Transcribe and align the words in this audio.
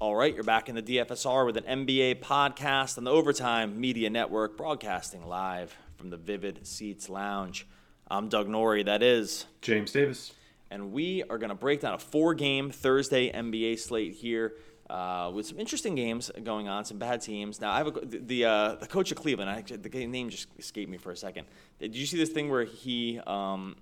All 0.00 0.16
right, 0.16 0.34
you're 0.34 0.44
back 0.44 0.70
in 0.70 0.74
the 0.74 0.82
DFSR 0.82 1.44
with 1.44 1.58
an 1.58 1.84
NBA 1.84 2.20
podcast 2.20 2.96
on 2.96 3.04
the 3.04 3.10
Overtime 3.10 3.78
Media 3.78 4.08
Network, 4.08 4.56
broadcasting 4.56 5.26
live 5.26 5.76
from 5.98 6.08
the 6.08 6.16
Vivid 6.16 6.66
Seats 6.66 7.10
Lounge. 7.10 7.68
I'm 8.10 8.30
Doug 8.30 8.48
Norrie, 8.48 8.82
that 8.84 9.02
is. 9.02 9.44
James 9.60 9.92
Davis. 9.92 10.32
And 10.70 10.92
we 10.92 11.22
are 11.24 11.36
going 11.36 11.50
to 11.50 11.54
break 11.54 11.82
down 11.82 11.92
a 11.92 11.98
four 11.98 12.32
game 12.32 12.70
Thursday 12.70 13.30
NBA 13.30 13.78
slate 13.78 14.14
here. 14.14 14.54
Uh, 14.88 15.32
with 15.34 15.44
some 15.44 15.60
interesting 15.60 15.96
games 15.96 16.30
going 16.44 16.66
on, 16.66 16.86
some 16.86 16.96
bad 16.96 17.20
teams. 17.20 17.60
Now 17.60 17.70
I 17.70 17.76
have 17.76 17.88
a, 17.88 17.90
the 17.90 18.18
the, 18.20 18.44
uh, 18.46 18.74
the 18.76 18.86
coach 18.86 19.12
of 19.12 19.18
Cleveland. 19.18 19.50
I, 19.50 19.60
the 19.60 20.06
name 20.06 20.30
just 20.30 20.48
escaped 20.58 20.90
me 20.90 20.96
for 20.96 21.12
a 21.12 21.16
second. 21.16 21.46
Did 21.78 21.94
you 21.94 22.06
see 22.06 22.16
this 22.16 22.30
thing 22.30 22.48
where 22.48 22.64
he 22.64 23.20
um, 23.26 23.76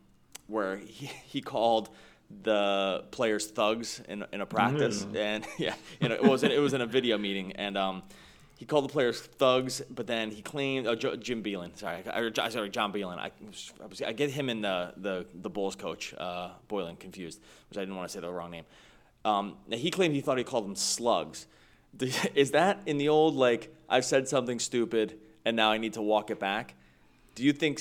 where 0.48 0.79
he, 0.79 1.07
he 1.26 1.40
called 1.40 1.90
the 2.42 3.04
players 3.10 3.46
thugs 3.46 4.02
in, 4.08 4.25
in 4.32 4.40
a 4.40 4.46
practice, 4.46 5.04
mm. 5.04 5.16
and 5.16 5.46
yeah, 5.58 5.75
you 6.00 6.08
know, 6.08 6.14
it 6.14 6.22
was 6.22 6.43
in, 6.43 6.53
it 6.53 6.58
was 6.58 6.75
in 6.75 6.80
a 6.80 6.86
video 6.86 7.18
meeting, 7.18 7.53
and 7.53 7.76
um, 7.76 8.03
he 8.58 8.66
called 8.66 8.84
the 8.84 8.93
players 8.93 9.20
thugs, 9.20 9.82
but 9.89 10.07
then 10.07 10.30
he 10.30 10.43
claimed 10.43 10.86
oh, 10.86 10.94
Jim 10.94 11.43
Beilein, 11.43 11.76
sorry, 11.79 12.03
I, 12.08 12.48
sorry, 12.48 12.70
John 12.70 12.93
Beilein. 12.93 13.18
I, 13.18 13.30
I, 14.06 14.12
get 14.12 14.30
him 14.30 14.48
and 14.48 14.64
the 14.64 14.93
the, 14.96 15.26
the 15.32 15.48
Bulls 15.48 15.76
coach 15.76 16.12
uh, 16.18 16.50
Boylen 16.68 16.98
confused, 16.98 17.40
which 17.70 17.79
I 17.79 17.82
didn't 17.82 17.96
want 17.96 18.08
to 18.08 18.12
say 18.12 18.20
the 18.20 18.31
wrong 18.31 18.50
name. 18.50 18.64
Um, 19.25 19.56
he 19.70 19.90
claimed 19.90 20.14
he 20.14 20.20
thought 20.20 20.39
he 20.39 20.45
called 20.45 20.64
them 20.64 20.76
slugs. 20.76 21.46
Is 22.34 22.50
that 22.50 22.82
in 22.86 22.98
the 22.98 23.08
old 23.08 23.34
like 23.36 23.75
I've 23.89 24.04
said 24.04 24.29
something 24.29 24.58
stupid 24.58 25.18
and 25.45 25.56
now 25.56 25.70
I 25.70 25.79
need 25.79 25.95
to 25.95 26.03
walk 26.03 26.31
it 26.31 26.40
back? 26.40 26.75
Do 27.38 27.44
you 27.44 27.52
think? 27.52 27.80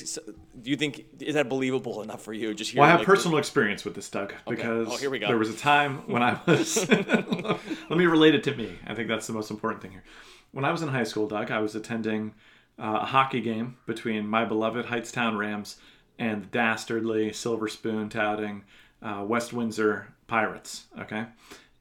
Do 0.62 0.70
you 0.70 0.76
think 0.76 1.04
is 1.20 1.34
that 1.34 1.50
believable 1.50 2.04
enough 2.04 2.22
for 2.22 2.32
you? 2.32 2.54
Just 2.54 2.76
well, 2.76 2.84
I 2.84 2.92
have 2.92 3.00
like, 3.00 3.08
personal 3.08 3.40
experience 3.40 3.84
with 3.84 3.96
this, 3.96 4.08
Doug, 4.08 4.32
because 4.48 4.88
okay. 4.88 4.96
oh, 4.96 4.98
here 4.98 5.10
we 5.10 5.18
go. 5.18 5.26
there 5.26 5.38
was 5.40 5.50
a 5.50 5.58
time 5.58 6.04
when 6.06 6.22
I 6.22 6.40
was. 6.46 6.88
let 6.90 7.90
me 7.90 8.06
relate 8.06 8.36
it 8.36 8.44
to 8.44 8.56
me. 8.56 8.78
I 8.86 8.94
think 8.94 9.08
that's 9.08 9.26
the 9.26 9.34
most 9.34 9.50
important 9.50 9.82
thing 9.82 9.94
here. 9.94 10.04
When 10.52 10.64
I 10.64 10.72
was 10.72 10.84
in 10.84 10.90
high 10.90 11.06
school, 11.06 11.28
Doug, 11.28 11.50
I 11.50 11.58
was 11.58 11.74
attending 11.74 12.36
uh, 12.78 13.00
a 13.02 13.06
hockey 13.06 13.42
game 13.42 13.78
between 13.88 14.28
my 14.28 14.46
beloved 14.46 14.86
Hightstown 14.86 15.40
Rams 15.40 15.78
and 16.20 16.44
the 16.44 16.48
dastardly 16.50 17.34
silver 17.34 17.68
spoon 17.68 18.10
touting 18.10 18.64
uh, 19.02 19.26
West 19.28 19.54
Windsor 19.54 20.14
Pirates. 20.28 20.86
Okay, 21.00 21.26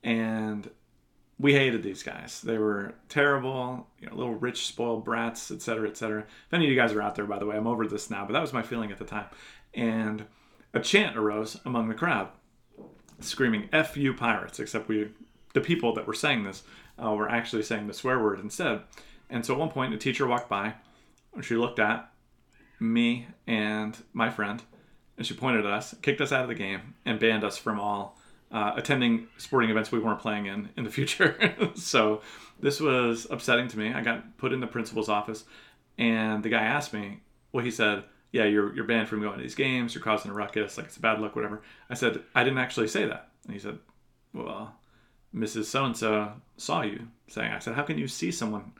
and 0.03 0.71
we 1.39 1.53
hated 1.53 1.83
these 1.83 2.03
guys. 2.03 2.41
They 2.41 2.59
were 2.59 2.95
terrible, 3.09 3.87
you 4.01 4.09
know, 4.09 4.17
little 4.17 4.35
rich, 4.35 4.67
spoiled 4.67 5.05
brats, 5.05 5.51
et 5.51 5.61
cetera, 5.61 5.89
et 5.89 5.97
cetera. 5.97 6.21
If 6.21 6.55
any 6.55 6.65
of 6.65 6.71
you 6.71 6.77
guys 6.77 6.93
are 6.93 7.03
out 7.03 7.15
there, 7.15 7.27
by 7.27 7.39
the 7.39 7.47
way, 7.47 7.57
I'm 7.57 7.67
over 7.67 7.87
this 7.87 8.11
now, 8.11 8.25
but 8.25 8.33
that 8.33 8.41
was 8.41 8.53
my 8.53 8.63
feeling 8.63 8.91
at 8.91 8.99
the 8.99 9.05
time. 9.05 9.27
And 9.75 10.25
a 10.73 10.81
chant 10.81 11.17
arose 11.17 11.61
among 11.65 11.89
the 11.89 11.95
crowd, 11.95 12.29
screaming 13.21 13.69
"F 13.73 13.97
you 13.97 14.15
pirates!" 14.15 14.59
Except 14.61 14.89
we, 14.89 15.11
the 15.53 15.61
people 15.61 15.95
that 15.95 16.07
were 16.07 16.15
saying 16.15 16.45
this, 16.45 16.63
uh, 17.03 17.13
were 17.13 17.29
actually 17.29 17.63
saying 17.63 17.87
the 17.87 17.93
swear 17.93 18.19
word 18.19 18.41
instead. 18.41 18.83
And 19.29 19.45
so 19.45 19.55
at 19.55 19.61
one 19.61 19.71
point, 19.71 19.93
a 19.95 19.99
teacher 19.99 20.27
walked 20.27 20.49
by. 20.49 20.75
And 21.35 21.45
she 21.45 21.55
looked 21.55 21.79
at 21.79 22.11
me 22.81 23.27
and 23.47 23.95
my 24.15 24.31
friend, 24.31 24.63
and 25.19 25.27
she 25.27 25.35
pointed 25.35 25.67
at 25.67 25.73
us, 25.73 25.95
kicked 26.01 26.23
us 26.23 26.33
out 26.33 26.45
of 26.45 26.49
the 26.49 26.55
game, 26.55 26.95
and 27.05 27.21
banned 27.21 27.45
us 27.45 27.59
from 27.59 27.79
all 27.79 28.19
uh, 28.51 28.73
attending 28.77 29.27
sporting 29.39 29.71
events 29.71 29.91
we 29.91 29.99
weren't 29.99 30.21
playing 30.21 30.47
in 30.47 30.69
in 30.77 30.85
the 30.85 30.91
future. 30.99 31.55
so 31.75 32.23
this 32.61 32.81
was 32.81 33.27
upsetting 33.31 33.69
to 33.69 33.79
me. 33.79 33.93
I 33.93 34.03
got 34.03 34.37
put 34.39 34.53
in 34.53 34.61
the 34.61 34.67
principal's 34.67 35.09
office, 35.09 35.45
and 35.99 36.43
the 36.43 36.49
guy 36.49 36.63
asked 36.63 36.93
me. 36.93 37.21
Well, 37.53 37.65
he 37.65 37.71
said, 37.71 38.05
"Yeah, 38.33 38.45
you're 38.45 38.75
you're 38.75 38.85
banned 38.85 39.09
from 39.09 39.21
going 39.21 39.37
to 39.37 39.43
these 39.43 39.55
games. 39.55 39.95
You're 39.95 40.05
causing 40.05 40.31
a 40.31 40.35
ruckus. 40.35 40.77
Like 40.77 40.87
it's 40.87 40.97
a 40.97 41.01
bad 41.01 41.21
luck, 41.21 41.37
whatever." 41.37 41.63
I 41.91 41.95
said, 41.95 42.23
"I 42.35 42.45
didn't 42.45 42.59
actually 42.59 42.89
say 42.89 43.07
that." 43.07 43.31
And 43.45 43.55
he 43.55 43.59
said, 43.59 43.79
"Well, 44.33 44.75
Mrs. 45.35 45.65
So 45.65 45.85
and 45.85 45.97
So 45.97 46.33
saw 46.57 46.83
you 46.83 47.09
saying." 47.29 47.53
I 47.53 47.59
said, 47.59 47.75
"How 47.75 47.83
can 47.83 47.99
you 47.99 48.09
see 48.09 48.31
someone? 48.31 48.73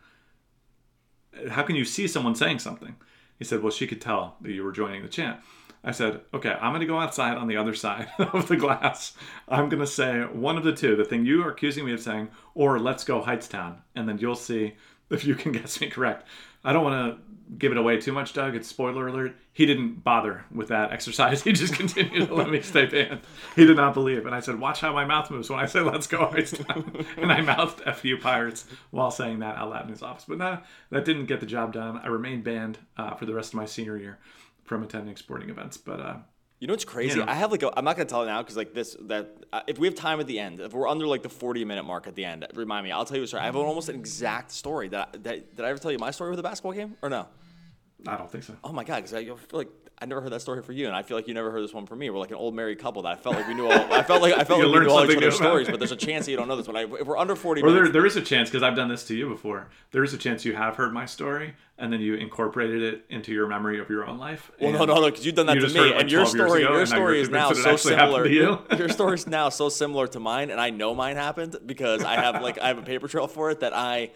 How 1.51 1.63
can 1.63 1.77
you 1.77 1.85
see 1.85 2.07
someone 2.07 2.35
saying 2.35 2.61
something?" 2.61 2.97
He 3.39 3.45
said, 3.45 3.63
"Well, 3.63 3.73
she 3.73 3.87
could 3.87 4.01
tell 4.01 4.37
that 4.41 4.53
you 4.53 4.63
were 4.63 4.73
joining 4.73 5.03
the 5.03 5.09
chant." 5.09 5.41
I 5.87 5.93
said, 5.93 6.21
okay, 6.35 6.51
I'm 6.51 6.73
going 6.73 6.81
to 6.81 6.87
go 6.87 6.99
outside 6.99 7.37
on 7.37 7.47
the 7.47 7.57
other 7.57 7.73
side 7.73 8.09
of 8.19 8.49
the 8.49 8.57
glass. 8.57 9.15
I'm 9.49 9.69
going 9.69 9.81
to 9.81 9.87
say 9.87 10.23
one 10.23 10.59
of 10.59 10.65
the 10.65 10.73
two, 10.73 10.97
the 10.97 11.05
thing 11.05 11.25
you 11.25 11.45
are 11.45 11.51
accusing 11.53 11.87
me 11.87 11.93
of 11.93 12.01
saying, 12.01 12.29
or 12.57 12.81
let's 12.81 13.05
go 13.05 13.23
Hightstown. 13.23 13.77
And 13.95 14.09
then 14.09 14.19
you'll 14.19 14.35
see 14.35 14.75
if 15.11 15.25
you 15.25 15.37
can 15.37 15.53
guess 15.53 15.81
me 15.81 15.89
correct. 15.89 16.27
I 16.65 16.73
don't 16.73 16.83
want 16.83 17.17
to 17.17 17.23
give 17.57 17.71
it 17.71 17.79
away 17.79 18.01
too 18.01 18.11
much, 18.11 18.33
Doug. 18.33 18.57
It's 18.57 18.67
spoiler 18.67 19.07
alert. 19.07 19.37
He 19.53 19.65
didn't 19.65 20.03
bother 20.03 20.45
with 20.53 20.67
that 20.69 20.91
exercise. 20.91 21.43
He 21.45 21.53
just 21.53 21.75
continued 21.75 22.27
to 22.27 22.35
let 22.35 22.51
me 22.51 22.61
stay 22.63 22.87
banned. 22.87 23.21
He 23.55 23.65
did 23.65 23.77
not 23.77 23.95
believe. 23.95 24.27
And 24.27 24.35
I 24.35 24.41
said, 24.41 24.59
watch 24.59 24.81
how 24.81 24.93
my 24.93 25.05
mouth 25.05 25.31
moves 25.31 25.49
when 25.49 25.61
I 25.61 25.67
say 25.67 25.79
let's 25.83 26.09
go 26.09 26.27
Hightstown. 26.27 27.07
and 27.17 27.31
I 27.31 27.43
mouthed 27.43 27.83
F 27.87 28.05
you 28.05 28.19
pirates 28.19 28.67
while 28.91 29.13
saying 29.13 29.39
that 29.39 29.55
out 29.55 29.71
loud 29.71 29.85
in 29.85 29.91
his 29.91 30.03
office. 30.03 30.25
But 30.27 30.39
no, 30.39 30.59
that 30.91 31.05
didn't 31.05 31.27
get 31.27 31.39
the 31.39 31.47
job 31.47 31.73
done. 31.73 31.99
I 32.03 32.09
remained 32.09 32.43
banned 32.43 32.79
uh, 32.97 33.15
for 33.15 33.27
the 33.27 33.35
rest 33.35 33.51
of 33.53 33.59
my 33.59 33.67
senior 33.67 33.97
year 33.97 34.19
from 34.67 34.83
attending 34.83 35.17
sporting 35.17 35.51
events. 35.51 35.77
But 35.77 36.01
uh, 36.01 36.17
you 36.59 36.67
know 36.67 36.73
what's 36.73 36.85
crazy? 36.85 37.19
You 37.19 37.25
know, 37.25 37.31
I 37.31 37.35
have 37.35 37.51
like 37.51 37.63
a, 37.63 37.77
I'm 37.77 37.85
not 37.85 37.97
gonna 37.97 38.09
tell 38.09 38.23
it 38.23 38.27
now 38.27 38.43
because 38.43 38.57
like 38.57 38.75
this 38.75 38.97
that 39.03 39.31
uh, 39.53 39.61
if 39.67 39.79
we 39.79 39.87
have 39.87 39.95
time 39.95 40.21
at 40.21 40.27
the 40.27 40.39
end, 40.39 40.61
if 40.61 40.73
we're 40.73 40.89
under 40.89 41.07
like 41.07 41.23
the 41.23 41.29
40 41.29 41.65
minute 41.65 41.85
mark 41.85 42.07
at 42.07 42.15
the 42.15 42.25
end, 42.25 42.47
remind 42.55 42.85
me. 42.85 42.93
I'll 42.93 43.05
tell 43.05 43.17
you 43.17 43.23
a 43.23 43.27
story. 43.27 43.43
I 43.43 43.47
have 43.47 43.57
almost 43.57 43.89
an 43.89 43.95
exact 43.95 44.51
story. 44.51 44.89
That, 44.89 45.23
that 45.25 45.57
did 45.57 45.65
I 45.65 45.69
ever 45.69 45.79
tell 45.79 45.93
you 45.93 45.99
my 45.99 46.11
story 46.11 46.31
with 46.31 46.39
the 46.39 46.43
basketball 46.43 46.73
game 46.73 46.97
or 47.03 47.09
no? 47.09 47.29
I 48.07 48.17
don't 48.17 48.31
think 48.31 48.45
so. 48.45 48.55
Oh 48.63 48.73
my 48.73 48.85
god! 48.85 48.97
Because 48.97 49.15
I 49.15 49.25
feel 49.25 49.39
like 49.53 49.69
I 49.99 50.05
never 50.05 50.21
heard 50.21 50.33
that 50.33 50.43
story 50.43 50.63
for 50.63 50.73
you, 50.73 50.87
and 50.87 50.95
I 50.95 51.03
feel 51.03 51.17
like 51.17 51.27
you 51.27 51.33
never 51.33 51.51
heard 51.51 51.65
this 51.65 51.73
one 51.73 51.87
from 51.87 52.01
me. 52.01 52.11
We're 52.11 52.19
like 52.19 52.31
an 52.31 52.37
old 52.37 52.55
married 52.55 52.79
couple 52.79 53.01
that 53.03 53.13
I 53.13 53.17
felt 53.17 53.35
like 53.35 53.49
we 53.49 53.55
knew. 53.55 53.65
All, 53.65 53.73
I 53.73 54.03
felt 54.03 54.21
like 54.21 54.35
I 54.35 54.45
felt 54.45 54.61
like 54.63 54.69
we 54.71 54.81
knew 54.81 54.91
all 54.91 55.11
each 55.11 55.17
other's 55.17 55.37
stories, 55.37 55.69
but 55.69 55.79
there's 55.79 55.93
a 55.93 55.97
chance 55.97 56.27
that 56.27 56.33
you 56.33 56.37
don't 56.37 56.49
know 56.49 56.57
this 56.57 56.67
one. 56.67 56.77
I, 56.77 56.83
if 56.83 57.07
we're 57.07 57.17
under 57.17 57.35
forty, 57.35 57.63
or 57.63 57.65
minutes, 57.67 57.85
there, 57.85 57.93
there 57.93 58.07
is 58.07 58.17
a 58.17 58.21
chance 58.21 58.51
because 58.51 58.63
I've 58.63 58.77
done 58.77 58.89
this 58.89 59.05
to 59.07 59.15
you 59.15 59.31
before. 59.31 59.69
There 59.93 60.05
is 60.05 60.13
a 60.13 60.19
chance 60.19 60.45
you 60.45 60.55
have 60.55 60.77
heard 60.77 60.93
my 60.93 61.07
story, 61.07 61.55
and 61.79 61.91
then 61.91 62.01
you 62.01 62.15
incorporated 62.15 62.83
it 62.83 63.07
into 63.09 63.33
your 63.33 63.47
memory 63.47 63.81
of 63.81 63.89
your 63.89 64.07
own 64.07 64.19
life. 64.19 64.51
Well, 64.61 64.73
no, 64.73 64.85
no, 64.85 64.95
no, 64.97 65.07
because 65.07 65.25
you've 65.25 65.35
done 65.35 65.47
that 65.47 65.57
you 65.57 65.67
to 65.67 65.73
me, 65.73 65.81
like 65.81 66.03
and 66.03 66.13
your 66.13 66.27
story, 66.27 66.63
ago, 66.63 66.77
your 66.77 66.85
story 66.85 67.21
is 67.23 67.31
now 67.31 67.53
so 67.53 67.77
similar. 67.77 68.27
You. 68.27 68.59
your 68.77 68.91
story 68.91 69.15
is 69.15 69.27
now 69.27 69.49
so 69.49 69.71
similar 69.71 70.07
to 70.09 70.21
mine, 70.21 70.51
and 70.51 70.61
I 70.61 70.69
know 70.69 70.95
mine 70.95 71.17
happened 71.17 71.57
because 71.65 72.05
I 72.05 72.17
have 72.17 72.43
like 72.43 72.59
I 72.59 72.69
have 72.69 72.77
a 72.77 72.83
paper 72.83 73.09
trail 73.09 73.29
for 73.29 73.51
it 73.51 73.61
that 73.61 73.75
I 73.75 74.11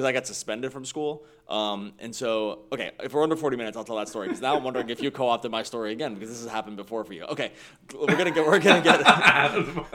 because 0.00 0.08
I 0.08 0.12
got 0.12 0.26
suspended 0.26 0.72
from 0.72 0.86
school. 0.86 1.24
Um, 1.46 1.92
and 1.98 2.14
so, 2.14 2.60
okay, 2.72 2.92
if 3.02 3.12
we're 3.12 3.22
under 3.22 3.36
40 3.36 3.58
minutes, 3.58 3.76
I'll 3.76 3.84
tell 3.84 3.96
that 3.96 4.08
story. 4.08 4.28
Because 4.28 4.40
now 4.40 4.56
I'm 4.56 4.64
wondering 4.64 4.88
if 4.88 5.02
you 5.02 5.10
co-opted 5.10 5.50
my 5.50 5.62
story 5.62 5.92
again, 5.92 6.14
because 6.14 6.30
this 6.30 6.42
has 6.42 6.50
happened 6.50 6.76
before 6.76 7.04
for 7.04 7.12
you. 7.12 7.24
Okay, 7.24 7.52
we're 7.94 8.16
gonna 8.16 8.30
get, 8.30 8.46
we're 8.46 8.58
gonna 8.60 8.80
get. 8.80 9.06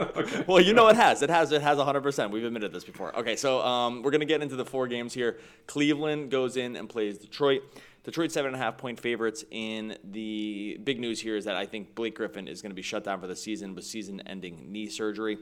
okay. 0.16 0.44
Well, 0.46 0.60
you 0.60 0.74
know 0.74 0.86
it 0.88 0.96
has, 0.96 1.22
it 1.22 1.30
has, 1.30 1.50
it 1.50 1.62
has 1.62 1.78
100. 1.78 2.02
percent 2.02 2.30
We've 2.30 2.44
admitted 2.44 2.72
this 2.72 2.84
before. 2.84 3.16
Okay, 3.18 3.34
so 3.34 3.60
um, 3.62 4.02
we're 4.02 4.12
gonna 4.12 4.26
get 4.26 4.42
into 4.42 4.54
the 4.54 4.64
four 4.64 4.86
games 4.86 5.12
here. 5.12 5.38
Cleveland 5.66 6.30
goes 6.30 6.56
in 6.56 6.76
and 6.76 6.88
plays 6.88 7.18
Detroit. 7.18 7.62
Detroit 8.04 8.30
seven 8.30 8.54
and 8.54 8.62
a 8.62 8.64
half 8.64 8.78
point 8.78 9.00
favorites. 9.00 9.44
In 9.50 9.96
the 10.04 10.78
big 10.84 11.00
news 11.00 11.20
here 11.20 11.36
is 11.36 11.46
that 11.46 11.56
I 11.56 11.66
think 11.66 11.96
Blake 11.96 12.14
Griffin 12.14 12.46
is 12.46 12.62
going 12.62 12.70
to 12.70 12.76
be 12.76 12.82
shut 12.82 13.02
down 13.02 13.20
for 13.20 13.26
the 13.26 13.34
season 13.34 13.74
with 13.74 13.84
season-ending 13.84 14.70
knee 14.70 14.88
surgery. 14.88 15.38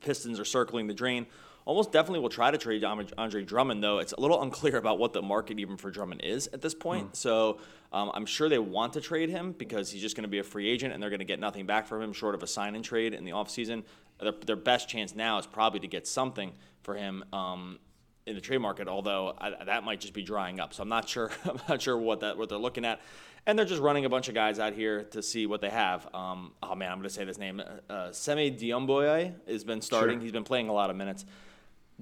Pistons 0.00 0.40
are 0.40 0.46
circling 0.46 0.86
the 0.86 0.94
drain 0.94 1.26
almost 1.64 1.92
definitely 1.92 2.20
will 2.20 2.28
try 2.28 2.50
to 2.50 2.58
trade 2.58 2.84
Andre 2.84 3.44
Drummond, 3.44 3.82
though 3.82 3.98
it's 3.98 4.12
a 4.12 4.20
little 4.20 4.42
unclear 4.44 4.76
about 4.76 4.98
what 4.98 5.12
the 5.12 5.22
market 5.22 5.58
even 5.58 5.76
for 5.76 5.90
Drummond 5.90 6.22
is 6.22 6.48
at 6.48 6.60
this 6.60 6.74
point. 6.74 7.12
Mm. 7.12 7.16
So 7.16 7.58
um, 7.92 8.10
I'm 8.14 8.26
sure 8.26 8.48
they 8.48 8.58
want 8.58 8.94
to 8.94 9.00
trade 9.00 9.28
him 9.28 9.52
because 9.52 9.90
he's 9.90 10.02
just 10.02 10.16
going 10.16 10.24
to 10.24 10.28
be 10.28 10.38
a 10.38 10.44
free 10.44 10.68
agent 10.68 10.92
and 10.92 11.02
they're 11.02 11.10
going 11.10 11.20
to 11.20 11.24
get 11.24 11.40
nothing 11.40 11.66
back 11.66 11.86
from 11.86 12.02
him 12.02 12.12
short 12.12 12.34
of 12.34 12.42
a 12.42 12.46
sign 12.46 12.74
and 12.74 12.84
trade 12.84 13.14
in 13.14 13.24
the 13.24 13.32
offseason. 13.32 13.84
Their, 14.20 14.32
their 14.46 14.56
best 14.56 14.88
chance 14.88 15.14
now 15.14 15.38
is 15.38 15.46
probably 15.46 15.80
to 15.80 15.88
get 15.88 16.06
something 16.06 16.52
for 16.82 16.94
him. 16.94 17.24
Um, 17.32 17.78
in 18.26 18.34
the 18.34 18.40
trade 18.40 18.58
market, 18.58 18.88
although 18.88 19.34
I, 19.38 19.64
that 19.64 19.84
might 19.84 20.00
just 20.00 20.14
be 20.14 20.22
drying 20.22 20.60
up. 20.60 20.74
So 20.74 20.82
I'm 20.82 20.88
not 20.88 21.08
sure. 21.08 21.30
I'm 21.44 21.58
not 21.68 21.82
sure 21.82 21.96
what 21.96 22.20
that 22.20 22.38
what 22.38 22.48
they're 22.48 22.58
looking 22.58 22.84
at, 22.84 23.00
and 23.46 23.58
they're 23.58 23.66
just 23.66 23.82
running 23.82 24.04
a 24.04 24.08
bunch 24.08 24.28
of 24.28 24.34
guys 24.34 24.58
out 24.58 24.74
here 24.74 25.04
to 25.04 25.22
see 25.22 25.46
what 25.46 25.60
they 25.60 25.70
have. 25.70 26.06
Um, 26.14 26.52
oh 26.62 26.74
man, 26.74 26.92
I'm 26.92 26.98
going 26.98 27.08
to 27.08 27.14
say 27.14 27.24
this 27.24 27.38
name. 27.38 27.60
Uh, 27.60 27.92
uh 27.92 28.12
Semi 28.12 28.50
Diomboye 28.50 29.32
has 29.48 29.64
been 29.64 29.80
starting. 29.80 30.18
Sure. 30.18 30.22
He's 30.22 30.32
been 30.32 30.44
playing 30.44 30.68
a 30.68 30.72
lot 30.72 30.90
of 30.90 30.96
minutes. 30.96 31.24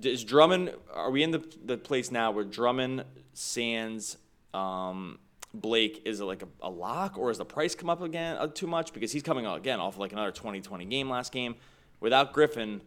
Is 0.02 0.24
Drummond? 0.24 0.74
Are 0.92 1.10
we 1.10 1.22
in 1.22 1.30
the 1.30 1.44
the 1.64 1.76
place 1.76 2.10
now 2.10 2.30
where 2.30 2.44
Drummond, 2.44 3.04
Sands, 3.32 4.16
um, 4.54 5.18
Blake 5.52 6.02
is 6.04 6.20
it 6.20 6.24
like 6.24 6.42
a, 6.42 6.48
a, 6.62 6.70
lock, 6.70 7.18
or 7.18 7.28
has 7.28 7.38
the 7.38 7.44
price 7.44 7.74
come 7.74 7.90
up 7.90 8.00
again 8.00 8.36
uh, 8.36 8.46
too 8.46 8.66
much 8.66 8.92
because 8.92 9.12
he's 9.12 9.22
coming 9.22 9.46
again 9.46 9.80
off 9.80 9.98
like 9.98 10.12
another 10.12 10.30
2020 10.30 10.84
game 10.84 11.10
last 11.10 11.32
game 11.32 11.56
without 11.98 12.32
Griffin? 12.32 12.80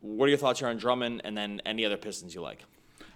What 0.00 0.26
are 0.26 0.28
your 0.28 0.38
thoughts 0.38 0.60
here 0.60 0.68
on 0.68 0.76
Drummond, 0.76 1.22
and 1.24 1.36
then 1.36 1.60
any 1.66 1.84
other 1.84 1.96
Pistons 1.96 2.34
you 2.34 2.40
like? 2.40 2.64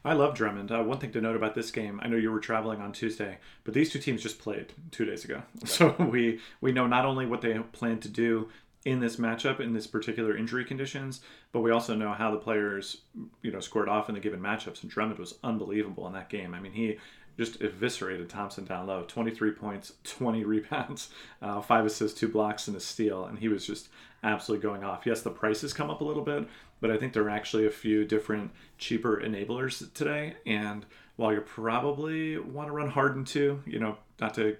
I 0.05 0.15
love 0.15 0.35
Drummond. 0.35 0.73
Uh, 0.73 0.83
one 0.83 0.99
thing 0.99 1.13
to 1.13 1.21
note 1.21 1.37
about 1.37 1.55
this 1.55 1.71
game, 1.71 2.01
I 2.03 2.09
know 2.09 2.17
you 2.17 2.33
were 2.33 2.41
traveling 2.41 2.81
on 2.81 2.93
Tuesday, 2.93 3.39
but 3.63 3.73
these 3.73 3.93
two 3.93 4.01
teams 4.01 4.21
just 4.21 4.41
played 4.41 4.73
two 4.91 5.05
days 5.05 5.25
ago, 5.25 5.43
so 5.65 5.95
we 5.99 6.41
we 6.61 6.73
know 6.73 6.87
not 6.87 7.05
only 7.05 7.27
what 7.27 7.41
they 7.41 7.57
plan 7.59 8.01
to 8.01 8.09
do 8.09 8.49
in 8.85 9.01
this 9.01 9.17
matchup 9.17 9.61
in 9.61 9.73
this 9.73 9.87
particular 9.87 10.37
injury 10.37 10.65
conditions, 10.65 11.21
but 11.53 11.61
we 11.61 11.71
also 11.71 11.95
know 11.95 12.13
how 12.13 12.31
the 12.31 12.37
players, 12.37 12.99
you 13.43 13.53
know, 13.53 13.61
scored 13.61 13.89
off 13.89 14.09
in 14.09 14.15
the 14.15 14.21
given 14.21 14.41
matchups. 14.41 14.83
And 14.83 14.91
Drummond 14.91 15.19
was 15.19 15.39
unbelievable 15.45 16.07
in 16.07 16.13
that 16.15 16.29
game. 16.29 16.53
I 16.53 16.61
mean, 16.61 16.73
he 16.73 16.99
just 17.39 17.61
eviscerated 17.63 18.29
Thompson 18.29 18.65
down 18.65 18.87
low. 18.87 19.05
23 19.07 19.53
points, 19.53 19.93
20 20.05 20.45
rebounds, 20.45 21.11
uh, 21.41 21.61
five 21.61 21.87
assists, 21.87 22.19
two 22.19 22.29
blocks, 22.29 22.67
and 22.69 22.77
a 22.77 22.81
steal. 22.81 23.25
And 23.25 23.39
he 23.39 23.49
was 23.49 23.67
just 23.67 23.89
absolutely 24.23 24.63
going 24.63 24.85
off. 24.85 25.07
Yes, 25.07 25.23
the 25.23 25.31
prices 25.31 25.73
come 25.73 25.91
up 25.91 26.01
a 26.01 26.05
little 26.05 26.25
bit, 26.25 26.49
but 26.81 26.91
I 26.91 26.97
think 26.97 27.13
there 27.13 27.25
are 27.25 27.31
actually 27.31 27.67
a 27.67 27.71
few 27.71 28.05
different 28.05 28.51
cheaper 28.79 29.23
enablers 29.25 29.93
today. 29.95 30.35
And 30.45 30.85
while 31.17 31.33
you 31.33 31.41
probably 31.41 32.39
want 32.39 32.69
to 32.69 32.73
run 32.73 32.91
Harden 32.91 33.25
too, 33.25 33.63
you 33.67 33.79
know, 33.79 33.97
not 34.21 34.35
to 34.35 34.57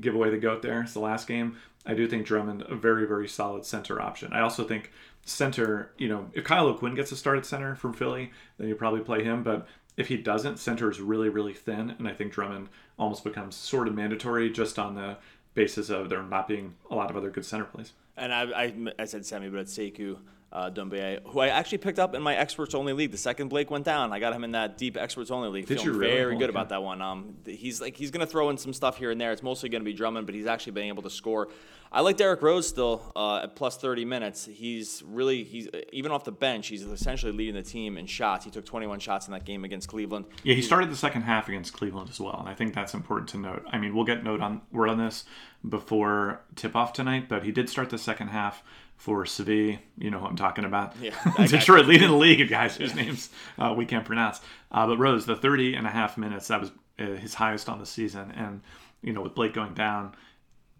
give 0.00 0.14
away 0.14 0.30
the 0.30 0.38
goat 0.38 0.62
there, 0.62 0.82
it's 0.82 0.94
the 0.94 1.00
last 1.00 1.26
game. 1.28 1.56
I 1.86 1.94
do 1.94 2.08
think 2.08 2.26
Drummond 2.26 2.62
a 2.62 2.74
very, 2.74 3.06
very 3.06 3.28
solid 3.28 3.64
center 3.64 4.00
option. 4.00 4.32
I 4.32 4.40
also 4.40 4.64
think 4.64 4.90
center, 5.24 5.92
you 5.98 6.08
know, 6.08 6.28
if 6.34 6.44
Kyle 6.44 6.66
O'Quinn 6.66 6.94
gets 6.94 7.12
a 7.12 7.16
start 7.16 7.38
at 7.38 7.46
center 7.46 7.76
from 7.76 7.92
Philly, 7.92 8.32
then 8.58 8.68
you 8.68 8.74
probably 8.74 9.00
play 9.00 9.22
him. 9.22 9.42
But 9.42 9.66
if 9.96 10.08
he 10.08 10.16
doesn't, 10.16 10.58
center 10.58 10.90
is 10.90 11.00
really, 11.00 11.28
really 11.28 11.54
thin, 11.54 11.94
and 11.98 12.06
I 12.06 12.12
think 12.12 12.32
Drummond 12.32 12.68
almost 12.98 13.24
becomes 13.24 13.54
sort 13.54 13.88
of 13.88 13.94
mandatory 13.94 14.50
just 14.50 14.78
on 14.78 14.94
the 14.94 15.16
basis 15.54 15.88
of 15.88 16.10
there 16.10 16.22
not 16.22 16.48
being 16.48 16.74
a 16.90 16.94
lot 16.94 17.10
of 17.10 17.16
other 17.16 17.30
good 17.30 17.46
center 17.46 17.64
plays. 17.64 17.92
And 18.16 18.32
I, 18.32 18.42
I, 18.44 18.74
I 18.98 19.04
said 19.04 19.26
Sammy, 19.26 19.48
but 19.48 19.60
it's 19.60 19.76
Sekou 19.76 20.18
uh, 20.52 20.70
Doumbouya, 20.70 21.20
who 21.26 21.40
I 21.40 21.48
actually 21.48 21.78
picked 21.78 21.98
up 21.98 22.14
in 22.14 22.22
my 22.22 22.34
experts 22.34 22.74
only 22.74 22.92
league. 22.92 23.10
The 23.10 23.18
second 23.18 23.48
Blake 23.48 23.70
went 23.70 23.84
down, 23.84 24.12
I 24.12 24.20
got 24.20 24.32
him 24.32 24.44
in 24.44 24.52
that 24.52 24.78
deep 24.78 24.96
experts 24.96 25.30
only 25.30 25.48
league. 25.48 25.66
Did 25.66 25.80
Feeling 25.80 25.94
you 25.94 26.00
really? 26.00 26.14
very 26.14 26.34
good 26.36 26.44
okay. 26.44 26.50
about 26.50 26.68
that 26.70 26.82
one. 26.82 27.02
Um, 27.02 27.36
he's 27.44 27.80
like 27.80 27.96
he's 27.96 28.10
gonna 28.10 28.26
throw 28.26 28.48
in 28.50 28.56
some 28.56 28.72
stuff 28.72 28.96
here 28.96 29.10
and 29.10 29.20
there. 29.20 29.32
It's 29.32 29.42
mostly 29.42 29.68
gonna 29.68 29.84
be 29.84 29.92
Drummond, 29.92 30.26
but 30.26 30.34
he's 30.34 30.46
actually 30.46 30.72
been 30.72 30.84
able 30.86 31.02
to 31.02 31.10
score. 31.10 31.48
I 31.92 32.00
like 32.00 32.16
Derrick 32.16 32.42
Rose 32.42 32.66
still 32.66 33.12
uh, 33.14 33.42
at 33.44 33.54
plus 33.54 33.76
30 33.76 34.04
minutes. 34.04 34.44
He's 34.44 35.02
really 35.06 35.44
he's 35.44 35.68
even 35.92 36.10
off 36.10 36.24
the 36.24 36.32
bench. 36.32 36.68
He's 36.68 36.82
essentially 36.82 37.32
leading 37.32 37.54
the 37.54 37.62
team 37.62 37.98
in 37.98 38.06
shots. 38.06 38.44
He 38.44 38.50
took 38.50 38.64
21 38.64 38.98
shots 38.98 39.26
in 39.26 39.32
that 39.32 39.44
game 39.44 39.64
against 39.64 39.88
Cleveland. 39.88 40.26
Yeah, 40.42 40.54
he 40.54 40.62
started 40.62 40.90
the 40.90 40.96
second 40.96 41.22
half 41.22 41.48
against 41.48 41.72
Cleveland 41.72 42.08
as 42.08 42.20
well, 42.20 42.36
and 42.38 42.48
I 42.48 42.54
think 42.54 42.74
that's 42.74 42.94
important 42.94 43.28
to 43.30 43.38
note. 43.38 43.64
I 43.70 43.78
mean, 43.78 43.94
we'll 43.94 44.04
get 44.04 44.24
note 44.24 44.40
on 44.40 44.62
word 44.72 44.88
on 44.88 44.98
this 44.98 45.24
before 45.68 46.40
tip 46.54 46.76
off 46.76 46.92
tonight, 46.92 47.28
but 47.28 47.44
he 47.44 47.52
did 47.52 47.68
start 47.68 47.90
the 47.90 47.98
second 47.98 48.28
half 48.28 48.62
for 48.96 49.26
Seville. 49.26 49.78
You 49.98 50.10
know 50.10 50.18
who 50.18 50.26
I'm 50.26 50.36
talking 50.36 50.64
about. 50.64 50.94
Yeah. 51.00 51.14
Detroit 51.46 51.86
leading 51.86 52.08
the 52.08 52.16
league 52.16 52.40
of 52.40 52.48
guys 52.48 52.76
whose 52.76 52.94
names 52.94 53.30
uh, 53.58 53.74
we 53.76 53.86
can't 53.86 54.04
pronounce. 54.04 54.40
Uh, 54.70 54.86
but 54.86 54.98
Rose, 54.98 55.26
the 55.26 55.36
30 55.36 55.74
and 55.74 55.86
a 55.86 55.90
half 55.90 56.16
minutes, 56.16 56.48
that 56.48 56.60
was 56.60 56.70
uh, 56.98 57.04
his 57.16 57.34
highest 57.34 57.68
on 57.68 57.78
the 57.78 57.86
season. 57.86 58.30
And, 58.32 58.62
you 59.02 59.12
know, 59.12 59.22
with 59.22 59.34
Blake 59.34 59.54
going 59.54 59.74
down, 59.74 60.14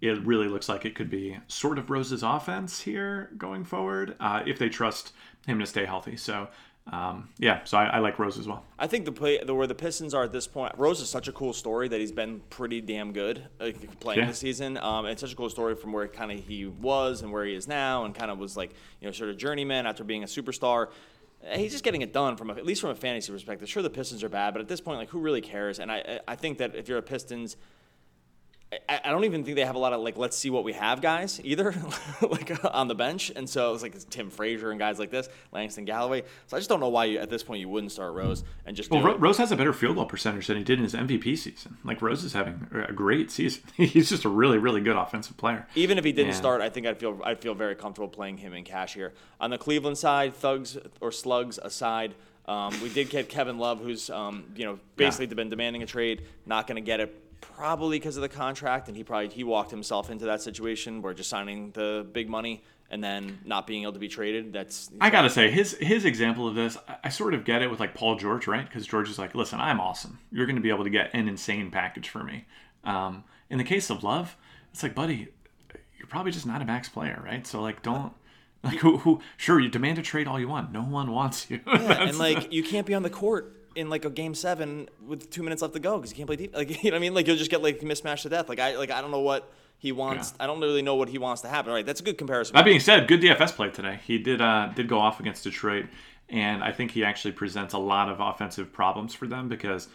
it 0.01 0.25
really 0.25 0.49
looks 0.49 0.69
like 0.69 0.85
it 0.85 0.95
could 0.95 1.11
be 1.11 1.39
sort 1.49 1.79
of 1.79 1.91
Rose's 1.91 2.23
offense 2.23 2.81
here 2.81 3.31
going 3.39 3.65
forward 3.65 4.15
uh, 4.21 4.43
if 4.47 4.59
they 4.59 4.69
trust 4.69 5.13
him 5.47 5.59
to 5.59 5.67
stay 5.67 5.85
healthy. 5.85 6.17
So 6.17 6.49
um, 6.93 7.29
yeah, 7.39 7.65
so 7.65 7.79
I, 7.79 7.87
I, 7.87 7.99
like 7.99 8.17
Rose 8.19 8.39
as 8.39 8.47
well. 8.47 8.63
I 8.79 8.87
think 8.87 9.07
the 9.07 9.13
play 9.13 9.43
the, 9.43 9.53
where 9.53 9.67
the 9.67 9.75
Pistons 9.75 10.15
are 10.15 10.23
at 10.23 10.33
this 10.33 10.47
point, 10.47 10.73
Rose 10.77 11.01
is 11.01 11.09
such 11.09 11.27
a 11.27 11.33
cool 11.33 11.53
story 11.53 11.89
that 11.89 11.99
he's 11.99 12.13
been 12.13 12.41
pretty 12.49 12.81
damn 12.81 13.13
good 13.13 13.43
playing 13.99 14.21
yeah. 14.21 14.27
this 14.27 14.39
season. 14.39 14.77
Um, 14.79 15.05
it's 15.07 15.21
such 15.21 15.33
a 15.33 15.37
cool 15.37 15.51
story 15.51 15.75
from 15.75 15.93
where 15.93 16.07
kind 16.07 16.31
of 16.31 16.47
he 16.47 16.67
was 16.67 17.23
and 17.23 17.33
where 17.33 17.45
he 17.45 17.55
is 17.55 17.67
now, 17.67 18.05
and 18.05 18.15
kind 18.15 18.31
of 18.31 18.39
was 18.39 18.57
like 18.57 18.71
you 19.01 19.09
know 19.09 19.13
sort 19.13 19.31
of 19.31 19.37
journeyman 19.37 19.85
after 19.85 20.05
being 20.05 20.23
a 20.23 20.27
superstar. 20.27 20.91
He's 21.55 21.73
just 21.73 21.83
getting 21.83 22.03
it 22.03 22.13
done 22.13 22.37
from 22.37 22.51
a, 22.51 22.55
at 22.55 22.65
least 22.65 22.81
from 22.81 22.91
a 22.91 22.95
fantasy 22.95 23.33
perspective. 23.33 23.69
Sure, 23.69 23.83
the 23.83 23.91
Pistons 23.91 24.23
are 24.23 24.29
bad, 24.29 24.55
but 24.55 24.61
at 24.61 24.69
this 24.69 24.81
point, 24.81 24.99
like 24.99 25.11
who 25.11 25.19
really 25.19 25.41
cares? 25.41 25.81
And 25.81 25.91
I 25.91 26.21
I 26.29 26.37
think 26.37 26.59
that 26.59 26.77
if 26.77 26.89
you're 26.89 26.99
a 26.99 27.03
Pistons 27.03 27.57
I, 28.89 29.01
I 29.05 29.11
don't 29.11 29.25
even 29.25 29.45
think 29.45 29.57
they 29.57 29.65
have 29.65 29.75
a 29.75 29.79
lot 29.79 29.93
of 29.93 30.01
like 30.01 30.17
let's 30.17 30.37
see 30.37 30.51
what 30.51 30.65
we 30.65 30.73
have 30.73 31.01
guys 31.01 31.41
either, 31.45 31.75
like 32.23 32.53
on 32.75 32.89
the 32.89 32.95
bench. 32.95 33.31
And 33.35 33.49
so 33.49 33.75
it's 33.75 33.83
like 33.83 33.95
it's 33.95 34.05
Tim 34.05 34.31
Frazier 34.31 34.71
and 34.71 34.79
guys 34.79 34.99
like 34.99 35.11
this, 35.11 35.29
Langston 35.53 35.85
Galloway. 35.85 36.23
So 36.47 36.57
I 36.57 36.61
just 36.61 36.69
don't 36.69 36.81
know 36.81 36.89
why 36.89 37.07
you, 37.07 37.19
at 37.19 37.31
this 37.31 37.43
point 37.43 37.61
you 37.61 37.69
wouldn't 37.69 37.93
start 37.93 38.15
Rose 38.15 38.45
and 38.65 38.77
just. 38.77 38.91
Well, 38.91 39.03
Ro- 39.03 39.17
Rose 39.17 39.39
has 39.39 39.53
a 39.53 39.57
better 39.57 39.73
field 39.73 39.97
goal 39.97 40.07
percentage 40.07 40.47
than 40.47 40.57
he 40.57 40.65
did 40.65 40.79
in 40.79 40.85
his 40.85 40.95
MVP 40.95 41.39
season. 41.39 41.77
Like 41.85 42.03
Rose 42.03 42.25
is 42.25 42.33
having 42.33 42.67
a 42.73 42.93
great 42.93 43.31
season. 43.31 43.63
He's 43.77 44.09
just 44.09 44.25
a 44.25 44.29
really 44.29 44.59
really 44.59 44.81
good 44.81 44.97
offensive 44.97 45.37
player. 45.37 45.67
Even 45.75 45.99
if 45.99 46.05
he 46.05 46.13
didn't 46.13 46.35
start, 46.35 46.61
I 46.61 46.69
think 46.69 46.87
I'd 46.87 46.99
feel 46.99 47.21
I'd 47.25 47.41
feel 47.41 47.55
very 47.55 47.75
comfortable 47.75 48.09
playing 48.09 48.39
him 48.39 48.53
in 48.53 48.65
cash 48.65 48.95
here. 48.95 49.13
On 49.41 49.51
the 49.51 49.59
Cleveland 49.59 49.99
side, 49.99 50.35
thugs 50.35 50.79
or 51.01 51.13
slugs 51.13 51.59
aside. 51.63 52.15
Um, 52.47 52.81
we 52.81 52.89
did 52.89 53.11
get 53.11 53.29
Kevin 53.29 53.59
Love, 53.59 53.81
who's 53.81 54.09
um, 54.09 54.45
you 54.55 54.65
know 54.65 54.79
basically 54.97 55.27
yeah. 55.27 55.35
been 55.35 55.51
demanding 55.51 55.83
a 55.83 55.87
trade, 55.87 56.23
not 56.47 56.69
going 56.69 56.77
to 56.77 56.81
get 56.81 57.01
it 57.01 57.26
probably 57.41 57.99
because 57.99 58.17
of 58.17 58.23
the 58.23 58.29
contract, 58.29 58.89
and 58.89 58.97
he 58.97 59.05
probably 59.05 59.29
he 59.29 59.45
walked 59.45 59.71
himself 59.71 60.11
into 60.11 60.27
that 60.27 60.43
situation 60.43 61.03
where 61.03 61.15
just 61.15 61.31
signing 61.31 61.71
the 61.73 62.07
big 62.13 62.29
money 62.29 62.63
and 62.91 63.03
then 63.03 63.39
not 63.45 63.67
being 63.67 63.83
able 63.83 63.93
to 63.93 63.99
be 63.99 64.09
traded. 64.09 64.53
That's 64.53 64.91
I 65.01 65.11
gotta 65.11 65.31
say 65.31 65.51
his 65.51 65.73
his 65.81 66.05
example 66.05 66.47
of 66.47 66.55
this. 66.55 66.77
I, 66.89 66.97
I 67.05 67.09
sort 67.09 67.35
of 67.35 67.45
get 67.45 67.63
it 67.63 67.71
with 67.71 67.81
like 67.81 67.95
Paul 67.95 68.17
George, 68.17 68.47
right? 68.47 68.67
Because 68.67 68.87
George 68.87 69.09
is 69.09 69.19
like, 69.19 69.35
listen, 69.35 69.61
I'm 69.61 69.81
awesome. 69.81 70.19
You're 70.31 70.47
going 70.47 70.57
to 70.57 70.63
be 70.63 70.71
able 70.71 70.85
to 70.85 70.91
get 70.91 71.11
an 71.13 71.29
insane 71.29 71.71
package 71.71 72.09
for 72.09 72.23
me. 72.23 72.47
Um, 72.85 73.25
in 73.51 73.59
the 73.59 73.65
case 73.65 73.91
of 73.91 74.05
Love, 74.05 74.37
it's 74.73 74.83
like, 74.83 74.95
buddy, 74.95 75.29
you're 75.99 76.07
probably 76.09 76.33
just 76.33 76.47
not 76.47 76.63
a 76.63 76.65
max 76.65 76.89
player, 76.89 77.21
right? 77.25 77.47
So 77.47 77.61
like, 77.61 77.83
don't. 77.83 78.13
Like 78.65 78.79
who, 78.79 78.97
who? 78.97 79.21
Sure, 79.37 79.61
you 79.61 79.69
demand 79.69 79.99
a 79.99 80.03
trade 80.03 80.27
all 80.27 80.41
you 80.41 80.49
want. 80.49 80.73
No 80.73 80.81
one 80.81 81.13
wants 81.13 81.49
you. 81.51 81.61
Yeah, 81.67 82.03
and 82.03 82.19
like 82.19 82.53
you 82.53 82.65
can't 82.65 82.85
be 82.85 82.95
on 82.95 83.05
the 83.05 83.11
court 83.11 83.56
in 83.77 83.91
like 83.91 84.05
a 84.05 84.11
game 84.11 84.35
seven 84.35 84.89
with 85.07 85.31
two 85.31 85.43
minutes 85.43 85.63
left 85.63 85.75
to 85.75 85.81
go 85.81 85.99
because 85.99 86.11
you 86.11 86.17
can't 86.17 86.27
play 86.27 86.37
deep. 86.37 86.55
Like 86.57 86.71
you 86.83 86.91
know 86.91 86.95
what 86.95 86.99
I 86.99 87.01
mean? 87.01 87.15
Like 87.15 87.27
you'll 87.27 87.37
just 87.37 87.51
get 87.51 87.63
like 87.63 87.83
mismatched 87.83 88.25
to 88.25 88.29
death. 88.29 88.49
Like 88.49 88.59
I 88.59 88.77
like 88.77 88.91
I 88.91 89.01
don't 89.01 89.11
know 89.11 89.21
what 89.21 89.51
he 89.79 89.93
wants. 89.93 90.33
Yeah. 90.37 90.45
I 90.45 90.47
don't 90.47 90.61
really 90.61 90.83
know 90.83 90.97
what 90.97 91.09
he 91.09 91.19
wants 91.19 91.43
to 91.43 91.49
happen. 91.49 91.73
Right? 91.73 91.85
That's 91.85 92.01
a 92.01 92.05
good 92.05 92.19
comparison. 92.19 92.57
That 92.57 92.65
being 92.65 92.81
said, 92.81 93.07
good 93.07 93.21
DFS 93.21 93.53
play 93.53 93.71
today. 93.71 94.01
He 94.07 94.19
did 94.19 94.41
uh, 94.41 94.73
did 94.75 94.89
go 94.89 94.99
off 94.99 95.21
against 95.21 95.45
Detroit, 95.45 95.87
and 96.29 96.65
I 96.65 96.73
think 96.73 96.91
he 96.91 97.05
actually 97.05 97.33
presents 97.33 97.75
a 97.75 97.79
lot 97.79 98.09
of 98.09 98.21
offensive 98.21 98.73
problems 98.73 99.15
for 99.15 99.27
them 99.27 99.49
because 99.49 99.89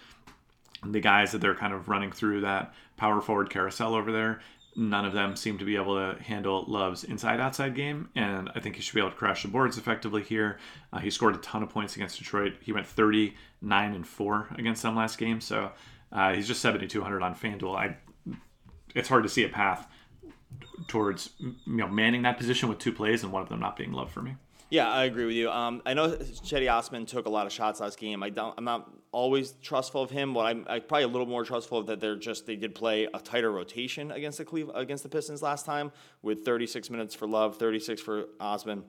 the 0.86 1.00
guys 1.00 1.32
that 1.32 1.40
they're 1.40 1.56
kind 1.56 1.74
of 1.74 1.90
running 1.90 2.12
through 2.12 2.42
that 2.42 2.74
power 2.98 3.22
forward 3.22 3.50
carousel 3.50 3.94
over 3.94 4.12
there 4.12 4.42
none 4.76 5.06
of 5.06 5.14
them 5.14 5.36
seem 5.36 5.58
to 5.58 5.66
be 5.66 5.76
able 5.76 5.96
to 5.96 6.22
handle 6.22 6.66
Love's 6.68 7.04
inside 7.04 7.40
outside 7.40 7.76
game, 7.76 8.10
and 8.16 8.50
I 8.56 8.60
think 8.60 8.76
he 8.76 8.82
should 8.82 8.94
be 8.94 9.02
able 9.02 9.12
to 9.12 9.16
crash 9.16 9.44
the 9.44 9.50
boards 9.50 9.78
effectively 9.78 10.24
here. 10.24 10.60
Uh, 10.94 11.00
he 11.00 11.10
scored 11.10 11.36
a 11.36 11.40
ton 11.40 11.64
of 11.64 11.70
points 11.70 11.96
against 11.96 12.18
Detroit. 12.18 12.54
He 12.62 12.72
went 12.72 12.88
39 12.88 13.94
and 13.94 14.08
4 14.08 14.48
against 14.58 14.84
them 14.84 14.96
last 14.96 15.18
game, 15.18 15.42
so 15.42 15.72
uh, 16.12 16.34
he's 16.34 16.48
just 16.48 16.62
7,200 16.62 17.22
on 17.22 17.36
FanDuel. 17.36 17.76
I, 17.76 17.98
it's 18.96 19.10
hard 19.10 19.24
to 19.24 19.30
see 19.30 19.44
a 19.44 19.50
path 19.50 19.88
towards 20.88 21.30
you 21.40 21.56
know 21.66 21.88
manning 21.88 22.24
that 22.24 22.38
position 22.38 22.68
with 22.68 22.80
two 22.80 22.92
plays 22.92 23.24
and 23.24 23.32
one 23.32 23.42
of 23.42 23.50
them 23.50 23.60
not 23.60 23.78
being 23.78 23.92
Love 23.92 24.12
for 24.12 24.22
me. 24.22 24.36
Yeah, 24.72 24.90
I 24.90 25.04
agree 25.04 25.26
with 25.26 25.36
you. 25.36 25.52
Um, 25.52 25.82
I 25.86 25.94
know 25.94 26.12
Cedi 26.12 26.72
Osman 26.72 27.06
took 27.06 27.26
a 27.26 27.30
lot 27.30 27.46
of 27.46 27.52
shots 27.52 27.82
last 27.82 28.00
game. 28.00 28.24
I 28.24 28.30
don't. 28.30 28.54
I'm 28.58 28.64
not 28.64 28.90
always 29.12 29.52
trustful 29.62 30.02
of 30.02 30.10
him, 30.10 30.34
but 30.34 30.46
I'm, 30.46 30.66
I'm 30.70 30.82
probably 30.84 31.04
a 31.04 31.10
little 31.10 31.28
more 31.28 31.44
trustful 31.44 31.80
of 31.80 31.88
that. 31.88 32.00
They're 32.00 32.16
just 32.16 32.46
they 32.46 32.56
did 32.56 32.74
play 32.74 33.06
a 33.14 33.20
tighter 33.20 33.52
rotation 33.52 34.12
against 34.12 34.38
the 34.38 34.46
Cleve, 34.46 34.70
against 34.74 35.04
the 35.04 35.10
Pistons 35.10 35.42
last 35.42 35.66
time 35.66 35.92
with 36.22 36.46
36 36.46 36.90
minutes 36.90 37.14
for 37.14 37.28
Love, 37.28 37.58
36 37.58 38.02
for 38.02 38.28
Osman, 38.40 38.86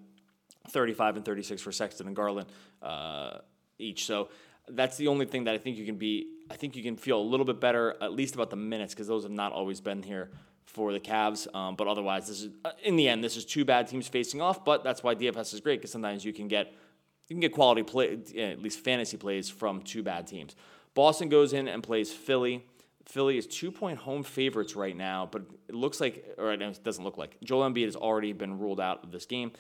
35 0.69 1.17
and 1.17 1.25
36 1.25 1.61
for 1.61 1.73
Sexton 1.73 2.07
and 2.07 2.15
Garland 2.15 2.47
uh, 2.81 3.39
each. 3.81 4.07
So 4.07 4.29
that's 4.69 4.97
the 4.97 5.09
only 5.09 5.27
thing 5.27 5.43
that 5.45 5.55
I 5.55 5.59
think 5.59 5.79
you 5.79 5.85
can 5.85 5.97
be. 5.97 6.29
I 6.49 6.55
think 6.55 6.77
you 6.77 6.85
can 6.85 6.97
feel 6.97 7.19
a 7.19 7.27
little 7.27 7.47
bit 7.47 7.59
better, 7.59 7.97
at 8.01 8.13
least 8.13 8.37
about 8.37 8.51
the 8.51 8.57
minutes, 8.57 8.95
because 8.95 9.09
those 9.09 9.25
have 9.25 9.33
not 9.33 9.51
always 9.51 9.81
been 9.81 10.05
here 10.05 10.31
for 10.73 10.93
the 10.93 11.01
Cavs. 11.01 11.53
Um, 11.55 11.77
but 11.77 11.87
otherwise, 11.87 12.29
this 12.29 12.43
is 12.43 12.51
uh, 12.65 12.71
in 12.83 12.97
the 12.97 13.09
end, 13.09 13.23
this 13.23 13.37
is 13.37 13.45
two 13.45 13.65
bad 13.65 13.89
teams 13.89 14.09
facing 14.09 14.41
off. 14.41 14.65
But 14.65 14.85
that's 14.85 15.03
why 15.03 15.15
DFS 15.15 15.55
is 15.55 15.61
great 15.61 15.81
because 15.81 15.93
sometimes 15.93 16.25
you 16.25 16.33
can 16.33 16.49
get 16.49 16.73
you 17.29 17.35
can 17.35 17.41
get 17.41 17.53
quality 17.53 17.83
play, 17.83 18.19
at 18.37 18.61
least 18.61 18.81
fantasy 18.81 19.17
plays 19.17 19.49
from 19.49 19.83
two 19.83 20.03
bad 20.03 20.27
teams. 20.27 20.55
Boston 20.95 21.29
goes 21.29 21.53
in 21.53 21.69
and 21.69 21.83
plays 21.83 22.13
Philly. 22.13 22.67
Philly 23.07 23.39
is 23.39 23.47
two 23.47 23.71
point 23.71 23.99
home 23.99 24.23
favorites 24.23 24.77
right 24.77 24.97
now, 24.97 25.29
but 25.31 25.43
it 25.69 25.75
looks 25.75 26.01
like, 26.01 26.35
or 26.39 26.53
it 26.53 26.85
doesn't 26.85 27.05
look 27.05 27.19
like, 27.19 27.37
Joel 27.43 27.71
Embiid 27.71 27.87
has 27.87 27.97
already 27.97 28.33
been 28.33 28.59
ruled 28.59 28.81
out 28.81 29.05
of 29.05 29.11
this 29.11 29.27
game. 29.27 29.53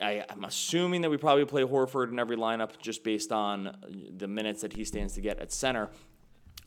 I, 0.00 0.24
am 0.28 0.44
assuming 0.44 1.00
that 1.02 1.10
we 1.10 1.16
probably 1.16 1.44
play 1.44 1.62
Horford 1.62 2.10
in 2.10 2.18
every 2.18 2.36
lineup 2.36 2.78
just 2.80 3.02
based 3.02 3.32
on 3.32 3.76
the 4.16 4.28
minutes 4.28 4.62
that 4.62 4.72
he 4.72 4.84
stands 4.84 5.14
to 5.14 5.20
get 5.20 5.40
at 5.40 5.52
center. 5.52 5.88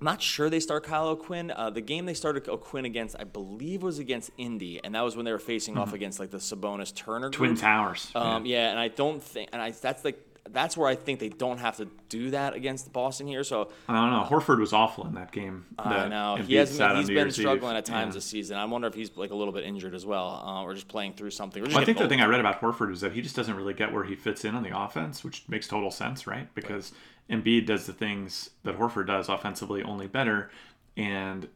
I'm 0.01 0.05
not 0.05 0.21
sure 0.21 0.49
they 0.49 0.59
start 0.59 0.83
Kyle 0.83 1.09
O'Quinn. 1.09 1.51
Uh, 1.55 1.69
the 1.69 1.79
game 1.79 2.07
they 2.07 2.15
started 2.15 2.49
O'Quinn 2.49 2.85
against, 2.85 3.15
I 3.19 3.23
believe, 3.23 3.83
was 3.83 3.99
against 3.99 4.31
Indy, 4.35 4.83
and 4.83 4.95
that 4.95 5.01
was 5.01 5.15
when 5.15 5.25
they 5.25 5.31
were 5.31 5.37
facing 5.37 5.75
mm-hmm. 5.75 5.83
off 5.83 5.93
against 5.93 6.19
like 6.19 6.31
the 6.31 6.39
Sabonis 6.39 6.93
Turner 6.93 7.29
Twin 7.29 7.55
Towers. 7.55 8.11
Um, 8.15 8.45
yeah. 8.47 8.57
yeah. 8.57 8.69
and 8.71 8.79
I 8.79 8.87
don't 8.87 9.21
think, 9.21 9.49
and 9.53 9.61
I 9.61 9.69
that's 9.69 10.03
like 10.03 10.19
that's 10.49 10.75
where 10.75 10.89
I 10.89 10.95
think 10.95 11.19
they 11.19 11.29
don't 11.29 11.59
have 11.59 11.77
to 11.77 11.87
do 12.09 12.31
that 12.31 12.55
against 12.55 12.91
Boston 12.91 13.27
here. 13.27 13.43
So 13.43 13.69
I 13.87 13.93
don't 13.93 14.11
know. 14.11 14.23
Horford 14.27 14.59
was 14.59 14.73
awful 14.73 15.05
in 15.05 15.13
that 15.15 15.31
game. 15.31 15.65
I 15.77 16.07
know 16.07 16.35
he 16.35 16.55
has 16.55 16.75
been, 16.75 16.95
he's 16.97 17.07
been 17.07 17.31
struggling 17.31 17.73
Eve. 17.73 17.77
at 17.77 17.85
times 17.85 18.13
yeah. 18.13 18.17
this 18.17 18.25
season. 18.25 18.57
I 18.57 18.65
wonder 18.65 18.87
if 18.87 18.93
he's 18.93 19.15
like 19.15 19.31
a 19.31 19.35
little 19.35 19.53
bit 19.53 19.65
injured 19.65 19.93
as 19.93 20.05
well, 20.05 20.41
uh, 20.43 20.63
or 20.63 20.73
just 20.73 20.87
playing 20.87 21.13
through 21.13 21.31
something. 21.31 21.63
Well, 21.63 21.77
I 21.77 21.85
think 21.85 21.99
the 21.99 22.07
thing 22.07 22.21
I 22.21 22.25
read 22.25 22.39
about 22.39 22.59
Horford 22.59 22.91
is 22.91 23.01
that 23.01 23.13
he 23.13 23.21
just 23.21 23.35
doesn't 23.35 23.55
really 23.55 23.73
get 23.73 23.93
where 23.93 24.03
he 24.03 24.15
fits 24.15 24.45
in 24.45 24.55
on 24.55 24.63
the 24.63 24.77
offense, 24.77 25.23
which 25.23 25.47
makes 25.47 25.67
total 25.67 25.91
sense, 25.91 26.25
right? 26.25 26.53
Because 26.55 26.91
right. 26.91 26.99
Embiid 27.31 27.65
does 27.65 27.85
the 27.85 27.93
things 27.93 28.49
that 28.63 28.77
Horford 28.77 29.07
does 29.07 29.29
offensively 29.29 29.81
only 29.83 30.07
better 30.07 30.51
and 30.97 31.47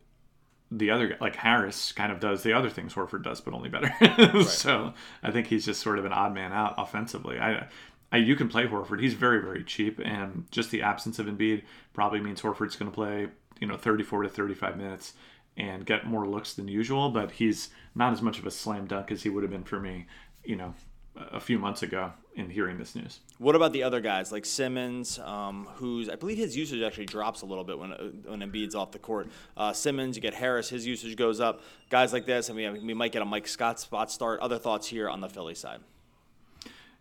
the 0.72 0.90
other 0.90 1.10
guy 1.10 1.18
like 1.22 1.36
Harris 1.36 1.92
kind 1.92 2.12
of 2.12 2.20
does 2.20 2.44
the 2.44 2.54
other 2.54 2.70
things 2.70 2.94
Horford 2.94 3.24
does, 3.24 3.42
but 3.42 3.54
only 3.54 3.70
better. 3.70 3.94
right. 4.02 4.46
So 4.46 4.94
I 5.24 5.32
think 5.32 5.48
he's 5.48 5.66
just 5.66 5.82
sort 5.82 6.00
of 6.00 6.06
an 6.06 6.14
odd 6.14 6.34
man 6.34 6.52
out 6.52 6.76
offensively. 6.78 7.40
I, 7.40 7.68
I, 8.12 8.18
you 8.18 8.36
can 8.36 8.48
play 8.48 8.66
Horford. 8.66 9.02
He's 9.02 9.14
very 9.14 9.42
very 9.42 9.64
cheap, 9.64 10.00
and 10.04 10.46
just 10.52 10.72
the 10.72 10.82
absence 10.82 11.20
of 11.20 11.28
Embiid 11.28 11.64
probably 11.94 12.20
means 12.20 12.42
Horford's 12.42 12.76
going 12.76 12.92
to 12.92 12.96
play 12.96 13.28
you 13.60 13.68
know 13.68 13.78
34 13.78 14.24
to 14.24 14.30
35 14.30 14.78
minutes 14.78 15.14
and 15.58 15.86
get 15.86 16.06
more 16.06 16.28
looks 16.28 16.54
than 16.54 16.68
usual, 16.68 17.10
but 17.10 17.32
he's 17.32 17.70
not 17.94 18.12
as 18.12 18.22
much 18.22 18.40
of 18.40 18.46
a 18.46 18.52
slam 18.52 18.86
dunk 18.88 19.12
as 19.12 19.24
he 19.24 19.30
would 19.30 19.44
have 19.44 19.52
been 19.52 19.64
for 19.64 19.80
me, 19.80 20.06
you 20.44 20.56
know, 20.56 20.74
a 21.16 21.40
few 21.40 21.58
months 21.58 21.84
ago 21.84 22.12
in 22.36 22.50
hearing 22.50 22.78
this 22.78 22.96
news. 22.96 23.20
What 23.38 23.56
about 23.56 23.72
the 23.72 23.84
other 23.84 24.02
guys 24.02 24.32
like 24.32 24.46
Simmons, 24.46 25.20
um, 25.20 25.68
who's 25.76 26.10
I 26.10 26.16
believe 26.16 26.38
his 26.38 26.56
usage 26.56 26.82
actually 26.82 27.06
drops 27.06 27.42
a 27.42 27.46
little 27.46 27.64
bit 27.64 27.80
when 27.80 27.92
when 27.92 28.40
Embiid's 28.42 28.76
off 28.76 28.92
the 28.92 29.00
court. 29.00 29.28
Uh, 29.56 29.74
Simmons, 29.74 30.16
you 30.16 30.22
get 30.22 30.34
Harris, 30.34 30.70
his 30.70 30.86
usage 30.86 31.16
goes 31.16 31.40
up. 31.40 31.62
Guys 31.90 32.14
like 32.14 32.26
this, 32.26 32.50
I 32.50 32.54
mean, 32.54 32.86
we 32.86 32.94
might 32.94 33.12
get 33.12 33.22
a 33.22 33.26
Mike 33.26 33.48
Scott 33.48 33.80
spot 33.80 34.12
start. 34.12 34.40
Other 34.42 34.58
thoughts 34.58 34.88
here 34.88 35.10
on 35.10 35.22
the 35.22 35.30
Philly 35.30 35.56
side? 35.56 35.80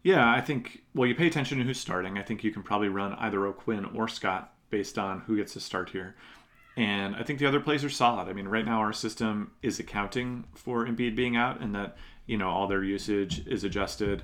Yeah, 0.02 0.30
I 0.30 0.40
think 0.40 0.82
well, 0.94 1.08
you 1.08 1.14
pay 1.14 1.26
attention 1.26 1.58
to 1.58 1.64
who's 1.64 1.80
starting. 1.80 2.18
I 2.18 2.22
think 2.22 2.44
you 2.44 2.52
can 2.52 2.62
probably 2.62 2.88
run 2.88 3.14
either 3.14 3.46
O'Quinn 3.46 3.86
or 3.94 4.06
Scott 4.06 4.52
based 4.70 4.98
on 4.98 5.20
who 5.20 5.36
gets 5.36 5.54
to 5.54 5.60
start 5.60 5.90
here. 5.90 6.14
And 6.76 7.14
I 7.14 7.22
think 7.22 7.38
the 7.38 7.46
other 7.46 7.60
plays 7.60 7.84
are 7.84 7.90
solid. 7.90 8.28
I 8.28 8.32
mean, 8.32 8.48
right 8.48 8.64
now 8.64 8.80
our 8.80 8.92
system 8.92 9.52
is 9.62 9.78
accounting 9.78 10.44
for 10.54 10.84
Embiid 10.84 11.14
being 11.14 11.36
out, 11.36 11.60
and 11.60 11.74
that 11.74 11.96
you 12.26 12.36
know 12.36 12.48
all 12.48 12.66
their 12.66 12.82
usage 12.82 13.46
is 13.46 13.64
adjusted, 13.64 14.22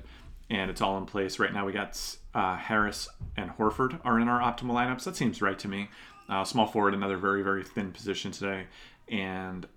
and 0.49 0.69
it's 0.69 0.81
all 0.81 0.97
in 0.97 1.05
place. 1.05 1.39
Right 1.39 1.53
now 1.53 1.65
we 1.65 1.73
got 1.73 1.99
uh, 2.33 2.55
Harris 2.57 3.07
and 3.37 3.51
Horford 3.51 3.99
are 4.03 4.19
in 4.19 4.27
our 4.27 4.39
optimal 4.39 4.73
lineups. 4.73 5.03
That 5.03 5.15
seems 5.15 5.41
right 5.41 5.57
to 5.59 5.67
me. 5.67 5.89
Uh, 6.29 6.43
small 6.43 6.67
forward, 6.67 6.93
another 6.93 7.17
very 7.17 7.43
very 7.43 7.63
thin 7.63 7.91
position 7.91 8.31
today, 8.31 8.67
and 9.09 9.67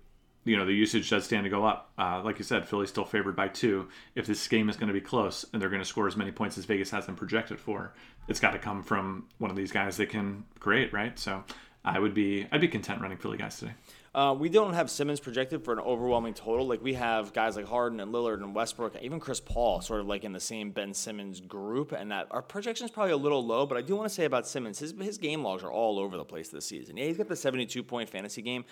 you 0.45 0.55
know 0.55 0.65
the 0.65 0.73
usage 0.73 1.09
does 1.09 1.25
stand 1.25 1.43
to 1.43 1.49
go 1.49 1.65
up. 1.65 1.91
Uh, 1.97 2.21
like 2.23 2.37
you 2.39 2.45
said, 2.45 2.67
Philly's 2.67 2.89
still 2.89 3.05
favored 3.05 3.35
by 3.35 3.47
two. 3.47 3.89
If 4.15 4.25
this 4.27 4.47
game 4.47 4.69
is 4.69 4.77
going 4.77 4.87
to 4.87 4.93
be 4.93 5.01
close 5.01 5.45
and 5.51 5.61
they're 5.61 5.69
going 5.69 5.81
to 5.81 5.87
score 5.87 6.07
as 6.07 6.15
many 6.15 6.31
points 6.31 6.57
as 6.57 6.65
Vegas 6.65 6.91
has 6.91 7.05
them 7.05 7.15
projected 7.15 7.59
for, 7.59 7.93
it's 8.27 8.39
got 8.39 8.51
to 8.51 8.59
come 8.59 8.83
from 8.83 9.25
one 9.39 9.51
of 9.51 9.57
these 9.57 9.71
guys 9.71 9.97
that 9.97 10.09
can 10.09 10.45
create, 10.59 10.93
right? 10.93 11.17
So 11.19 11.43
I 11.83 11.99
would 11.99 12.13
be 12.13 12.47
I'd 12.51 12.61
be 12.61 12.67
content 12.67 13.01
running 13.01 13.17
Philly 13.17 13.37
guys 13.37 13.59
today. 13.59 13.73
Uh, 14.15 14.33
we 14.33 14.47
don't 14.47 14.73
have 14.73 14.89
Simmons 14.89 15.19
projected 15.19 15.65
for 15.65 15.73
an 15.73 15.79
overwhelming 15.79 16.33
total. 16.33 16.65
Like 16.65 16.81
we 16.81 16.93
have 16.93 17.33
guys 17.33 17.57
like 17.57 17.67
Harden 17.67 17.99
and 17.99 18.13
Lillard 18.13 18.35
and 18.35 18.55
Westbrook, 18.55 18.95
even 19.01 19.19
Chris 19.19 19.41
Paul, 19.41 19.81
sort 19.81 19.99
of 19.99 20.07
like 20.07 20.23
in 20.23 20.31
the 20.31 20.39
same 20.39 20.71
Ben 20.71 20.93
Simmons 20.93 21.41
group. 21.41 21.91
And 21.91 22.09
that 22.11 22.27
our 22.31 22.41
projection 22.41 22.85
is 22.85 22.91
probably 22.91 23.11
a 23.11 23.17
little 23.17 23.45
low. 23.45 23.65
But 23.65 23.77
I 23.77 23.81
do 23.81 23.93
want 23.93 24.07
to 24.07 24.15
say 24.15 24.23
about 24.23 24.47
Simmons, 24.47 24.79
his 24.79 24.93
his 25.01 25.17
game 25.17 25.43
logs 25.43 25.65
are 25.65 25.71
all 25.71 25.99
over 25.99 26.15
the 26.15 26.23
place 26.23 26.47
this 26.47 26.65
season. 26.65 26.95
Yeah, 26.95 27.07
he's 27.07 27.17
got 27.17 27.27
the 27.27 27.35
72 27.35 27.83
point 27.83 28.09
fantasy 28.09 28.41
game. 28.41 28.63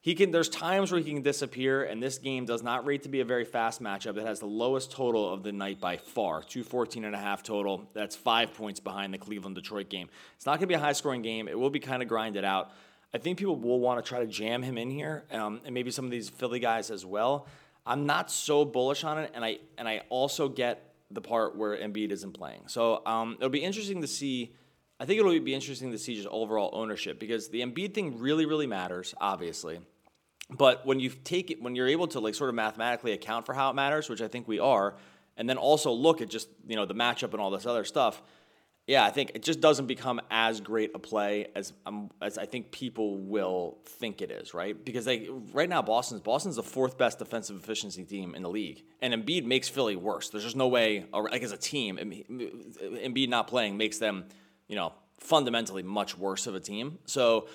He 0.00 0.14
can. 0.14 0.30
There's 0.30 0.48
times 0.48 0.90
where 0.90 1.00
he 1.02 1.12
can 1.12 1.20
disappear, 1.20 1.82
and 1.82 2.02
this 2.02 2.16
game 2.16 2.46
does 2.46 2.62
not 2.62 2.86
rate 2.86 3.02
to 3.02 3.10
be 3.10 3.20
a 3.20 3.24
very 3.26 3.44
fast 3.44 3.82
matchup. 3.82 4.16
It 4.16 4.26
has 4.26 4.40
the 4.40 4.46
lowest 4.46 4.92
total 4.92 5.30
of 5.30 5.42
the 5.42 5.52
night 5.52 5.78
by 5.78 5.98
far, 5.98 6.42
214 6.42 7.04
and 7.04 7.14
a 7.14 7.18
half 7.18 7.42
total. 7.42 7.86
That's 7.92 8.16
five 8.16 8.54
points 8.54 8.80
behind 8.80 9.12
the 9.12 9.18
Cleveland 9.18 9.56
Detroit 9.56 9.90
game. 9.90 10.08
It's 10.36 10.46
not 10.46 10.52
going 10.52 10.60
to 10.60 10.66
be 10.68 10.74
a 10.74 10.78
high 10.78 10.94
scoring 10.94 11.20
game. 11.20 11.48
It 11.48 11.58
will 11.58 11.68
be 11.68 11.80
kind 11.80 12.00
of 12.00 12.08
grinded 12.08 12.46
out. 12.46 12.72
I 13.12 13.18
think 13.18 13.38
people 13.38 13.56
will 13.56 13.80
want 13.80 14.02
to 14.02 14.08
try 14.08 14.20
to 14.20 14.26
jam 14.26 14.62
him 14.62 14.78
in 14.78 14.90
here, 14.90 15.24
um, 15.32 15.60
and 15.64 15.74
maybe 15.74 15.90
some 15.90 16.04
of 16.04 16.10
these 16.10 16.28
Philly 16.28 16.60
guys 16.60 16.90
as 16.90 17.04
well. 17.04 17.46
I'm 17.84 18.06
not 18.06 18.30
so 18.30 18.64
bullish 18.64 19.04
on 19.04 19.18
it, 19.18 19.32
and 19.34 19.44
I 19.44 19.58
and 19.78 19.88
I 19.88 20.02
also 20.10 20.48
get 20.48 20.94
the 21.10 21.20
part 21.20 21.56
where 21.56 21.76
Embiid 21.76 22.12
isn't 22.12 22.32
playing. 22.32 22.62
So 22.68 23.04
um, 23.04 23.36
it'll 23.38 23.50
be 23.50 23.64
interesting 23.64 24.00
to 24.02 24.06
see. 24.06 24.54
I 25.00 25.06
think 25.06 25.18
it'll 25.18 25.38
be 25.40 25.54
interesting 25.54 25.92
to 25.92 25.98
see 25.98 26.14
just 26.14 26.28
overall 26.28 26.70
ownership 26.72 27.18
because 27.18 27.48
the 27.48 27.62
Embiid 27.62 27.94
thing 27.94 28.18
really, 28.18 28.46
really 28.46 28.66
matters, 28.66 29.14
obviously. 29.20 29.80
But 30.50 30.84
when 30.84 31.00
you 31.00 31.10
take 31.10 31.50
it, 31.50 31.62
when 31.62 31.74
you're 31.74 31.88
able 31.88 32.06
to 32.08 32.20
like 32.20 32.34
sort 32.34 32.50
of 32.50 32.54
mathematically 32.54 33.12
account 33.12 33.46
for 33.46 33.54
how 33.54 33.70
it 33.70 33.74
matters, 33.74 34.08
which 34.08 34.20
I 34.20 34.28
think 34.28 34.46
we 34.46 34.58
are, 34.58 34.94
and 35.36 35.48
then 35.48 35.56
also 35.56 35.90
look 35.90 36.20
at 36.20 36.28
just 36.28 36.48
you 36.66 36.76
know 36.76 36.86
the 36.86 36.94
matchup 36.94 37.32
and 37.32 37.40
all 37.40 37.50
this 37.50 37.66
other 37.66 37.84
stuff, 37.84 38.22
yeah, 38.90 39.04
I 39.04 39.10
think 39.10 39.30
it 39.34 39.44
just 39.44 39.60
doesn't 39.60 39.86
become 39.86 40.20
as 40.32 40.60
great 40.60 40.90
a 40.96 40.98
play 40.98 41.46
as 41.54 41.72
um, 41.86 42.10
as 42.20 42.38
I 42.38 42.46
think 42.46 42.72
people 42.72 43.18
will 43.18 43.78
think 43.86 44.20
it 44.20 44.32
is, 44.32 44.52
right? 44.52 44.84
Because 44.84 45.04
they 45.04 45.28
right 45.52 45.68
now 45.68 45.80
Boston's 45.80 46.20
Boston's 46.22 46.56
the 46.56 46.64
fourth 46.64 46.98
best 46.98 47.20
defensive 47.20 47.54
efficiency 47.54 48.02
team 48.02 48.34
in 48.34 48.42
the 48.42 48.50
league, 48.50 48.82
and 49.00 49.14
Embiid 49.14 49.44
makes 49.44 49.68
Philly 49.68 49.94
worse. 49.94 50.30
There's 50.30 50.42
just 50.42 50.56
no 50.56 50.66
way, 50.66 51.06
like 51.12 51.44
as 51.44 51.52
a 51.52 51.56
team, 51.56 51.98
Embiid 51.98 53.28
not 53.28 53.46
playing 53.46 53.76
makes 53.76 53.98
them, 53.98 54.24
you 54.66 54.74
know, 54.74 54.92
fundamentally 55.20 55.84
much 55.84 56.18
worse 56.18 56.48
of 56.48 56.56
a 56.56 56.60
team. 56.60 56.98
So 57.04 57.46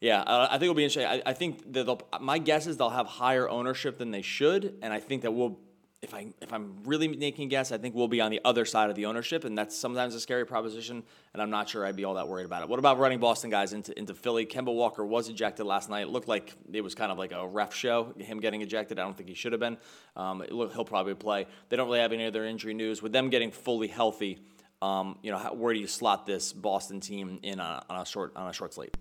yeah, 0.00 0.24
I 0.26 0.54
think 0.54 0.64
it'll 0.64 0.74
be 0.74 0.82
interesting. 0.82 1.06
I, 1.06 1.22
I 1.30 1.32
think 1.32 1.74
that 1.74 2.02
my 2.20 2.38
guess 2.38 2.66
is 2.66 2.76
they'll 2.76 2.90
have 2.90 3.06
higher 3.06 3.48
ownership 3.48 3.98
than 3.98 4.10
they 4.10 4.22
should, 4.22 4.78
and 4.82 4.92
I 4.92 4.98
think 4.98 5.22
that 5.22 5.30
we'll. 5.30 5.60
If 6.02 6.14
I 6.14 6.26
if 6.40 6.52
I'm 6.52 6.82
really 6.84 7.06
making 7.06 7.46
a 7.46 7.48
guess, 7.48 7.70
I 7.70 7.78
think 7.78 7.94
we'll 7.94 8.08
be 8.08 8.20
on 8.20 8.32
the 8.32 8.40
other 8.44 8.64
side 8.64 8.90
of 8.90 8.96
the 8.96 9.06
ownership, 9.06 9.44
and 9.44 9.56
that's 9.56 9.76
sometimes 9.76 10.16
a 10.16 10.20
scary 10.20 10.44
proposition. 10.44 11.04
And 11.32 11.40
I'm 11.40 11.50
not 11.50 11.68
sure 11.68 11.86
I'd 11.86 11.94
be 11.94 12.04
all 12.04 12.14
that 12.14 12.26
worried 12.26 12.44
about 12.44 12.62
it. 12.62 12.68
What 12.68 12.80
about 12.80 12.98
running 12.98 13.20
Boston 13.20 13.50
guys 13.50 13.72
into 13.72 13.96
into 13.96 14.12
Philly? 14.12 14.44
Kemba 14.44 14.74
Walker 14.74 15.06
was 15.06 15.28
ejected 15.28 15.64
last 15.64 15.88
night. 15.88 16.02
It 16.02 16.08
looked 16.08 16.26
like 16.26 16.54
it 16.72 16.80
was 16.80 16.96
kind 16.96 17.12
of 17.12 17.18
like 17.18 17.30
a 17.30 17.46
ref 17.46 17.72
show. 17.72 18.12
Him 18.18 18.40
getting 18.40 18.62
ejected, 18.62 18.98
I 18.98 19.02
don't 19.02 19.16
think 19.16 19.28
he 19.28 19.36
should 19.36 19.52
have 19.52 19.60
been. 19.60 19.78
Um, 20.16 20.42
he'll 20.48 20.84
probably 20.84 21.14
play. 21.14 21.46
They 21.68 21.76
don't 21.76 21.86
really 21.86 22.00
have 22.00 22.12
any 22.12 22.26
other 22.26 22.44
injury 22.44 22.74
news. 22.74 23.00
With 23.00 23.12
them 23.12 23.30
getting 23.30 23.52
fully 23.52 23.86
healthy, 23.86 24.40
um, 24.82 25.18
you 25.22 25.30
know, 25.30 25.38
how, 25.38 25.54
where 25.54 25.72
do 25.72 25.78
you 25.78 25.86
slot 25.86 26.26
this 26.26 26.52
Boston 26.52 26.98
team 26.98 27.38
in 27.44 27.60
on 27.60 27.76
a, 27.76 27.92
on 27.92 28.00
a 28.00 28.04
short 28.04 28.32
on 28.34 28.48
a 28.48 28.52
short 28.52 28.74
slate? 28.74 28.96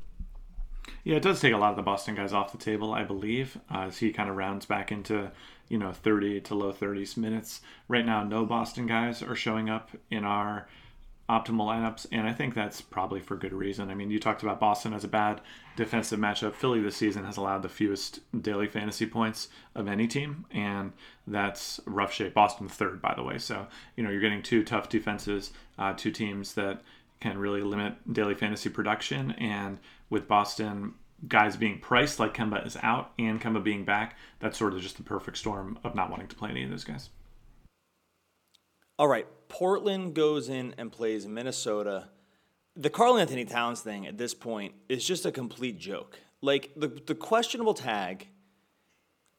Yeah, 1.03 1.15
it 1.15 1.24
does 1.24 1.39
take 1.39 1.53
a 1.53 1.58
lot 1.58 1.72
of 1.72 1.77
the 1.77 1.81
Boston 1.81 2.15
guys 2.15 2.31
off 2.31 2.51
the 2.51 2.58
table, 2.60 2.93
I 2.93 3.03
believe, 3.03 3.58
uh, 3.74 3.86
as 3.88 3.98
he 3.98 4.12
kind 4.12 4.29
of 4.29 4.36
rounds 4.36 4.67
back 4.67 4.91
into 4.91 5.31
you 5.72 5.78
know 5.78 5.94
30 5.94 6.42
to 6.42 6.56
low 6.56 6.74
30s 6.74 7.16
minutes. 7.16 7.62
Right 7.88 8.06
now, 8.06 8.24
no 8.24 8.46
Boston 8.46 8.88
guys 8.88 9.24
are 9.24 9.36
showing 9.36 9.70
up 9.70 9.92
in 10.10 10.25
our 10.25 10.68
optimal 11.30 11.66
lineups, 11.66 12.08
and 12.12 12.28
I 12.28 12.34
think 12.34 12.54
that's 12.54 12.82
probably 12.82 13.22
for 13.22 13.38
good 13.38 13.54
reason. 13.54 13.90
I 13.90 13.96
mean, 13.96 14.12
you 14.12 14.20
talked 14.20 14.44
about 14.44 14.60
Boston 14.60 14.94
as 14.94 15.06
a 15.06 15.08
bad 15.08 15.40
defensive 15.78 16.20
matchup. 16.20 16.56
Philly 16.56 16.82
this 16.82 16.98
season 16.98 17.24
has 17.24 17.38
allowed 17.38 17.62
the 17.62 17.70
fewest 17.70 18.20
daily 18.42 18.68
fantasy 18.68 19.06
points 19.06 19.48
of 19.74 19.88
any 19.88 20.08
team, 20.08 20.46
and 20.51 20.92
that's 21.25 21.80
rough 21.86 22.12
shape. 22.12 22.34
Boston 22.34 22.68
third, 22.68 23.01
by 23.01 23.13
the 23.16 23.24
way. 23.24 23.38
So 23.38 23.68
you 23.96 24.04
know 24.04 24.10
you're 24.10 24.20
getting 24.20 24.44
two 24.44 24.66
tough 24.66 24.90
defenses, 24.90 25.54
uh, 25.80 25.94
two 25.94 26.12
teams 26.12 26.54
that 26.56 26.82
can 27.22 27.38
really 27.38 27.62
limit 27.62 27.94
daily 28.12 28.36
fantasy 28.36 28.68
production. 28.68 29.32
And 29.32 29.80
with 30.10 30.28
Boston 30.28 30.96
guys 31.28 31.56
being 31.56 31.80
priced 31.80 32.20
like 32.20 32.34
Kemba 32.34 32.66
is 32.66 32.78
out 32.82 33.12
and 33.20 33.42
Kemba 33.42 33.63
being 33.63 33.86
back, 33.86 34.18
that's 34.40 34.58
sort 34.58 34.74
of 34.74 34.82
just 34.82 34.98
the 34.98 35.04
perfect 35.04 35.38
storm 35.38 35.78
of 35.84 35.96
not 35.96 36.10
wanting 36.10 36.28
to 36.28 36.36
play 36.36 36.50
any 36.50 36.63
of 36.63 36.70
those 36.70 36.84
guys. 36.84 37.10
All 38.98 39.08
right, 39.08 39.28
Portland 39.48 40.13
goes 40.13 40.50
in 40.50 40.75
and 40.78 40.92
plays 40.92 41.28
Minnesota. 41.28 42.10
The 42.75 42.90
Karl-Anthony 42.90 43.46
Towns 43.46 43.82
thing 43.82 44.08
at 44.08 44.18
this 44.18 44.34
point 44.34 44.75
is 44.90 45.06
just 45.06 45.25
a 45.25 45.32
complete 45.32 45.80
joke. 45.80 46.20
Like 46.42 46.72
the 46.75 46.88
the 46.88 47.16
questionable 47.16 47.74
tag 47.74 48.28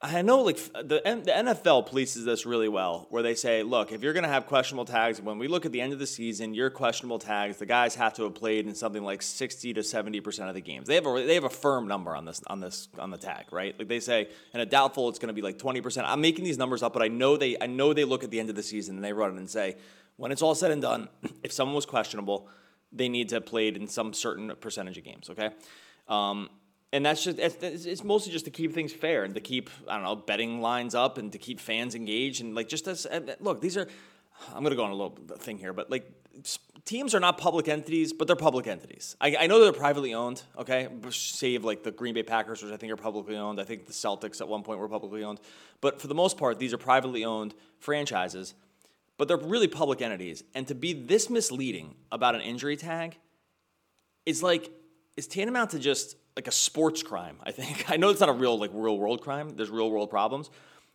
I 0.05 0.23
know, 0.23 0.43
like 0.43 0.57
the 0.57 1.01
the 1.05 1.31
NFL 1.31 1.89
polices 1.89 2.25
this 2.25 2.45
really 2.45 2.69
well, 2.69 3.07
where 3.11 3.23
they 3.23 3.37
say, 3.37 3.63
look, 3.63 3.93
if 3.93 4.03
you're 4.03 4.13
going 4.13 4.25
to 4.25 4.29
have 4.29 4.47
questionable 4.47 4.85
tags, 4.85 5.23
when 5.23 5.39
we 5.39 5.47
look 5.47 5.65
at 5.65 5.71
the 5.71 5.81
end 5.81 5.93
of 5.93 6.01
the 6.01 6.09
season, 6.09 6.55
your 6.55 6.71
questionable 6.71 7.21
tags, 7.21 7.59
the 7.59 7.67
guys 7.67 7.95
have 7.95 8.13
to 8.15 8.25
have 8.25 8.35
played 8.35 8.67
in 8.67 8.75
something 8.75 9.05
like 9.05 9.23
sixty 9.23 9.73
to 9.75 9.83
seventy 9.85 10.21
percent 10.21 10.49
of 10.49 10.57
the 10.57 10.61
games. 10.61 10.89
They 10.89 10.97
have 10.97 11.07
a 11.07 11.25
they 11.25 11.35
have 11.35 11.45
a 11.45 11.51
firm 11.51 11.87
number 11.87 12.17
on 12.17 12.25
this 12.25 12.43
on 12.49 12.59
this 12.59 12.89
on 12.99 13.11
the 13.11 13.17
tag, 13.17 13.53
right? 13.53 13.79
Like 13.79 13.87
they 13.87 14.01
say, 14.01 14.29
in 14.53 14.59
a 14.59 14.67
doubtful, 14.67 15.09
it's 15.09 15.21
going 15.21 15.29
to 15.29 15.35
be 15.35 15.43
like 15.43 15.59
twenty 15.59 15.81
percent. 15.81 16.09
I'm 16.09 16.21
making 16.21 16.45
these 16.45 16.59
numbers 16.59 16.83
up, 16.83 16.93
but 16.93 17.03
I 17.03 17.09
know 17.09 17.37
they 17.37 17.57
I 17.61 17.67
know 17.67 17.93
they 17.93 18.05
look 18.05 18.25
at 18.25 18.33
the 18.33 18.41
end 18.41 18.51
of 18.51 18.57
the 18.57 18.63
season 18.65 18.97
and 18.97 19.05
they 19.05 19.13
run 19.13 19.31
it 19.31 19.39
and 19.39 19.49
say, 19.49 19.77
when 20.17 20.33
it's 20.33 20.43
all 20.43 20.57
said 20.57 20.73
and 20.73 20.83
done, 20.83 21.09
if 21.45 21.53
someone 21.53 21.77
was 21.77 21.87
questionable, 21.87 22.49
they 22.91 23.09
need 23.09 23.29
to 23.29 23.37
have 23.37 23.47
played 23.47 23.77
in 23.77 23.87
some 23.87 24.13
certain 24.13 24.53
percentage 24.61 24.99
of 24.99 25.05
games. 25.05 25.31
Okay. 25.31 25.51
Um, 26.09 26.51
and 26.93 27.05
that's 27.05 27.25
just 27.25 27.39
it's, 27.39 27.87
it's, 27.87 28.05
mostly 28.05 28.33
just 28.33 28.45
to 28.45 28.51
keep 28.51 28.75
things 28.75 28.93
fair 28.93 29.25
and 29.25 29.35
to 29.35 29.41
keep 29.41 29.71
I 29.89 29.95
don't 29.95 30.05
know 30.05 30.17
betting 30.17 30.61
lines 30.61 30.95
up 30.95 31.19
and 31.19 31.33
to 31.33 31.39
keep 31.39 31.59
fans 31.59 31.95
engaged 31.95 32.43
and 32.43 32.55
like 32.55 32.69
just 32.69 32.87
as 32.87 33.07
look 33.41 33.61
these 33.61 33.77
are 33.77 33.87
I'm 34.55 34.63
gonna 34.63 34.77
go 34.77 34.85
on 34.85 34.91
a 34.91 34.95
little 34.95 35.17
thing 35.39 35.59
here 35.59 35.73
but 35.73 35.91
like 35.91 36.11
teams 36.85 37.15
are 37.15 37.21
not 37.21 37.39
public 37.39 37.69
entities 37.69 38.13
but 38.13 38.27
they're 38.27 38.37
public 38.37 38.67
entities. 38.67 39.17
I, 39.21 39.37
I 39.41 39.47
know 39.47 39.61
they're 39.61 39.73
privately 39.73 40.15
owned 40.15 40.43
okay? 40.59 40.89
Save 41.11 41.65
like 41.65 41.83
the 41.83 41.91
Green 41.91 42.15
Bay 42.15 42.23
Packers 42.23 42.63
which 42.63 42.73
I 42.73 42.77
think 42.77 42.93
are 42.93 42.97
publicly 42.97 43.37
owned. 43.37 43.61
I 43.61 43.65
think 43.65 43.87
the 43.87 43.93
Celtics 43.93 44.41
at 44.41 44.49
one 44.49 44.63
point 44.63 44.79
were 44.79 44.89
publicly 44.89 45.25
owned. 45.25 45.41
But 45.81 46.01
for 46.01 46.09
the 46.09 46.15
most 46.15 46.37
part 46.37 46.59
these 46.59 46.75
are 46.75 46.79
privately 46.79 47.25
owned 47.25 47.55
franchises 47.79 48.55
but 49.19 49.29
they're 49.29 49.37
really 49.37 49.69
public 49.69 50.03
entities. 50.03 50.43
And 50.55 50.67
to 50.69 50.75
be 50.75 50.93
this 50.93 51.31
misleading 51.31 51.95
about 52.11 52.35
an 52.35 52.41
injury 52.41 52.77
tag 52.77 53.19
is 54.27 54.43
like 54.43 54.71
is 55.17 55.27
tantamount 55.27 55.71
to 55.71 55.79
just 55.79 56.17
like 56.37 56.49
a 56.49 56.53
sports 56.53 57.03
crime. 57.03 57.37
I 57.45 57.53
think 57.53 57.91
I 57.91 57.97
know 57.97 58.11
it's 58.11 58.21
not 58.21 58.29
a 58.29 58.35
real 58.35 58.59
like 58.59 58.71
real 58.73 58.99
world 58.99 59.23
crime. 59.23 59.51
There's 59.57 59.71
real 59.71 59.91
world 59.91 60.11
problems, 60.11 60.51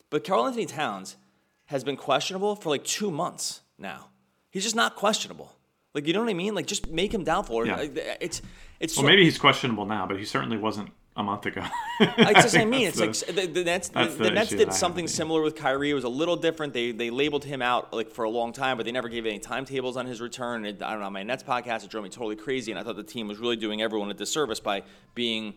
but 0.10 0.24
Karl-Anthony 0.24 0.66
Towns 0.66 1.18
has 1.66 1.84
been 1.84 1.98
questionable 1.98 2.56
for 2.56 2.70
like 2.70 2.84
two 2.84 3.12
months 3.12 3.62
now. 3.78 4.10
He's 4.50 4.64
just 4.64 4.76
not 4.76 4.96
questionable. 4.96 5.54
Like 5.94 6.08
you 6.08 6.14
know 6.14 6.22
what 6.22 6.30
I 6.30 6.34
mean? 6.34 6.56
Like 6.56 6.68
just 6.68 6.90
make 6.90 7.14
him 7.14 7.24
doubtful. 7.24 7.66
Yeah. 7.66 7.86
It's 8.22 8.42
it's. 8.80 8.98
Well, 8.98 9.06
maybe 9.06 9.24
he's 9.24 9.38
questionable 9.38 9.86
now, 9.86 10.06
but 10.06 10.18
he 10.18 10.26
certainly 10.26 10.58
wasn't 10.58 10.90
a 11.18 11.24
month 11.24 11.48
ago. 11.48 11.64
it's 12.00 12.44
the 12.44 12.50
same. 12.50 12.62
I 12.68 12.72
mean, 12.72 12.88
it's 12.88 12.98
the, 12.98 13.08
like 13.08 13.36
the, 13.36 13.48
the 13.48 13.64
Nets. 13.64 13.90
The, 13.90 14.06
the 14.06 14.32
Nets 14.32 14.52
did 14.52 14.72
something 14.72 15.08
similar 15.08 15.42
with 15.42 15.56
Kyrie. 15.56 15.90
It 15.90 15.96
was 15.96 16.04
a 16.04 16.10
little 16.10 16.36
different. 16.36 16.74
They 16.74 16.92
they 16.92 17.10
labeled 17.10 17.44
him 17.44 17.62
out 17.62 17.92
like 17.92 18.12
for 18.12 18.24
a 18.24 18.30
long 18.30 18.54
time, 18.54 18.78
but 18.78 18.86
they 18.86 18.92
never 18.92 19.10
gave 19.10 19.26
any 19.26 19.40
timetables 19.40 19.98
on 19.98 20.06
his 20.06 20.22
return. 20.22 20.66
And 20.66 20.82
I 20.82 20.92
don't 20.92 21.02
know. 21.02 21.10
My 21.10 21.24
Nets 21.24 21.44
podcast 21.44 21.84
it 21.84 21.90
drove 21.90 22.04
me 22.04 22.10
totally 22.10 22.36
crazy, 22.36 22.72
and 22.72 22.80
I 22.80 22.84
thought 22.84 22.96
the 22.96 23.04
team 23.04 23.28
was 23.28 23.40
really 23.40 23.56
doing 23.56 23.82
everyone 23.82 24.10
a 24.12 24.14
disservice 24.14 24.60
by 24.60 24.84
being 25.16 25.56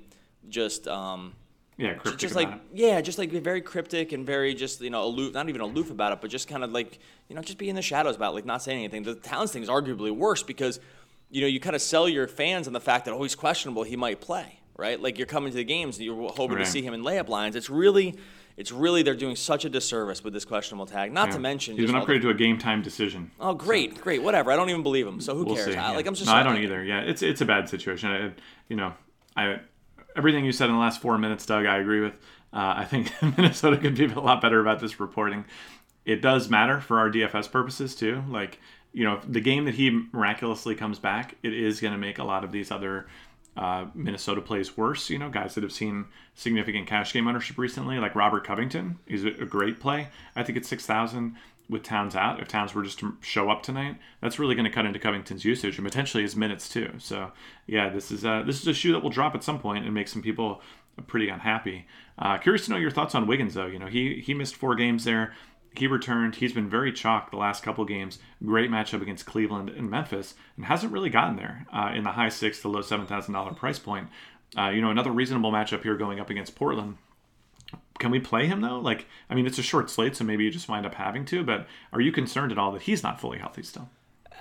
just. 0.48 0.88
Um, 0.88 1.34
yeah, 1.76 1.94
cryptic 1.94 2.20
just 2.20 2.34
like 2.34 2.50
yeah, 2.74 3.00
just 3.00 3.16
like 3.16 3.30
very 3.30 3.62
cryptic 3.62 4.12
and 4.12 4.26
very 4.26 4.52
just 4.52 4.82
you 4.82 4.90
know 4.90 5.04
aloof, 5.04 5.32
not 5.32 5.48
even 5.48 5.62
aloof 5.62 5.90
about 5.90 6.12
it, 6.12 6.20
but 6.20 6.30
just 6.30 6.46
kind 6.46 6.62
of 6.62 6.72
like 6.72 6.98
you 7.28 7.34
know 7.34 7.40
just 7.40 7.56
be 7.56 7.70
in 7.70 7.76
the 7.76 7.80
shadows 7.80 8.16
about 8.16 8.32
it, 8.32 8.34
like 8.34 8.44
not 8.44 8.62
saying 8.62 8.80
anything. 8.80 9.02
The 9.02 9.14
Towns 9.14 9.50
thing 9.50 9.62
is 9.62 9.70
arguably 9.70 10.10
worse 10.10 10.42
because 10.42 10.78
you 11.30 11.40
know 11.40 11.46
you 11.46 11.58
kind 11.58 11.74
of 11.74 11.80
sell 11.80 12.06
your 12.06 12.28
fans 12.28 12.66
on 12.66 12.74
the 12.74 12.80
fact 12.80 13.06
that 13.06 13.14
oh 13.14 13.22
he's 13.22 13.34
questionable, 13.34 13.82
he 13.82 13.96
might 13.96 14.20
play, 14.20 14.59
right? 14.80 15.00
Like 15.00 15.18
you're 15.18 15.26
coming 15.26 15.50
to 15.50 15.56
the 15.56 15.64
games 15.64 15.98
and 15.98 16.06
you're 16.06 16.30
hoping 16.30 16.56
right. 16.56 16.64
to 16.64 16.70
see 16.70 16.82
him 16.82 16.94
in 16.94 17.02
layup 17.02 17.28
lines. 17.28 17.54
It's 17.54 17.70
really 17.70 18.16
it's 18.56 18.72
really 18.72 19.02
they're 19.02 19.14
doing 19.14 19.36
such 19.36 19.64
a 19.64 19.68
disservice 19.68 20.24
with 20.24 20.32
this 20.32 20.44
questionable 20.44 20.86
tag. 20.86 21.12
Not 21.12 21.28
yeah. 21.28 21.34
to 21.34 21.38
mention 21.40 21.76
he's 21.76 21.90
been 21.90 22.00
upgraded 22.00 22.22
to 22.22 22.30
a 22.30 22.34
game 22.34 22.58
time 22.58 22.82
decision. 22.82 23.30
Oh, 23.38 23.54
great, 23.54 23.96
so. 23.96 24.02
great, 24.02 24.22
whatever. 24.22 24.50
I 24.50 24.56
don't 24.56 24.70
even 24.70 24.82
believe 24.82 25.06
him. 25.06 25.20
So 25.20 25.34
who 25.34 25.44
we'll 25.44 25.54
cares? 25.54 25.72
See, 25.72 25.76
I, 25.76 25.90
yeah. 25.90 25.96
Like 25.96 26.06
I'm 26.06 26.14
just. 26.14 26.26
No, 26.26 26.34
I 26.34 26.42
don't 26.42 26.58
either. 26.58 26.82
Yeah, 26.82 27.00
it's 27.00 27.22
it's 27.22 27.40
a 27.40 27.46
bad 27.46 27.68
situation. 27.68 28.10
I, 28.10 28.32
you 28.68 28.76
know, 28.76 28.92
I 29.36 29.60
everything 30.16 30.44
you 30.44 30.52
said 30.52 30.68
in 30.68 30.74
the 30.74 30.80
last 30.80 31.00
four 31.00 31.16
minutes, 31.18 31.46
Doug, 31.46 31.66
I 31.66 31.78
agree 31.78 32.00
with. 32.00 32.14
Uh, 32.52 32.74
I 32.78 32.84
think 32.84 33.12
Minnesota 33.22 33.76
could 33.76 33.94
be 33.94 34.06
a 34.06 34.20
lot 34.20 34.40
better 34.40 34.60
about 34.60 34.80
this 34.80 34.98
reporting. 35.00 35.44
It 36.04 36.22
does 36.22 36.50
matter 36.50 36.80
for 36.80 36.98
our 36.98 37.10
DFS 37.10 37.50
purposes 37.50 37.94
too. 37.94 38.22
Like, 38.28 38.58
you 38.92 39.04
know, 39.04 39.20
the 39.26 39.40
game 39.40 39.66
that 39.66 39.74
he 39.74 40.06
miraculously 40.12 40.74
comes 40.74 40.98
back, 40.98 41.36
it 41.42 41.52
is 41.52 41.80
going 41.80 41.92
to 41.92 41.98
make 41.98 42.18
a 42.18 42.24
lot 42.24 42.42
of 42.42 42.50
these 42.50 42.70
other 42.70 43.06
uh, 43.56 43.86
Minnesota 43.94 44.40
plays 44.40 44.76
worse. 44.76 45.10
You 45.10 45.18
know, 45.18 45.28
guys 45.28 45.54
that 45.54 45.62
have 45.62 45.72
seen 45.72 46.06
significant 46.34 46.86
cash 46.86 47.12
game 47.12 47.28
ownership 47.28 47.58
recently, 47.58 47.98
like 47.98 48.14
Robert 48.14 48.46
Covington, 48.46 48.98
is 49.06 49.24
a 49.24 49.46
great 49.46 49.80
play. 49.80 50.08
I 50.34 50.42
think 50.42 50.58
it's 50.58 50.68
six 50.68 50.86
thousand 50.86 51.36
with 51.68 51.82
Towns 51.84 52.16
out. 52.16 52.40
If 52.40 52.48
Towns 52.48 52.74
were 52.74 52.82
just 52.82 52.98
to 52.98 53.16
show 53.20 53.48
up 53.48 53.62
tonight, 53.62 53.96
that's 54.20 54.40
really 54.40 54.56
going 54.56 54.64
to 54.64 54.72
cut 54.72 54.86
into 54.86 54.98
Covington's 54.98 55.44
usage 55.44 55.78
and 55.78 55.86
potentially 55.86 56.24
his 56.24 56.34
minutes 56.34 56.68
too. 56.68 56.94
So 56.98 57.30
yeah, 57.66 57.88
this 57.90 58.10
is 58.10 58.24
a, 58.24 58.42
this 58.44 58.60
is 58.60 58.66
a 58.66 58.74
shoe 58.74 58.92
that 58.92 59.02
will 59.02 59.10
drop 59.10 59.36
at 59.36 59.44
some 59.44 59.60
point 59.60 59.84
and 59.84 59.94
make 59.94 60.08
some 60.08 60.20
people 60.20 60.62
pretty 61.06 61.28
unhappy. 61.28 61.86
Uh, 62.18 62.38
curious 62.38 62.64
to 62.64 62.72
know 62.72 62.76
your 62.76 62.90
thoughts 62.90 63.14
on 63.14 63.26
Wiggins, 63.26 63.54
though. 63.54 63.66
You 63.66 63.78
know, 63.78 63.86
he 63.86 64.20
he 64.20 64.34
missed 64.34 64.56
four 64.56 64.74
games 64.74 65.04
there. 65.04 65.32
He 65.74 65.86
returned. 65.86 66.36
He's 66.36 66.52
been 66.52 66.68
very 66.68 66.92
chalk 66.92 67.30
the 67.30 67.36
last 67.36 67.62
couple 67.62 67.84
games. 67.84 68.18
Great 68.44 68.70
matchup 68.70 69.02
against 69.02 69.26
Cleveland 69.26 69.70
and 69.70 69.88
Memphis, 69.88 70.34
and 70.56 70.66
hasn't 70.66 70.92
really 70.92 71.10
gotten 71.10 71.36
there 71.36 71.66
uh, 71.72 71.92
in 71.94 72.04
the 72.04 72.10
high 72.10 72.28
six 72.28 72.60
to 72.62 72.68
low 72.68 72.82
seven 72.82 73.06
thousand 73.06 73.34
dollar 73.34 73.54
price 73.54 73.78
point. 73.78 74.08
Uh, 74.58 74.68
you 74.68 74.80
know, 74.80 74.90
another 74.90 75.12
reasonable 75.12 75.52
matchup 75.52 75.82
here 75.82 75.96
going 75.96 76.18
up 76.18 76.28
against 76.28 76.56
Portland. 76.56 76.96
Can 78.00 78.10
we 78.10 78.18
play 78.18 78.46
him 78.46 78.62
though? 78.62 78.80
Like, 78.80 79.06
I 79.28 79.34
mean, 79.34 79.46
it's 79.46 79.58
a 79.58 79.62
short 79.62 79.90
slate, 79.90 80.16
so 80.16 80.24
maybe 80.24 80.44
you 80.44 80.50
just 80.50 80.68
wind 80.68 80.86
up 80.86 80.94
having 80.94 81.24
to. 81.26 81.44
But 81.44 81.68
are 81.92 82.00
you 82.00 82.10
concerned 82.10 82.50
at 82.50 82.58
all 82.58 82.72
that 82.72 82.82
he's 82.82 83.02
not 83.02 83.20
fully 83.20 83.38
healthy 83.38 83.62
still? 83.62 83.88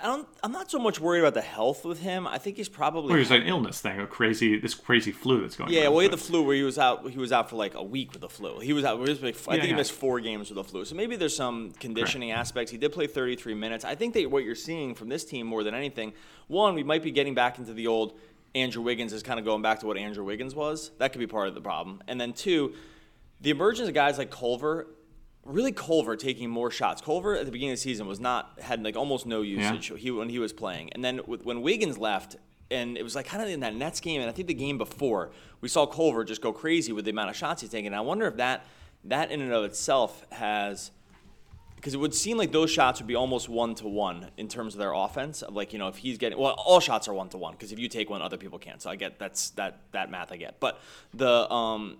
I 0.02 0.06
don't. 0.06 0.26
I'm 0.42 0.52
not 0.52 0.70
so 0.70 0.78
much 0.78 0.98
worried 0.98 1.20
about 1.20 1.34
the 1.34 1.42
health 1.42 1.84
with 1.84 2.00
him. 2.00 2.26
I 2.26 2.38
think 2.38 2.56
he's 2.56 2.68
probably. 2.68 3.08
Well, 3.08 3.16
there's 3.16 3.30
an 3.30 3.42
illness 3.42 3.80
thing, 3.80 4.00
a 4.00 4.06
crazy, 4.06 4.58
this 4.58 4.74
crazy 4.74 5.12
flu 5.12 5.42
that's 5.42 5.56
going. 5.56 5.70
Yeah, 5.70 5.86
on, 5.86 5.92
well, 5.92 6.00
he 6.00 6.04
had 6.04 6.12
the 6.12 6.22
flu 6.22 6.42
where 6.42 6.54
he 6.54 6.62
was 6.62 6.78
out. 6.78 7.08
He 7.10 7.18
was 7.18 7.32
out 7.32 7.50
for 7.50 7.56
like 7.56 7.74
a 7.74 7.82
week 7.82 8.12
with 8.12 8.22
the 8.22 8.28
flu. 8.28 8.60
He 8.60 8.72
was 8.72 8.84
out. 8.84 8.98
Was 8.98 9.22
like, 9.22 9.36
I 9.36 9.38
think 9.38 9.62
yeah. 9.62 9.68
he 9.68 9.74
missed 9.74 9.92
four 9.92 10.20
games 10.20 10.48
with 10.48 10.56
the 10.56 10.64
flu. 10.64 10.84
So 10.84 10.94
maybe 10.94 11.16
there's 11.16 11.36
some 11.36 11.72
conditioning 11.72 12.30
Correct. 12.30 12.40
aspects. 12.40 12.72
He 12.72 12.78
did 12.78 12.92
play 12.92 13.06
33 13.06 13.54
minutes. 13.54 13.84
I 13.84 13.94
think 13.94 14.14
that 14.14 14.30
what 14.30 14.44
you're 14.44 14.54
seeing 14.54 14.94
from 14.94 15.08
this 15.08 15.24
team 15.24 15.46
more 15.46 15.62
than 15.62 15.74
anything, 15.74 16.12
one, 16.48 16.74
we 16.74 16.82
might 16.82 17.02
be 17.02 17.10
getting 17.10 17.34
back 17.34 17.58
into 17.58 17.74
the 17.74 17.86
old 17.86 18.18
Andrew 18.54 18.82
Wiggins 18.82 19.12
is 19.12 19.22
kind 19.22 19.38
of 19.38 19.44
going 19.44 19.62
back 19.62 19.80
to 19.80 19.86
what 19.86 19.96
Andrew 19.96 20.24
Wiggins 20.24 20.54
was. 20.54 20.90
That 20.98 21.12
could 21.12 21.20
be 21.20 21.26
part 21.26 21.48
of 21.48 21.54
the 21.54 21.60
problem. 21.60 22.02
And 22.08 22.20
then 22.20 22.32
two, 22.32 22.74
the 23.40 23.50
emergence 23.50 23.88
of 23.88 23.94
guys 23.94 24.18
like 24.18 24.30
Culver 24.30 24.86
really 25.44 25.72
Culver 25.72 26.16
taking 26.16 26.50
more 26.50 26.70
shots. 26.70 27.00
Culver 27.00 27.36
at 27.36 27.46
the 27.46 27.52
beginning 27.52 27.72
of 27.72 27.78
the 27.78 27.82
season 27.82 28.06
was 28.06 28.20
not 28.20 28.58
had 28.60 28.82
like 28.82 28.96
almost 28.96 29.26
no 29.26 29.42
usage 29.42 29.90
yeah. 29.90 29.96
he, 29.96 30.10
when 30.10 30.28
he 30.28 30.38
was 30.38 30.52
playing, 30.52 30.92
and 30.92 31.04
then 31.04 31.20
with, 31.26 31.44
when 31.44 31.62
Wiggins 31.62 31.98
left, 31.98 32.36
and 32.70 32.96
it 32.96 33.02
was 33.02 33.14
like 33.14 33.26
kind 33.26 33.42
of 33.42 33.48
in 33.48 33.60
that 33.60 33.74
Nets 33.74 34.00
game, 34.00 34.20
and 34.20 34.28
I 34.28 34.32
think 34.32 34.48
the 34.48 34.54
game 34.54 34.78
before 34.78 35.30
we 35.60 35.68
saw 35.68 35.86
Culver 35.86 36.24
just 36.24 36.40
go 36.40 36.52
crazy 36.52 36.92
with 36.92 37.04
the 37.04 37.10
amount 37.10 37.30
of 37.30 37.36
shots 37.36 37.62
he's 37.62 37.70
taking. 37.70 37.86
And 37.86 37.96
I 37.96 38.00
wonder 38.00 38.26
if 38.26 38.36
that 38.36 38.64
that 39.04 39.30
in 39.30 39.40
and 39.40 39.52
of 39.52 39.64
itself 39.64 40.26
has 40.30 40.90
because 41.76 41.94
it 41.94 41.96
would 41.96 42.14
seem 42.14 42.36
like 42.36 42.52
those 42.52 42.70
shots 42.70 43.00
would 43.00 43.06
be 43.06 43.14
almost 43.14 43.48
one 43.48 43.74
to 43.76 43.88
one 43.88 44.30
in 44.36 44.48
terms 44.48 44.74
of 44.74 44.78
their 44.78 44.92
offense. 44.92 45.42
Of 45.42 45.54
like 45.54 45.72
you 45.72 45.78
know 45.78 45.88
if 45.88 45.96
he's 45.96 46.18
getting 46.18 46.38
well, 46.38 46.54
all 46.58 46.80
shots 46.80 47.08
are 47.08 47.14
one 47.14 47.28
to 47.30 47.38
one 47.38 47.52
because 47.52 47.72
if 47.72 47.78
you 47.78 47.88
take 47.88 48.10
one, 48.10 48.20
other 48.22 48.36
people 48.36 48.58
can't. 48.58 48.80
So 48.82 48.90
I 48.90 48.96
get 48.96 49.18
that's 49.18 49.50
that 49.50 49.80
that 49.92 50.10
math 50.10 50.30
I 50.30 50.36
get, 50.36 50.60
but 50.60 50.80
the 51.14 51.50
um 51.50 51.96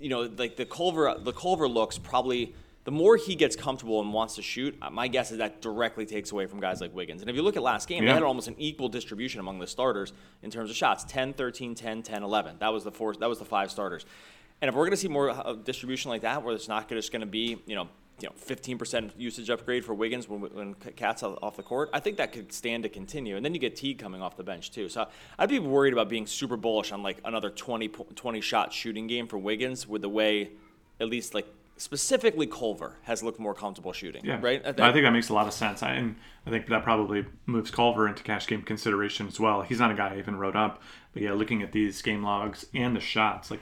you 0.00 0.08
know, 0.08 0.30
like 0.36 0.56
the 0.56 0.66
Culver, 0.66 1.14
the 1.18 1.32
Culver 1.32 1.68
looks 1.68 1.98
probably 1.98 2.54
the 2.84 2.90
more 2.90 3.16
he 3.16 3.34
gets 3.34 3.56
comfortable 3.56 4.00
and 4.00 4.12
wants 4.12 4.36
to 4.36 4.42
shoot, 4.42 4.76
uh, 4.80 4.88
my 4.88 5.06
guess 5.06 5.30
is 5.30 5.38
that 5.38 5.60
directly 5.60 6.06
takes 6.06 6.32
away 6.32 6.46
from 6.46 6.60
guys 6.60 6.80
like 6.80 6.94
Wiggins. 6.94 7.20
And 7.20 7.28
if 7.28 7.36
you 7.36 7.42
look 7.42 7.56
at 7.56 7.62
last 7.62 7.86
game, 7.86 8.02
yeah. 8.02 8.10
they 8.10 8.14
had 8.14 8.22
almost 8.22 8.48
an 8.48 8.54
equal 8.58 8.88
distribution 8.88 9.38
among 9.38 9.58
the 9.58 9.66
starters 9.66 10.14
in 10.42 10.50
terms 10.50 10.70
of 10.70 10.76
shots 10.76 11.04
10, 11.04 11.34
13, 11.34 11.74
10, 11.74 12.02
10, 12.02 12.22
11. 12.22 12.56
That 12.58 12.72
was 12.72 12.82
the 12.82 12.90
four, 12.90 13.14
that 13.14 13.28
was 13.28 13.38
the 13.38 13.44
five 13.44 13.70
starters. 13.70 14.06
And 14.62 14.68
if 14.68 14.74
we're 14.74 14.82
going 14.82 14.92
to 14.92 14.96
see 14.96 15.08
more 15.08 15.30
uh, 15.30 15.52
distribution 15.52 16.10
like 16.10 16.22
that, 16.22 16.42
where 16.42 16.54
it's 16.54 16.68
not 16.68 16.88
just 16.88 17.12
going 17.12 17.20
to 17.20 17.26
be, 17.26 17.58
you 17.66 17.74
know, 17.74 17.88
you 18.22 18.28
know, 18.28 18.34
15% 18.34 19.12
usage 19.16 19.50
upgrade 19.50 19.84
for 19.84 19.94
Wiggins 19.94 20.28
when, 20.28 20.40
when 20.40 20.74
KAT's 20.74 21.22
off 21.22 21.56
the 21.56 21.62
court, 21.62 21.90
I 21.92 22.00
think 22.00 22.16
that 22.18 22.32
could 22.32 22.52
stand 22.52 22.82
to 22.84 22.88
continue. 22.88 23.36
And 23.36 23.44
then 23.44 23.54
you 23.54 23.60
get 23.60 23.76
Teague 23.76 23.98
coming 23.98 24.22
off 24.22 24.36
the 24.36 24.44
bench 24.44 24.70
too. 24.70 24.88
So 24.88 25.08
I'd 25.38 25.48
be 25.48 25.58
worried 25.58 25.92
about 25.92 26.08
being 26.08 26.26
super 26.26 26.56
bullish 26.56 26.92
on 26.92 27.02
like 27.02 27.18
another 27.24 27.50
20, 27.50 27.88
20 27.88 28.40
shot 28.40 28.72
shooting 28.72 29.06
game 29.06 29.26
for 29.26 29.38
Wiggins 29.38 29.86
with 29.86 30.02
the 30.02 30.08
way, 30.08 30.50
at 30.98 31.08
least 31.08 31.34
like 31.34 31.46
specifically 31.80 32.46
Culver 32.46 32.96
has 33.04 33.22
looked 33.22 33.40
more 33.40 33.54
comfortable 33.54 33.94
shooting. 33.94 34.22
Yeah, 34.22 34.38
right. 34.42 34.60
I 34.60 34.72
think, 34.72 34.80
I 34.80 34.92
think 34.92 35.04
that 35.04 35.12
makes 35.12 35.30
a 35.30 35.34
lot 35.34 35.46
of 35.46 35.54
sense. 35.54 35.82
I, 35.82 35.92
and 35.92 36.14
I 36.46 36.50
think 36.50 36.66
that 36.66 36.82
probably 36.82 37.24
moves 37.46 37.70
Culver 37.70 38.06
into 38.06 38.22
cash 38.22 38.46
game 38.46 38.62
consideration 38.62 39.26
as 39.26 39.40
well. 39.40 39.62
He's 39.62 39.80
not 39.80 39.90
a 39.90 39.94
guy 39.94 40.14
I 40.14 40.18
even 40.18 40.36
wrote 40.36 40.56
up, 40.56 40.82
but 41.14 41.22
yeah, 41.22 41.32
looking 41.32 41.62
at 41.62 41.72
these 41.72 42.02
game 42.02 42.22
logs 42.22 42.66
and 42.74 42.94
the 42.94 43.00
shots, 43.00 43.50
like 43.50 43.60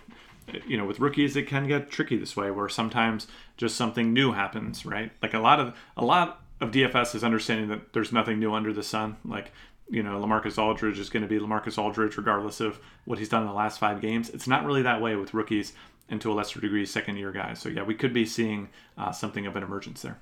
you 0.67 0.77
know, 0.77 0.85
with 0.85 1.01
rookies, 1.01 1.37
it 1.37 1.47
can 1.47 1.67
get 1.67 1.91
tricky 1.91 2.17
this 2.17 2.37
way, 2.37 2.51
where 2.51 2.69
sometimes 2.69 3.27
just 3.57 3.77
something 3.77 4.13
new 4.13 4.33
happens, 4.33 4.87
right? 4.87 5.11
Like 5.23 5.35
a 5.35 5.39
lot 5.39 5.61
of 5.61 5.75
a 5.97 6.05
lot 6.05 6.43
of 6.61 6.71
DFS 6.71 7.15
is 7.15 7.25
understanding 7.25 7.69
that 7.69 7.93
there's 7.93 8.13
nothing 8.13 8.39
new 8.39 8.53
under 8.53 8.73
the 8.73 8.83
sun. 8.83 9.17
Like, 9.25 9.53
you 9.89 10.03
know, 10.03 10.21
Lamarcus 10.21 10.59
Aldridge 10.59 10.99
is 10.99 11.09
going 11.09 11.23
to 11.23 11.29
be 11.29 11.39
Lamarcus 11.39 11.79
Aldridge 11.79 12.17
regardless 12.17 12.61
of 12.61 12.79
what 13.05 13.19
he's 13.19 13.29
done 13.29 13.43
in 13.43 13.49
the 13.49 13.55
last 13.55 13.79
five 13.79 14.01
games. 14.01 14.31
It's 14.31 14.49
not 14.49 14.65
really 14.65 14.83
that 14.83 15.01
way 15.01 15.17
with 15.17 15.35
rookies 15.35 15.73
and 16.09 16.21
to 16.21 16.33
a 16.33 16.35
lesser 16.35 16.61
degree 16.61 16.85
second 16.87 17.17
year 17.17 17.33
guys. 17.33 17.61
So 17.61 17.69
yeah, 17.69 17.83
we 17.83 17.95
could 17.95 18.13
be 18.13 18.27
seeing 18.27 18.69
uh, 18.97 19.13
something 19.13 19.47
of 19.47 19.57
an 19.57 19.63
emergence 19.63 20.03
there. 20.03 20.19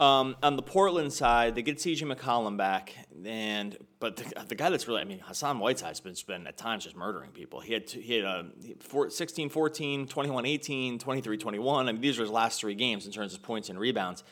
Um, 0.00 0.36
on 0.44 0.54
the 0.54 0.62
Portland 0.62 1.12
side, 1.12 1.56
they 1.56 1.62
get 1.62 1.78
CJ 1.78 2.14
McCollum 2.14 2.56
back, 2.56 2.94
and 3.24 3.76
but 3.98 4.14
the, 4.16 4.44
the, 4.44 4.54
guy 4.54 4.70
that's 4.70 4.86
really, 4.86 5.00
I 5.00 5.04
mean, 5.04 5.18
Hassan 5.18 5.58
Whiteside's 5.58 5.98
been, 5.98 6.14
been 6.24 6.46
at 6.46 6.56
times 6.56 6.84
just 6.84 6.94
murdering 6.94 7.32
people. 7.32 7.58
He 7.58 7.72
had 7.72 7.90
he 7.90 8.14
had 8.14 8.24
uh, 8.24 9.08
16 9.08 9.48
14, 9.48 10.06
21 10.06 10.46
18, 10.46 10.98
23 11.00 11.36
21. 11.36 11.88
I 11.88 11.92
mean, 11.92 12.00
these 12.00 12.16
are 12.16 12.22
his 12.22 12.30
last 12.30 12.60
three 12.60 12.76
games 12.76 13.06
in 13.06 13.12
terms 13.12 13.34
of 13.34 13.42
points 13.42 13.70
and 13.70 13.78
rebounds. 13.78 14.22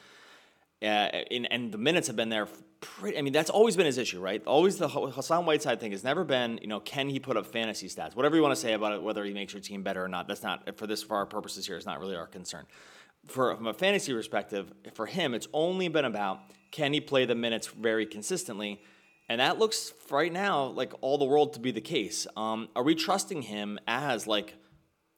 Uh, 0.80 0.84
and, 0.84 1.50
and 1.50 1.72
the 1.72 1.78
minutes 1.78 2.06
have 2.06 2.16
been 2.16 2.28
there. 2.28 2.46
Pretty, 2.80 3.18
I 3.18 3.22
mean, 3.22 3.32
that's 3.32 3.50
always 3.50 3.74
been 3.74 3.86
his 3.86 3.98
issue, 3.98 4.20
right? 4.20 4.46
Always 4.46 4.76
the 4.76 4.88
Hassan 4.88 5.46
Whiteside 5.46 5.80
thing 5.80 5.92
has 5.92 6.04
never 6.04 6.22
been, 6.22 6.60
you 6.60 6.68
know, 6.68 6.78
can 6.78 7.08
he 7.08 7.18
put 7.18 7.36
up 7.36 7.46
fantasy 7.46 7.88
stats? 7.88 8.14
Whatever 8.14 8.36
you 8.36 8.42
want 8.42 8.54
to 8.54 8.60
say 8.60 8.74
about 8.74 8.92
it, 8.92 9.02
whether 9.02 9.24
he 9.24 9.32
makes 9.32 9.54
your 9.54 9.62
team 9.62 9.82
better 9.82 10.04
or 10.04 10.08
not, 10.08 10.28
that's 10.28 10.42
not 10.42 10.76
for 10.76 10.86
this 10.86 11.02
for 11.02 11.16
our 11.16 11.26
purposes 11.26 11.66
here. 11.66 11.76
It's 11.76 11.86
not 11.86 11.98
really 11.98 12.14
our 12.14 12.26
concern 12.26 12.66
for 13.28 13.54
from 13.56 13.66
a 13.66 13.74
fantasy 13.74 14.12
perspective, 14.12 14.72
for 14.94 15.06
him, 15.06 15.34
it's 15.34 15.48
only 15.52 15.88
been 15.88 16.04
about 16.04 16.40
can 16.70 16.92
he 16.92 17.00
play 17.00 17.24
the 17.24 17.34
minutes 17.34 17.68
very 17.68 18.06
consistently, 18.06 18.80
and 19.28 19.40
that 19.40 19.58
looks 19.58 19.92
right 20.10 20.32
now 20.32 20.66
like 20.66 20.92
all 21.00 21.18
the 21.18 21.24
world 21.24 21.54
to 21.54 21.60
be 21.60 21.70
the 21.70 21.80
case. 21.80 22.26
Um, 22.36 22.68
are 22.76 22.82
we 22.82 22.94
trusting 22.94 23.42
him 23.42 23.78
as 23.86 24.26
like 24.26 24.54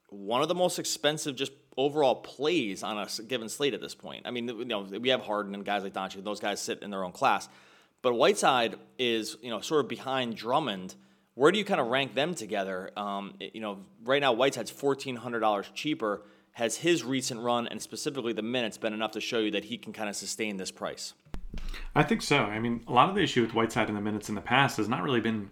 one 0.08 0.42
of 0.42 0.48
the 0.48 0.54
most 0.54 0.78
expensive 0.78 1.36
just 1.36 1.52
overall 1.76 2.16
plays 2.16 2.82
on 2.82 2.98
a 2.98 3.06
given 3.26 3.48
slate 3.48 3.74
at 3.74 3.80
this 3.80 3.94
point? 3.94 4.22
I 4.26 4.30
mean, 4.30 4.48
you 4.48 4.64
know, 4.64 4.82
we 4.82 5.10
have 5.10 5.20
Harden 5.20 5.54
and 5.54 5.64
guys 5.64 5.82
like 5.82 5.94
Doncic; 5.94 6.22
those 6.24 6.40
guys 6.40 6.60
sit 6.60 6.82
in 6.82 6.90
their 6.90 7.04
own 7.04 7.12
class, 7.12 7.48
but 8.02 8.14
Whiteside 8.14 8.76
is 8.98 9.36
you 9.42 9.50
know 9.50 9.60
sort 9.60 9.84
of 9.84 9.88
behind 9.88 10.36
Drummond. 10.36 10.94
Where 11.34 11.52
do 11.52 11.58
you 11.58 11.64
kind 11.64 11.80
of 11.80 11.86
rank 11.86 12.16
them 12.16 12.34
together? 12.34 12.90
Um, 12.96 13.34
you 13.38 13.60
know, 13.60 13.78
right 14.02 14.20
now 14.20 14.32
Whiteside's 14.32 14.70
fourteen 14.70 15.16
hundred 15.16 15.40
dollars 15.40 15.66
cheaper 15.74 16.22
has 16.58 16.78
his 16.78 17.04
recent 17.04 17.40
run 17.40 17.68
and 17.68 17.80
specifically 17.80 18.32
the 18.32 18.42
minutes 18.42 18.76
been 18.76 18.92
enough 18.92 19.12
to 19.12 19.20
show 19.20 19.38
you 19.38 19.50
that 19.52 19.66
he 19.66 19.78
can 19.78 19.92
kind 19.92 20.08
of 20.08 20.16
sustain 20.16 20.56
this 20.56 20.72
price? 20.72 21.14
I 21.94 22.02
think 22.02 22.20
so. 22.20 22.38
I 22.38 22.58
mean, 22.58 22.82
a 22.88 22.92
lot 22.92 23.08
of 23.08 23.14
the 23.14 23.22
issue 23.22 23.42
with 23.42 23.54
Whiteside 23.54 23.88
in 23.88 23.94
the 23.94 24.00
minutes 24.00 24.28
in 24.28 24.34
the 24.34 24.40
past 24.40 24.76
has 24.76 24.88
not 24.88 25.04
really 25.04 25.20
been 25.20 25.50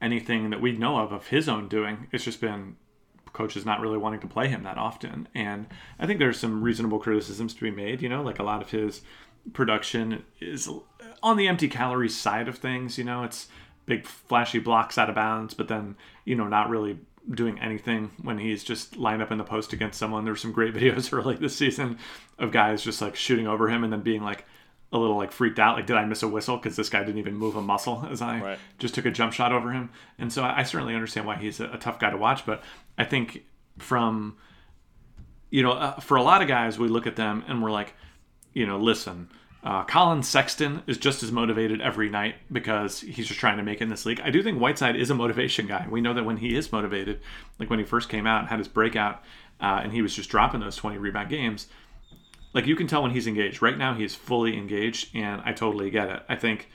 anything 0.00 0.48
that 0.48 0.62
we 0.62 0.72
know 0.72 1.00
of 1.00 1.12
of 1.12 1.26
his 1.26 1.50
own 1.50 1.68
doing. 1.68 2.06
It's 2.12 2.24
just 2.24 2.40
been 2.40 2.76
coaches 3.34 3.66
not 3.66 3.80
really 3.80 3.98
wanting 3.98 4.20
to 4.20 4.26
play 4.26 4.48
him 4.48 4.62
that 4.62 4.78
often. 4.78 5.28
And 5.34 5.66
I 5.98 6.06
think 6.06 6.18
there's 6.18 6.38
some 6.38 6.62
reasonable 6.62 6.98
criticisms 6.98 7.52
to 7.52 7.60
be 7.60 7.70
made. 7.70 8.00
You 8.00 8.08
know, 8.08 8.22
like 8.22 8.38
a 8.38 8.42
lot 8.42 8.62
of 8.62 8.70
his 8.70 9.02
production 9.52 10.24
is 10.40 10.66
on 11.22 11.36
the 11.36 11.46
empty 11.46 11.68
calories 11.68 12.16
side 12.16 12.48
of 12.48 12.56
things. 12.56 12.96
You 12.96 13.04
know, 13.04 13.22
it's 13.22 13.48
big 13.84 14.06
flashy 14.06 14.60
blocks 14.60 14.96
out 14.96 15.10
of 15.10 15.14
bounds, 15.14 15.52
but 15.52 15.68
then 15.68 15.96
you 16.24 16.34
know 16.34 16.48
not 16.48 16.70
really 16.70 17.00
doing 17.30 17.58
anything 17.60 18.10
when 18.22 18.38
he's 18.38 18.64
just 18.64 18.96
lined 18.96 19.22
up 19.22 19.30
in 19.30 19.38
the 19.38 19.44
post 19.44 19.72
against 19.72 19.98
someone. 19.98 20.24
There 20.24 20.32
were 20.32 20.38
some 20.38 20.52
great 20.52 20.74
videos 20.74 21.12
early 21.12 21.36
this 21.36 21.56
season 21.56 21.98
of 22.38 22.52
guys 22.52 22.82
just 22.82 23.00
like 23.00 23.16
shooting 23.16 23.46
over 23.46 23.68
him 23.68 23.84
and 23.84 23.92
then 23.92 24.00
being 24.00 24.22
like 24.22 24.44
a 24.92 24.98
little 24.98 25.16
like 25.16 25.32
freaked 25.32 25.58
out. 25.58 25.76
Like, 25.76 25.86
did 25.86 25.96
I 25.96 26.04
miss 26.04 26.22
a 26.22 26.28
whistle? 26.28 26.56
Because 26.56 26.76
this 26.76 26.88
guy 26.88 27.00
didn't 27.00 27.18
even 27.18 27.34
move 27.34 27.56
a 27.56 27.62
muscle 27.62 28.06
as 28.10 28.22
I 28.22 28.40
right. 28.40 28.58
just 28.78 28.94
took 28.94 29.06
a 29.06 29.10
jump 29.10 29.32
shot 29.32 29.52
over 29.52 29.72
him. 29.72 29.90
And 30.18 30.32
so 30.32 30.42
I, 30.42 30.60
I 30.60 30.62
certainly 30.62 30.94
understand 30.94 31.26
why 31.26 31.36
he's 31.36 31.60
a, 31.60 31.70
a, 31.70 31.78
tough 31.78 31.98
guy 31.98 32.10
to 32.10 32.16
watch. 32.16 32.46
But 32.46 32.62
I 32.96 33.04
think 33.04 33.44
from, 33.78 34.36
you 35.50 35.62
know, 35.62 35.72
uh, 35.72 36.00
for 36.00 36.16
a 36.16 36.22
lot 36.22 36.42
of 36.42 36.48
guys, 36.48 36.78
we 36.78 36.88
look 36.88 37.06
at 37.06 37.16
them 37.16 37.44
and 37.46 37.62
we're 37.62 37.70
like, 37.70 37.94
you 38.54 38.66
know, 38.66 38.78
listen, 38.78 39.28
uh, 39.64 39.82
Collin 39.84 40.22
Sexton 40.22 40.82
is 40.86 40.98
just 40.98 41.22
as 41.22 41.32
motivated 41.32 41.80
every 41.80 42.08
night 42.08 42.36
because 42.50 43.00
he's 43.00 43.26
just 43.26 43.40
trying 43.40 43.56
to 43.56 43.64
make 43.64 43.80
it 43.80 43.84
in 43.84 43.88
this 43.88 44.06
league. 44.06 44.20
I 44.20 44.30
do 44.30 44.42
think 44.42 44.60
Whiteside 44.60 44.94
is 44.94 45.10
a 45.10 45.14
motivation 45.14 45.66
guy. 45.66 45.86
We 45.90 46.00
know 46.00 46.14
that 46.14 46.24
when 46.24 46.36
he 46.36 46.56
is 46.56 46.70
motivated, 46.70 47.20
like 47.58 47.68
when 47.68 47.80
he 47.80 47.84
first 47.84 48.08
came 48.08 48.26
out 48.26 48.40
and 48.40 48.48
had 48.48 48.58
his 48.58 48.68
breakout, 48.68 49.22
uh, 49.60 49.80
and 49.82 49.92
he 49.92 50.00
was 50.00 50.14
just 50.14 50.30
dropping 50.30 50.60
those 50.60 50.76
20 50.76 50.98
rebound 50.98 51.28
games, 51.28 51.66
like 52.54 52.66
you 52.66 52.76
can 52.76 52.86
tell 52.86 53.02
when 53.02 53.10
he's 53.10 53.26
engaged. 53.26 53.60
Right 53.60 53.76
now, 53.76 53.94
he's 53.94 54.14
fully 54.14 54.56
engaged, 54.56 55.14
and 55.14 55.42
I 55.44 55.52
totally 55.52 55.90
get 55.90 56.08
it. 56.08 56.22
I 56.28 56.36
think 56.36 56.68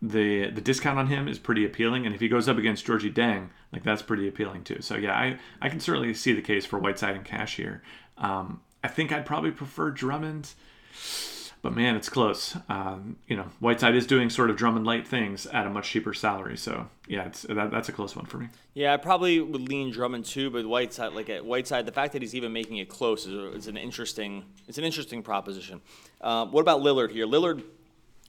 the 0.00 0.50
the 0.50 0.60
discount 0.60 0.98
on 0.98 1.08
him 1.08 1.26
is 1.26 1.38
pretty 1.38 1.64
appealing, 1.64 2.06
and 2.06 2.14
if 2.14 2.20
he 2.20 2.28
goes 2.28 2.48
up 2.48 2.58
against 2.58 2.86
Gorgui 2.86 3.12
Dieng, 3.12 3.48
like 3.72 3.82
that's 3.82 4.02
pretty 4.02 4.28
appealing 4.28 4.64
too. 4.64 4.80
So 4.80 4.96
yeah, 4.96 5.14
I 5.14 5.38
I 5.60 5.68
can 5.68 5.80
certainly 5.80 6.14
see 6.14 6.32
the 6.32 6.42
case 6.42 6.66
for 6.66 6.78
Whiteside 6.78 7.16
and 7.16 7.24
Cash 7.24 7.56
here. 7.56 7.82
Um, 8.18 8.60
I 8.84 8.88
think 8.88 9.10
I'd 9.10 9.26
probably 9.26 9.50
prefer 9.50 9.90
Drummond 9.90 10.50
but 11.62 11.74
man, 11.74 11.96
it's 11.96 12.08
close. 12.08 12.56
Um, 12.68 13.16
you 13.26 13.36
know, 13.36 13.46
Whiteside 13.60 13.94
is 13.94 14.06
doing 14.06 14.30
sort 14.30 14.50
of 14.50 14.56
Drummond 14.56 14.86
light 14.86 15.06
things 15.06 15.46
at 15.46 15.66
a 15.66 15.70
much 15.70 15.90
cheaper 15.90 16.14
salary. 16.14 16.56
So 16.56 16.88
yeah, 17.06 17.26
it's 17.26 17.42
that, 17.42 17.70
that's 17.70 17.88
a 17.88 17.92
close 17.92 18.14
one 18.14 18.26
for 18.26 18.38
me. 18.38 18.48
Yeah, 18.74 18.94
I 18.94 18.96
probably 18.96 19.40
would 19.40 19.68
lean 19.68 19.90
Drummond 19.90 20.24
too, 20.24 20.50
but 20.50 20.66
Whiteside, 20.66 21.12
like 21.12 21.28
at 21.28 21.44
Whiteside, 21.44 21.86
the 21.86 21.92
fact 21.92 22.12
that 22.12 22.22
he's 22.22 22.34
even 22.34 22.52
making 22.52 22.76
it 22.76 22.88
close 22.88 23.26
is, 23.26 23.54
is 23.54 23.66
an 23.66 23.76
interesting. 23.76 24.44
It's 24.68 24.78
an 24.78 24.84
interesting 24.84 25.22
proposition. 25.22 25.80
Uh, 26.20 26.46
what 26.46 26.60
about 26.60 26.80
Lillard 26.80 27.10
here? 27.10 27.26
Lillard, 27.26 27.64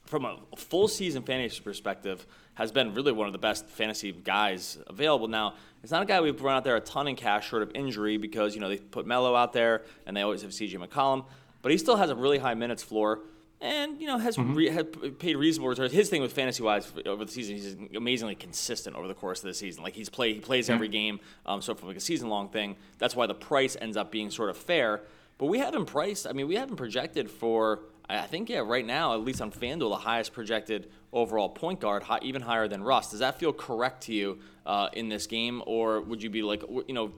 from 0.06 0.24
a 0.24 0.38
full 0.56 0.88
season 0.88 1.22
fantasy 1.22 1.60
perspective, 1.60 2.26
has 2.54 2.72
been 2.72 2.94
really 2.94 3.12
one 3.12 3.26
of 3.26 3.32
the 3.32 3.38
best 3.38 3.68
fantasy 3.68 4.12
guys 4.12 4.76
available. 4.88 5.28
Now, 5.28 5.54
it's 5.82 5.92
not 5.92 6.02
a 6.02 6.06
guy 6.06 6.20
we've 6.20 6.40
run 6.42 6.56
out 6.56 6.64
there 6.64 6.76
a 6.76 6.80
ton 6.80 7.06
in 7.06 7.16
cash 7.16 7.48
short 7.48 7.62
of 7.62 7.70
injury 7.74 8.16
because 8.16 8.54
you 8.54 8.60
know 8.60 8.68
they 8.68 8.78
put 8.78 9.06
Melo 9.06 9.36
out 9.36 9.52
there 9.52 9.82
and 10.06 10.16
they 10.16 10.22
always 10.22 10.42
have 10.42 10.50
CJ 10.50 10.84
McCollum 10.84 11.24
but 11.62 11.72
he 11.72 11.78
still 11.78 11.96
has 11.96 12.10
a 12.10 12.16
really 12.16 12.38
high 12.38 12.54
minutes 12.54 12.82
floor 12.82 13.20
and 13.60 14.00
you 14.00 14.06
know 14.06 14.18
has, 14.18 14.36
mm-hmm. 14.36 14.54
re- 14.54 15.10
paid 15.10 15.36
reasonable 15.36 15.68
returns. 15.68 15.92
His 15.92 16.08
thing 16.08 16.22
with 16.22 16.32
fantasy 16.32 16.62
wise 16.62 16.90
over 17.06 17.24
the 17.24 17.30
season, 17.30 17.56
he's 17.56 17.76
amazingly 17.94 18.34
consistent 18.34 18.96
over 18.96 19.06
the 19.06 19.14
course 19.14 19.40
of 19.40 19.46
the 19.46 19.54
season. 19.54 19.82
Like 19.82 19.94
he's 19.94 20.08
play 20.08 20.34
he 20.34 20.40
plays 20.40 20.70
every 20.70 20.88
game. 20.88 21.20
Um, 21.44 21.60
so 21.60 21.74
from 21.74 21.88
like 21.88 21.96
a 21.96 22.00
season 22.00 22.28
long 22.28 22.48
thing, 22.48 22.76
that's 22.98 23.14
why 23.14 23.26
the 23.26 23.34
price 23.34 23.76
ends 23.80 23.96
up 23.96 24.10
being 24.10 24.30
sort 24.30 24.50
of 24.50 24.56
fair. 24.56 25.02
But 25.38 25.46
we 25.46 25.58
haven't 25.58 25.86
priced. 25.86 26.26
I 26.26 26.32
mean, 26.32 26.48
we 26.48 26.56
haven't 26.56 26.76
projected 26.76 27.30
for. 27.30 27.80
I 28.08 28.26
think 28.26 28.48
yeah, 28.48 28.58
right 28.58 28.84
now 28.84 29.14
at 29.14 29.20
least 29.20 29.40
on 29.40 29.52
FanDuel, 29.52 29.90
the 29.90 29.96
highest 29.96 30.32
projected 30.32 30.90
overall 31.12 31.48
point 31.48 31.78
guard, 31.78 32.02
high, 32.02 32.18
even 32.22 32.42
higher 32.42 32.66
than 32.66 32.82
Russ. 32.82 33.12
Does 33.12 33.20
that 33.20 33.38
feel 33.38 33.52
correct 33.52 34.02
to 34.04 34.12
you 34.12 34.40
uh, 34.66 34.88
in 34.94 35.08
this 35.08 35.28
game, 35.28 35.62
or 35.64 36.00
would 36.00 36.20
you 36.20 36.28
be 36.28 36.42
like, 36.42 36.64
you 36.88 36.94
know, 36.94 37.12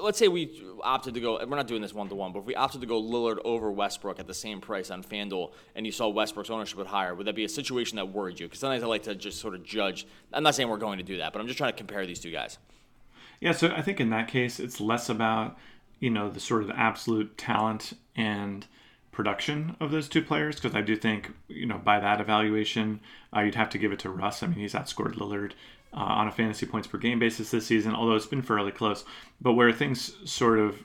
let's 0.00 0.18
say 0.18 0.28
we 0.28 0.60
opted 0.82 1.14
to 1.14 1.20
go, 1.20 1.38
we're 1.46 1.56
not 1.56 1.66
doing 1.66 1.82
this 1.82 1.94
one 1.94 2.08
to 2.08 2.14
one, 2.14 2.32
but 2.32 2.40
if 2.40 2.44
we 2.44 2.54
opted 2.54 2.80
to 2.80 2.86
go 2.86 3.02
Lillard 3.02 3.38
over 3.44 3.70
Westbrook 3.70 4.18
at 4.18 4.26
the 4.26 4.34
same 4.34 4.60
price 4.60 4.90
on 4.90 5.02
FanDuel 5.02 5.52
and 5.74 5.86
you 5.86 5.92
saw 5.92 6.08
Westbrook's 6.08 6.50
ownership 6.50 6.78
at 6.78 6.86
higher, 6.86 7.14
would 7.14 7.26
that 7.26 7.34
be 7.34 7.44
a 7.44 7.48
situation 7.48 7.96
that 7.96 8.06
worried 8.12 8.38
you? 8.38 8.46
Because 8.46 8.60
sometimes 8.60 8.82
I 8.82 8.86
like 8.86 9.04
to 9.04 9.14
just 9.14 9.40
sort 9.40 9.54
of 9.54 9.62
judge. 9.64 10.06
I'm 10.32 10.42
not 10.42 10.54
saying 10.54 10.68
we're 10.68 10.76
going 10.76 10.98
to 10.98 11.04
do 11.04 11.18
that, 11.18 11.32
but 11.32 11.40
I'm 11.40 11.46
just 11.46 11.58
trying 11.58 11.72
to 11.72 11.76
compare 11.76 12.06
these 12.06 12.20
two 12.20 12.30
guys. 12.30 12.58
Yeah, 13.40 13.52
so 13.52 13.68
I 13.68 13.82
think 13.82 14.00
in 14.00 14.10
that 14.10 14.28
case, 14.28 14.58
it's 14.58 14.80
less 14.80 15.08
about, 15.08 15.56
you 16.00 16.10
know, 16.10 16.28
the 16.28 16.40
sort 16.40 16.62
of 16.62 16.70
absolute 16.70 17.38
talent 17.38 17.94
and 18.16 18.66
production 19.12 19.76
of 19.80 19.90
those 19.90 20.08
two 20.08 20.22
players 20.22 20.56
because 20.56 20.76
I 20.76 20.80
do 20.80 20.96
think, 20.96 21.32
you 21.48 21.66
know, 21.66 21.78
by 21.78 21.98
that 21.98 22.20
evaluation, 22.20 23.00
uh, 23.34 23.40
you'd 23.40 23.54
have 23.54 23.70
to 23.70 23.78
give 23.78 23.92
it 23.92 23.98
to 24.00 24.10
Russ. 24.10 24.42
I 24.42 24.46
mean, 24.46 24.58
he's 24.58 24.74
outscored 24.74 25.14
Lillard 25.14 25.52
uh, 25.92 25.96
on 25.96 26.28
a 26.28 26.32
fantasy 26.32 26.66
points 26.66 26.86
per 26.86 26.98
game 26.98 27.18
basis 27.18 27.50
this 27.50 27.66
season, 27.66 27.94
although 27.94 28.14
it's 28.14 28.26
been 28.26 28.42
fairly 28.42 28.72
close. 28.72 29.04
But 29.40 29.54
where 29.54 29.72
things 29.72 30.16
sort 30.30 30.58
of 30.58 30.84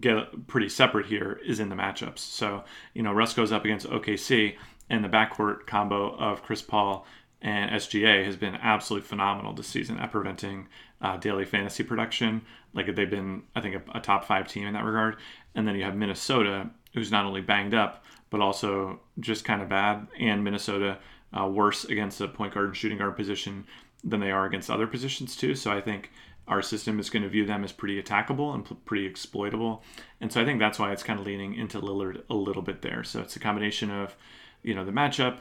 get 0.00 0.46
pretty 0.46 0.68
separate 0.68 1.06
here 1.06 1.40
is 1.44 1.60
in 1.60 1.68
the 1.68 1.76
matchups. 1.76 2.18
So, 2.18 2.64
you 2.94 3.02
know, 3.02 3.12
Russ 3.12 3.34
goes 3.34 3.52
up 3.52 3.64
against 3.64 3.86
OKC, 3.86 4.56
and 4.90 5.04
the 5.04 5.08
backcourt 5.08 5.66
combo 5.66 6.16
of 6.16 6.42
Chris 6.42 6.62
Paul 6.62 7.06
and 7.40 7.70
SGA 7.70 8.24
has 8.24 8.36
been 8.36 8.56
absolutely 8.56 9.06
phenomenal 9.06 9.52
this 9.52 9.68
season 9.68 9.98
at 9.98 10.10
preventing 10.10 10.66
uh, 11.00 11.16
daily 11.18 11.44
fantasy 11.44 11.84
production. 11.84 12.42
Like 12.74 12.94
they've 12.94 13.08
been, 13.08 13.42
I 13.54 13.60
think, 13.60 13.76
a, 13.76 13.98
a, 13.98 14.00
top 14.00 14.24
five 14.24 14.48
team 14.48 14.66
in 14.66 14.74
that 14.74 14.84
regard. 14.84 15.16
And 15.54 15.66
then 15.66 15.76
you 15.76 15.84
have 15.84 15.94
Minnesota, 15.94 16.68
who's 16.94 17.12
not 17.12 17.24
only 17.24 17.40
banged 17.40 17.74
up, 17.74 18.04
but 18.30 18.40
also 18.40 19.00
just 19.20 19.44
kind 19.44 19.62
of 19.62 19.68
bad, 19.68 20.06
and 20.18 20.44
Minnesota 20.44 20.98
uh, 21.38 21.46
worse 21.46 21.84
against 21.84 22.18
the 22.18 22.28
point 22.28 22.54
guard 22.54 22.66
and 22.66 22.76
shooting 22.76 22.98
guard 22.98 23.16
position 23.16 23.66
than 24.04 24.20
they 24.20 24.30
are 24.30 24.46
against 24.46 24.70
other 24.70 24.86
positions 24.86 25.36
too. 25.36 25.54
So 25.54 25.72
I 25.72 25.80
think 25.80 26.10
our 26.46 26.62
system 26.62 26.98
is 26.98 27.10
going 27.10 27.22
to 27.22 27.28
view 27.28 27.44
them 27.44 27.62
as 27.62 27.72
pretty 27.72 28.02
attackable 28.02 28.54
and 28.54 28.84
pretty 28.86 29.06
exploitable. 29.06 29.82
And 30.20 30.32
so 30.32 30.40
I 30.40 30.44
think 30.44 30.58
that's 30.58 30.78
why 30.78 30.92
it's 30.92 31.02
kind 31.02 31.20
of 31.20 31.26
leaning 31.26 31.54
into 31.54 31.80
Lillard 31.80 32.22
a 32.30 32.34
little 32.34 32.62
bit 32.62 32.82
there. 32.82 33.04
So 33.04 33.20
it's 33.20 33.36
a 33.36 33.40
combination 33.40 33.90
of, 33.90 34.16
you 34.62 34.74
know, 34.74 34.84
the 34.84 34.92
matchup 34.92 35.38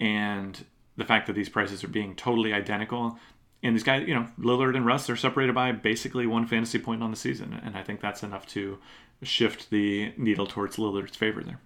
and 0.00 0.64
the 0.96 1.04
fact 1.04 1.26
that 1.28 1.34
these 1.34 1.48
prices 1.48 1.84
are 1.84 1.88
being 1.88 2.16
totally 2.16 2.52
identical. 2.52 3.18
And 3.62 3.76
these 3.76 3.84
guys, 3.84 4.08
you 4.08 4.14
know, 4.14 4.26
Lillard 4.38 4.74
and 4.74 4.84
Russ 4.84 5.08
are 5.08 5.16
separated 5.16 5.54
by 5.54 5.72
basically 5.72 6.26
one 6.26 6.46
fantasy 6.46 6.78
point 6.78 7.02
on 7.02 7.10
the 7.10 7.16
season. 7.16 7.60
And 7.62 7.76
I 7.76 7.82
think 7.82 8.00
that's 8.00 8.22
enough 8.22 8.46
to 8.48 8.78
shift 9.22 9.70
the 9.70 10.12
needle 10.16 10.46
towards 10.46 10.76
Lillard's 10.76 11.16
favor 11.16 11.44
there. 11.44 11.60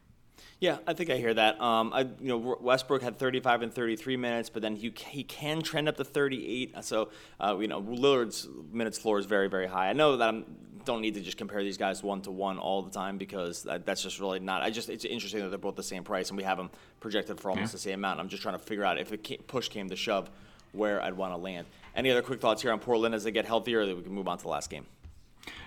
Yeah, 0.60 0.78
I 0.86 0.94
think 0.94 1.10
I 1.10 1.16
hear 1.16 1.34
that. 1.34 1.60
Um, 1.60 1.92
I, 1.92 2.00
you 2.00 2.28
know, 2.28 2.56
Westbrook 2.60 3.02
had 3.02 3.18
35 3.18 3.62
and 3.62 3.74
33 3.74 4.16
minutes, 4.16 4.48
but 4.48 4.62
then 4.62 4.76
he, 4.76 4.92
he 5.10 5.24
can 5.24 5.62
trend 5.62 5.88
up 5.88 5.96
to 5.96 6.04
38. 6.04 6.74
So, 6.82 7.10
uh, 7.40 7.56
you 7.60 7.68
know, 7.68 7.82
Lillard's 7.82 8.48
minutes 8.72 8.98
floor 8.98 9.18
is 9.18 9.26
very, 9.26 9.48
very 9.48 9.66
high. 9.66 9.90
I 9.90 9.92
know 9.92 10.16
that 10.16 10.34
I 10.34 10.42
don't 10.84 11.00
need 11.00 11.14
to 11.14 11.20
just 11.20 11.36
compare 11.36 11.62
these 11.62 11.78
guys 11.78 12.02
one 12.02 12.20
to 12.22 12.30
one 12.30 12.58
all 12.58 12.82
the 12.82 12.90
time 12.90 13.18
because 13.18 13.62
that, 13.64 13.84
that's 13.86 14.02
just 14.02 14.20
really 14.20 14.38
not. 14.38 14.62
I 14.62 14.70
just 14.70 14.88
it's 14.88 15.04
interesting 15.04 15.40
that 15.40 15.48
they're 15.48 15.58
both 15.58 15.76
the 15.76 15.82
same 15.82 16.04
price 16.04 16.28
and 16.28 16.36
we 16.36 16.44
have 16.44 16.58
them 16.58 16.70
projected 17.00 17.40
for 17.40 17.50
almost 17.50 17.72
yeah. 17.72 17.76
the 17.76 17.78
same 17.78 17.94
amount. 18.00 18.20
I'm 18.20 18.28
just 18.28 18.42
trying 18.42 18.54
to 18.54 18.64
figure 18.64 18.84
out 18.84 18.98
if 18.98 19.22
came, 19.22 19.38
push 19.46 19.68
came 19.68 19.88
to 19.88 19.96
shove, 19.96 20.30
where 20.72 21.02
I'd 21.02 21.14
want 21.14 21.32
to 21.32 21.36
land. 21.36 21.66
Any 21.96 22.10
other 22.10 22.22
quick 22.22 22.40
thoughts 22.40 22.62
here 22.62 22.72
on 22.72 22.80
Portland 22.80 23.14
as 23.14 23.24
they 23.24 23.30
get 23.30 23.44
healthier, 23.44 23.80
or 23.80 23.94
we 23.94 24.02
can 24.02 24.12
move 24.12 24.28
on 24.28 24.38
to 24.38 24.42
the 24.42 24.50
last 24.50 24.70
game? 24.70 24.86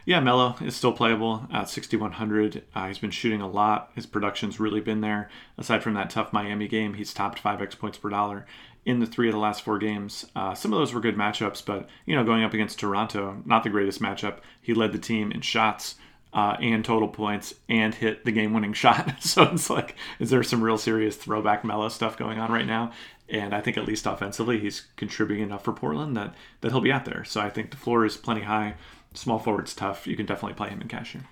Yeah, 0.07 0.21
Melo 0.21 0.55
is 0.61 0.73
still 0.73 0.93
playable 0.93 1.45
at 1.51 1.67
6,100. 1.67 2.63
Uh, 2.73 2.87
he's 2.87 2.97
been 2.97 3.11
shooting 3.11 3.41
a 3.41 3.47
lot. 3.47 3.91
His 3.93 4.05
production's 4.05 4.57
really 4.57 4.79
been 4.79 5.01
there. 5.01 5.29
Aside 5.57 5.83
from 5.83 5.95
that 5.95 6.09
tough 6.09 6.31
Miami 6.31 6.69
game, 6.69 6.93
he's 6.93 7.13
topped 7.13 7.43
5x 7.43 7.77
points 7.77 7.97
per 7.97 8.07
dollar 8.09 8.45
in 8.85 9.01
the 9.01 9.05
three 9.05 9.27
of 9.27 9.33
the 9.33 9.39
last 9.39 9.63
four 9.63 9.77
games. 9.77 10.25
Uh, 10.33 10.53
some 10.53 10.71
of 10.71 10.79
those 10.79 10.93
were 10.93 11.01
good 11.01 11.17
matchups, 11.17 11.61
but, 11.65 11.89
you 12.05 12.15
know, 12.15 12.23
going 12.23 12.41
up 12.41 12.53
against 12.53 12.79
Toronto, 12.79 13.43
not 13.45 13.65
the 13.65 13.69
greatest 13.69 14.01
matchup. 14.01 14.37
He 14.61 14.73
led 14.73 14.93
the 14.93 14.97
team 14.97 15.29
in 15.29 15.41
shots. 15.41 15.95
Uh, 16.33 16.57
and 16.61 16.85
total 16.85 17.07
points 17.07 17.55
and 17.67 17.95
hit 17.95 18.23
the 18.23 18.31
game 18.31 18.53
winning 18.53 18.73
shot. 18.73 19.11
so 19.23 19.43
it's 19.43 19.69
like, 19.69 19.95
is 20.19 20.29
there 20.29 20.43
some 20.43 20.61
real 20.61 20.77
serious 20.77 21.15
throwback 21.15 21.63
Melo 21.63 21.89
stuff 21.89 22.17
going 22.17 22.37
on 22.37 22.51
right 22.51 22.67
now? 22.67 22.91
And 23.29 23.55
I 23.55 23.61
think 23.61 23.77
at 23.77 23.87
least 23.87 24.05
offensively, 24.05 24.59
he's 24.59 24.87
contributing 24.97 25.45
enough 25.45 25.63
for 25.63 25.73
Portland 25.73 26.15
that, 26.15 26.35
that 26.61 26.71
he'll 26.71 26.81
be 26.81 26.91
out 26.91 27.05
there. 27.05 27.23
So 27.23 27.41
I 27.41 27.49
think 27.49 27.71
the 27.71 27.77
floor 27.77 28.05
is 28.05 28.17
plenty 28.17 28.41
high 28.41 28.75
small 29.17 29.39
forward's 29.39 29.73
tough. 29.73 30.07
You 30.07 30.15
can 30.15 30.25
definitely 30.25 30.55
play 30.55 30.69
him 30.69 30.81
in 30.81 30.87
cash 30.87 31.13
here. 31.13 31.23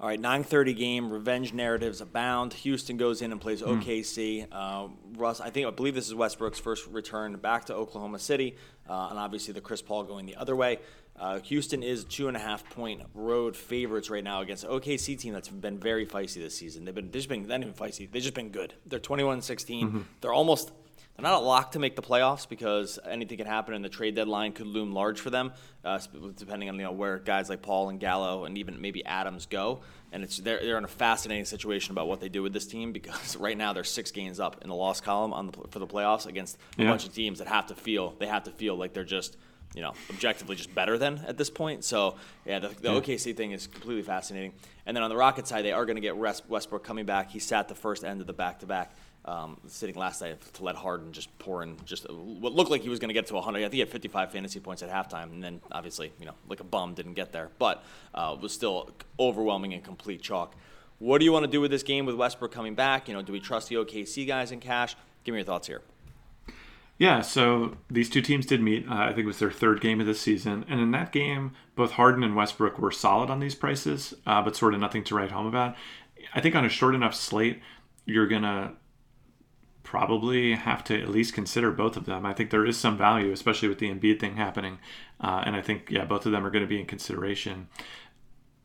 All 0.00 0.08
right, 0.08 0.20
9:30 0.20 0.74
game. 0.74 1.12
Revenge 1.12 1.52
narratives 1.52 2.00
abound. 2.00 2.54
Houston 2.54 2.96
goes 2.96 3.22
in 3.22 3.30
and 3.30 3.40
plays 3.40 3.62
OKC. 3.62 4.48
Mm. 4.48 4.48
Uh, 4.50 4.88
Russ, 5.16 5.40
I 5.40 5.50
think 5.50 5.66
I 5.66 5.70
believe 5.70 5.94
this 5.94 6.08
is 6.08 6.14
Westbrook's 6.14 6.58
first 6.58 6.88
return 6.88 7.36
back 7.36 7.66
to 7.66 7.74
Oklahoma 7.74 8.18
City, 8.18 8.56
uh, 8.90 9.08
and 9.10 9.18
obviously 9.18 9.54
the 9.54 9.60
Chris 9.60 9.80
Paul 9.80 10.02
going 10.02 10.26
the 10.26 10.34
other 10.34 10.56
way. 10.56 10.80
Uh, 11.16 11.38
Houston 11.40 11.84
is 11.84 12.04
two 12.04 12.26
and 12.26 12.36
a 12.36 12.40
half 12.40 12.68
point 12.70 13.02
road 13.14 13.56
favorites 13.56 14.10
right 14.10 14.24
now 14.24 14.40
against 14.40 14.66
OKC 14.66 15.16
team 15.16 15.34
that's 15.34 15.48
been 15.48 15.78
very 15.78 16.04
feisty 16.04 16.40
this 16.40 16.56
season. 16.56 16.84
They've 16.84 16.94
been 16.94 17.06
they've 17.06 17.12
just 17.12 17.28
been 17.28 17.46
not 17.46 17.60
even 17.60 17.72
feisty. 17.72 18.10
They've 18.10 18.22
just 18.22 18.34
been 18.34 18.48
good. 18.48 18.74
They're 18.86 18.98
21-16. 18.98 19.82
Mm-hmm. 19.82 20.00
They're 20.20 20.32
almost 20.32 20.72
they're 21.16 21.24
not 21.24 21.42
a 21.42 21.44
lock 21.44 21.72
to 21.72 21.78
make 21.78 21.94
the 21.94 22.02
playoffs 22.02 22.48
because 22.48 22.98
anything 23.08 23.36
can 23.36 23.46
happen, 23.46 23.74
and 23.74 23.84
the 23.84 23.90
trade 23.90 24.14
deadline 24.14 24.52
could 24.52 24.66
loom 24.66 24.92
large 24.92 25.20
for 25.20 25.28
them, 25.28 25.52
uh, 25.84 25.98
depending 26.36 26.68
on 26.68 26.76
you 26.76 26.82
know 26.82 26.92
where 26.92 27.18
guys 27.18 27.50
like 27.50 27.60
Paul 27.60 27.90
and 27.90 28.00
Gallo 28.00 28.44
and 28.44 28.56
even 28.56 28.80
maybe 28.80 29.04
Adams 29.04 29.46
go. 29.46 29.80
And 30.10 30.22
it's 30.22 30.38
they're, 30.38 30.60
they're 30.60 30.78
in 30.78 30.84
a 30.84 30.88
fascinating 30.88 31.44
situation 31.44 31.92
about 31.92 32.08
what 32.08 32.20
they 32.20 32.28
do 32.28 32.42
with 32.42 32.52
this 32.52 32.66
team 32.66 32.92
because 32.92 33.36
right 33.40 33.56
now 33.56 33.72
they're 33.72 33.84
six 33.84 34.10
games 34.10 34.40
up 34.40 34.62
in 34.62 34.68
the 34.68 34.74
loss 34.74 35.00
column 35.00 35.32
on 35.32 35.46
the, 35.46 35.52
for 35.70 35.78
the 35.78 35.86
playoffs 35.86 36.26
against 36.26 36.58
a 36.78 36.84
bunch 36.84 37.06
of 37.06 37.14
teams 37.14 37.38
that 37.38 37.48
have 37.48 37.66
to 37.66 37.74
feel 37.74 38.14
they 38.18 38.26
have 38.26 38.44
to 38.44 38.50
feel 38.50 38.76
like 38.76 38.94
they're 38.94 39.04
just 39.04 39.36
you 39.74 39.80
know 39.80 39.92
objectively 40.10 40.56
just 40.56 40.74
better 40.74 40.96
than 40.96 41.18
at 41.26 41.36
this 41.36 41.50
point. 41.50 41.84
So 41.84 42.16
yeah, 42.46 42.58
the, 42.58 42.68
the 42.68 42.92
yeah. 42.92 43.00
OKC 43.00 43.36
thing 43.36 43.52
is 43.52 43.66
completely 43.66 44.02
fascinating. 44.02 44.54
And 44.86 44.96
then 44.96 45.04
on 45.04 45.10
the 45.10 45.16
Rocket 45.16 45.46
side, 45.46 45.64
they 45.64 45.72
are 45.72 45.84
going 45.84 45.96
to 45.96 46.02
get 46.02 46.16
Westbrook 46.16 46.82
coming 46.82 47.04
back. 47.04 47.30
He 47.30 47.38
sat 47.38 47.68
the 47.68 47.74
first 47.74 48.02
end 48.02 48.20
of 48.20 48.26
the 48.26 48.32
back 48.32 48.60
to 48.60 48.66
back 48.66 48.94
um, 49.24 49.56
sitting 49.68 49.94
last 49.94 50.20
night 50.20 50.40
to 50.54 50.64
let 50.64 50.74
Harden 50.74 51.12
just 51.12 51.36
pour 51.38 51.62
in 51.62 51.76
just 51.84 52.10
what 52.10 52.52
looked 52.52 52.70
like 52.70 52.82
he 52.82 52.88
was 52.88 52.98
going 52.98 53.08
to 53.08 53.14
get 53.14 53.26
to 53.26 53.34
100. 53.34 53.58
I 53.58 53.62
think 53.62 53.74
he 53.74 53.80
had 53.80 53.88
55 53.88 54.32
fantasy 54.32 54.60
points 54.60 54.82
at 54.82 54.90
halftime, 54.90 55.32
and 55.32 55.42
then 55.42 55.60
obviously, 55.70 56.12
you 56.18 56.26
know, 56.26 56.34
like 56.48 56.60
a 56.60 56.64
bum, 56.64 56.94
didn't 56.94 57.14
get 57.14 57.32
there, 57.32 57.50
but 57.58 57.84
uh, 58.14 58.36
was 58.40 58.52
still 58.52 58.90
overwhelming 59.20 59.74
and 59.74 59.84
complete 59.84 60.22
chalk. 60.22 60.54
What 60.98 61.18
do 61.18 61.24
you 61.24 61.32
want 61.32 61.44
to 61.44 61.50
do 61.50 61.60
with 61.60 61.70
this 61.70 61.82
game 61.82 62.06
with 62.06 62.14
Westbrook 62.14 62.52
coming 62.52 62.74
back? 62.74 63.08
You 63.08 63.14
know, 63.14 63.22
do 63.22 63.32
we 63.32 63.40
trust 63.40 63.68
the 63.68 63.76
OKC 63.76 64.26
guys 64.26 64.52
in 64.52 64.60
cash? 64.60 64.96
Give 65.24 65.32
me 65.32 65.38
your 65.38 65.46
thoughts 65.46 65.66
here. 65.66 65.82
Yeah, 66.98 67.20
so 67.22 67.76
these 67.90 68.08
two 68.08 68.22
teams 68.22 68.46
did 68.46 68.62
meet. 68.62 68.86
Uh, 68.88 68.94
I 68.94 69.08
think 69.08 69.20
it 69.20 69.26
was 69.26 69.40
their 69.40 69.50
third 69.50 69.80
game 69.80 70.00
of 70.00 70.06
the 70.06 70.14
season, 70.14 70.64
and 70.68 70.80
in 70.80 70.92
that 70.92 71.10
game, 71.10 71.52
both 71.74 71.92
Harden 71.92 72.22
and 72.22 72.36
Westbrook 72.36 72.78
were 72.78 72.92
solid 72.92 73.30
on 73.30 73.40
these 73.40 73.56
prices, 73.56 74.14
uh, 74.26 74.42
but 74.42 74.54
sort 74.54 74.74
of 74.74 74.80
nothing 74.80 75.02
to 75.04 75.14
write 75.14 75.32
home 75.32 75.46
about. 75.46 75.74
I 76.34 76.40
think 76.40 76.54
on 76.54 76.64
a 76.64 76.68
short 76.68 76.94
enough 76.94 77.14
slate, 77.14 77.60
you're 78.04 78.28
gonna 78.28 78.74
probably 79.82 80.54
have 80.54 80.84
to 80.84 81.00
at 81.00 81.08
least 81.08 81.34
consider 81.34 81.70
both 81.70 81.96
of 81.96 82.06
them. 82.06 82.24
I 82.24 82.32
think 82.32 82.50
there 82.50 82.66
is 82.66 82.78
some 82.78 82.96
value, 82.96 83.32
especially 83.32 83.68
with 83.68 83.78
the 83.78 83.90
Embiid 83.90 84.20
thing 84.20 84.36
happening, 84.36 84.78
uh, 85.20 85.42
and 85.44 85.56
I 85.56 85.62
think 85.62 85.90
yeah, 85.90 86.04
both 86.04 86.26
of 86.26 86.32
them 86.32 86.46
are 86.46 86.50
going 86.50 86.64
to 86.64 86.68
be 86.68 86.80
in 86.80 86.86
consideration. 86.86 87.68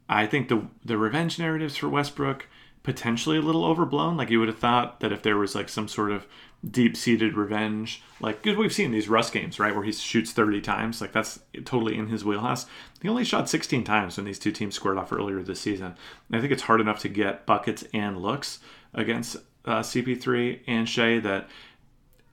I 0.10 0.26
think 0.26 0.48
the 0.50 0.68
the 0.86 0.98
revenge 0.98 1.40
narratives 1.40 1.78
for 1.78 1.90
Westbrook 1.90 2.48
potentially 2.88 3.38
a 3.38 3.42
little 3.42 3.66
overblown. 3.66 4.16
Like 4.16 4.30
you 4.30 4.40
would 4.40 4.48
have 4.48 4.60
thought 4.60 5.02
that 5.02 5.12
if 5.12 5.22
there 5.22 5.36
was 5.36 5.54
like 5.54 5.68
some 5.68 5.90
sort 5.90 6.10
of 6.10 6.26
deep 6.72 6.96
seated 6.96 7.36
revenge, 7.36 8.02
like 8.22 8.42
because 8.42 8.58
we've 8.58 8.72
seen 8.72 8.92
these 8.92 9.10
Russ 9.10 9.30
games, 9.30 9.60
right, 9.60 9.76
where 9.76 9.84
he 9.84 9.92
shoots 9.92 10.32
30 10.32 10.62
times, 10.62 11.02
like 11.02 11.12
that's 11.12 11.42
totally 11.66 11.98
in 11.98 12.08
his 12.08 12.24
wheelhouse. 12.24 12.66
He 13.02 13.10
only 13.10 13.26
shot 13.26 13.50
16 13.50 13.84
times 13.84 14.16
when 14.16 14.26
these 14.26 14.40
two 14.40 14.54
teams 14.54 14.76
squared 14.76 14.98
off 14.98 15.12
earlier 15.12 15.44
this 15.44 15.60
season. 15.60 15.96
And 16.30 16.38
I 16.38 16.40
think 16.40 16.54
it's 16.54 16.64
hard 16.64 16.80
enough 16.80 17.00
to 17.00 17.10
get 17.10 17.46
buckets 17.46 17.84
and 17.94 18.22
looks 18.22 18.60
against 18.94 19.36
uh, 19.68 19.82
CP3 19.82 20.62
and 20.68 20.88
Shai 20.88 21.20
that 21.20 21.48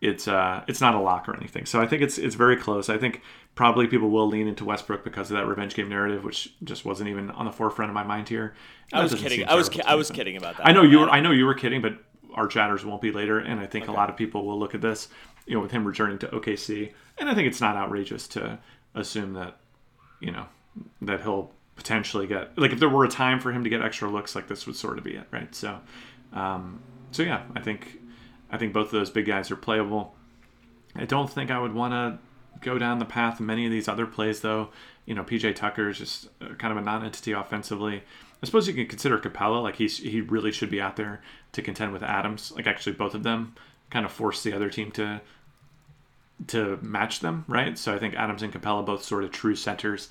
it's 0.01 0.29
uh 0.29 0.63
it's 0.69 0.81
not 0.81 0.95
a 0.95 1.01
lock 1.01 1.29
or 1.29 1.37
anything. 1.37 1.67
So 1.67 1.81
I 1.81 1.87
think 1.87 2.03
it's 2.03 2.19
it's 2.19 2.35
very 2.35 2.57
close. 2.57 2.89
I 2.89 2.99
think 2.99 3.23
probably 3.55 3.87
people 3.87 4.11
will 4.11 4.29
lean 4.29 4.47
into 4.47 4.65
Westbrook 4.65 5.05
because 5.05 5.31
of 5.31 5.37
that 5.37 5.47
revenge 5.47 5.75
game 5.75 5.89
narrative, 5.89 6.25
which 6.25 6.55
just 6.65 6.85
wasn't 6.85 7.09
even 7.09 7.31
on 7.31 7.47
the 7.47 7.53
forefront 7.53 7.91
of 7.91 7.95
my 7.95 8.03
mind 8.03 8.29
here. 8.29 8.55
I 8.93 9.03
was 9.03 9.15
kidding. 9.15 9.47
I 9.47 9.55
was 9.55 9.69
ki- 9.69 9.83
I 9.83 9.95
was 9.95 10.11
kidding 10.11 10.37
about 10.37 10.59
that. 10.59 10.67
I 10.67 10.73
know 10.73 10.83
you 10.83 11.01
were. 11.01 11.11
I 11.11 11.21
know 11.21 11.31
you 11.31 11.47
were 11.47 11.55
kidding, 11.55 11.81
but 11.81 11.99
our 12.35 12.47
chatters 12.47 12.85
won't 12.85 13.01
be 13.01 13.13
later, 13.13 13.39
and 13.39 13.61
I 13.61 13.67
think 13.67 13.85
okay. 13.85 13.93
a 13.93 13.97
lot 13.97 14.11
of 14.11 14.17
people 14.17 14.45
will 14.45 14.59
look 14.59 14.75
at 14.75 14.81
this, 14.81 15.09
you 15.47 15.55
know, 15.55 15.61
with 15.61 15.71
him 15.71 15.85
returning 15.87 16.19
to 16.19 16.29
OKC, 16.29 16.93
and 17.19 17.29
I 17.29 17.35
think 17.35 17.47
it's 17.47 17.61
not 17.61 17.77
outrageous 17.77 18.27
to 18.29 18.59
assume 18.95 19.35
that, 19.35 19.57
you 20.21 20.33
know, 20.33 20.47
that 21.03 21.23
he'll 21.23 21.53
potentially 21.77 22.27
get 22.27 22.57
like 22.59 22.73
if 22.73 22.79
there 22.79 22.89
were 22.89 23.05
a 23.05 23.09
time 23.09 23.41
for 23.41 23.53
him 23.53 23.65
to 23.65 23.71
get 23.71 23.83
extra 23.83 24.09
looks, 24.09 24.35
like 24.35 24.49
this 24.49 24.67
would 24.67 24.77
sort 24.77 24.99
of 24.99 25.05
be 25.05 25.15
it, 25.15 25.27
right? 25.31 25.55
So, 25.55 25.79
um, 26.35 26.81
so 27.11 27.23
yeah, 27.23 27.45
I 27.55 27.61
think 27.61 28.01
I 28.51 28.59
think 28.59 28.73
both 28.73 28.87
of 28.87 28.93
those 28.93 29.11
big 29.11 29.27
guys 29.27 29.51
are 29.51 29.57
playable. 29.57 30.15
I 30.95 31.07
don't 31.07 31.31
think 31.31 31.51
I 31.51 31.59
would 31.59 31.75
want 31.75 31.93
to 31.93 32.19
go 32.61 32.79
down 32.79 32.99
the 32.99 33.05
path 33.05 33.41
of 33.41 33.47
many 33.47 33.67
of 33.67 33.73
these 33.73 33.89
other 33.89 34.07
plays, 34.07 34.41
though. 34.41 34.71
You 35.07 35.15
know, 35.15 35.23
PJ 35.23 35.55
Tucker 35.57 35.89
is 35.89 35.99
just 35.99 36.29
kind 36.59 36.73
of 36.73 36.77
a 36.77 36.81
non-entity 36.81 37.33
offensively. 37.33 38.03
I 38.43 38.47
suppose 38.47 38.69
you 38.69 38.75
can 38.75 38.87
consider 38.87 39.19
Capela 39.19 39.63
like 39.63 39.77
he's 39.77 39.99
he 39.99 40.21
really 40.21 40.53
should 40.53 40.71
be 40.71 40.81
out 40.81 40.97
there 40.97 41.23
to 41.53 41.63
contend 41.63 41.93
with 41.93 42.03
Adams. 42.03 42.53
Like 42.55 42.67
actually, 42.67 42.93
both 42.93 43.15
of 43.15 43.23
them 43.23 43.55
kind 43.91 44.05
of 44.05 44.13
force 44.13 44.43
the 44.43 44.53
other 44.53 44.69
team 44.71 44.91
to 44.93 45.21
to 46.49 46.79
match 46.83 47.21
them, 47.21 47.45
right? 47.49 47.79
So 47.79 47.95
I 47.95 47.99
think 47.99 48.15
Adams 48.15 48.43
and 48.43 48.53
Capela 48.53 48.85
both 48.85 49.05
sort 49.05 49.25
of 49.25 49.31
true 49.31 49.55
centers 49.55 50.09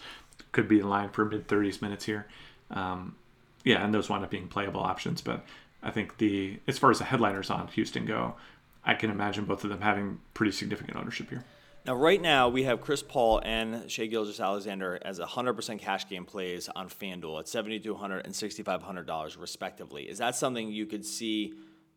could 0.51 0.67
be 0.67 0.79
in 0.79 0.89
line 0.89 1.09
for 1.09 1.25
mid 1.25 1.47
30s 1.47 1.81
minutes 1.81 2.05
here. 2.05 2.27
Um, 2.71 3.15
yeah, 3.63 3.83
and 3.83 3.93
those 3.93 4.09
wind 4.09 4.23
up 4.23 4.29
being 4.29 4.47
playable 4.47 4.81
options. 4.81 5.21
But 5.21 5.45
I 5.83 5.91
think 5.91 6.17
the 6.17 6.59
as 6.67 6.77
far 6.77 6.91
as 6.91 6.99
the 6.99 7.05
headliners 7.05 7.49
on 7.49 7.67
Houston 7.67 8.05
go, 8.05 8.35
I 8.83 8.93
can 8.93 9.09
imagine 9.09 9.45
both 9.45 9.63
of 9.63 9.69
them 9.69 9.81
having 9.81 10.19
pretty 10.33 10.51
significant 10.51 10.97
ownership 10.97 11.29
here. 11.29 11.43
Now, 11.85 11.95
right 11.95 12.21
now, 12.21 12.47
we 12.47 12.63
have 12.63 12.79
Chris 12.79 13.03
Paul 13.03 13.41
and 13.43 13.91
Shai 13.91 14.05
Gilgeous-Alexander 14.05 14.99
as 15.03 15.19
100% 15.19 15.79
cash 15.79 16.07
game 16.07 16.23
plays 16.23 16.69
on 16.69 16.87
FanDuel 16.87 17.39
at 17.41 17.45
$7,200 17.47 18.23
and 18.23 18.33
$6,500, 18.33 19.37
respectively. 19.37 20.03
Is 20.03 20.19
that 20.19 20.37
something 20.37 20.71
you 20.71 20.85
could 20.85 21.05
see 21.05 21.53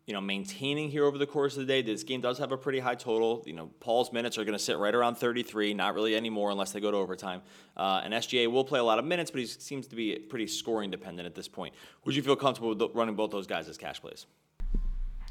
you 0.07 0.13
know, 0.13 0.21
maintaining 0.21 0.89
here 0.89 1.03
over 1.03 1.17
the 1.17 1.25
course 1.27 1.57
of 1.57 1.59
the 1.59 1.65
day. 1.65 1.81
This 1.81 2.03
game 2.03 2.21
does 2.21 2.37
have 2.39 2.53
a 2.53 2.57
pretty 2.57 2.79
high 2.79 2.95
total. 2.95 3.43
You 3.45 3.51
know, 3.51 3.69
Paul's 3.81 4.13
minutes 4.13 4.37
are 4.37 4.45
going 4.45 4.57
to 4.57 4.63
sit 4.63 4.77
right 4.77 4.95
around 4.95 5.15
33, 5.15 5.73
not 5.73 5.93
really 5.93 6.15
anymore 6.15 6.49
unless 6.49 6.71
they 6.71 6.79
go 6.79 6.89
to 6.89 6.97
overtime. 6.97 7.41
Uh, 7.75 8.01
and 8.03 8.13
SGA 8.13 8.49
will 8.49 8.63
play 8.63 8.79
a 8.79 8.83
lot 8.83 8.99
of 8.99 9.05
minutes, 9.05 9.29
but 9.29 9.41
he 9.41 9.45
seems 9.45 9.85
to 9.87 9.97
be 9.97 10.15
pretty 10.15 10.47
scoring 10.47 10.89
dependent 10.89 11.25
at 11.25 11.35
this 11.35 11.49
point. 11.49 11.75
Would 12.05 12.15
you 12.15 12.23
feel 12.23 12.37
comfortable 12.37 12.69
with 12.73 12.95
running 12.95 13.15
both 13.15 13.31
those 13.31 13.47
guys 13.47 13.67
as 13.67 13.77
cash 13.77 13.99
plays? 13.99 14.25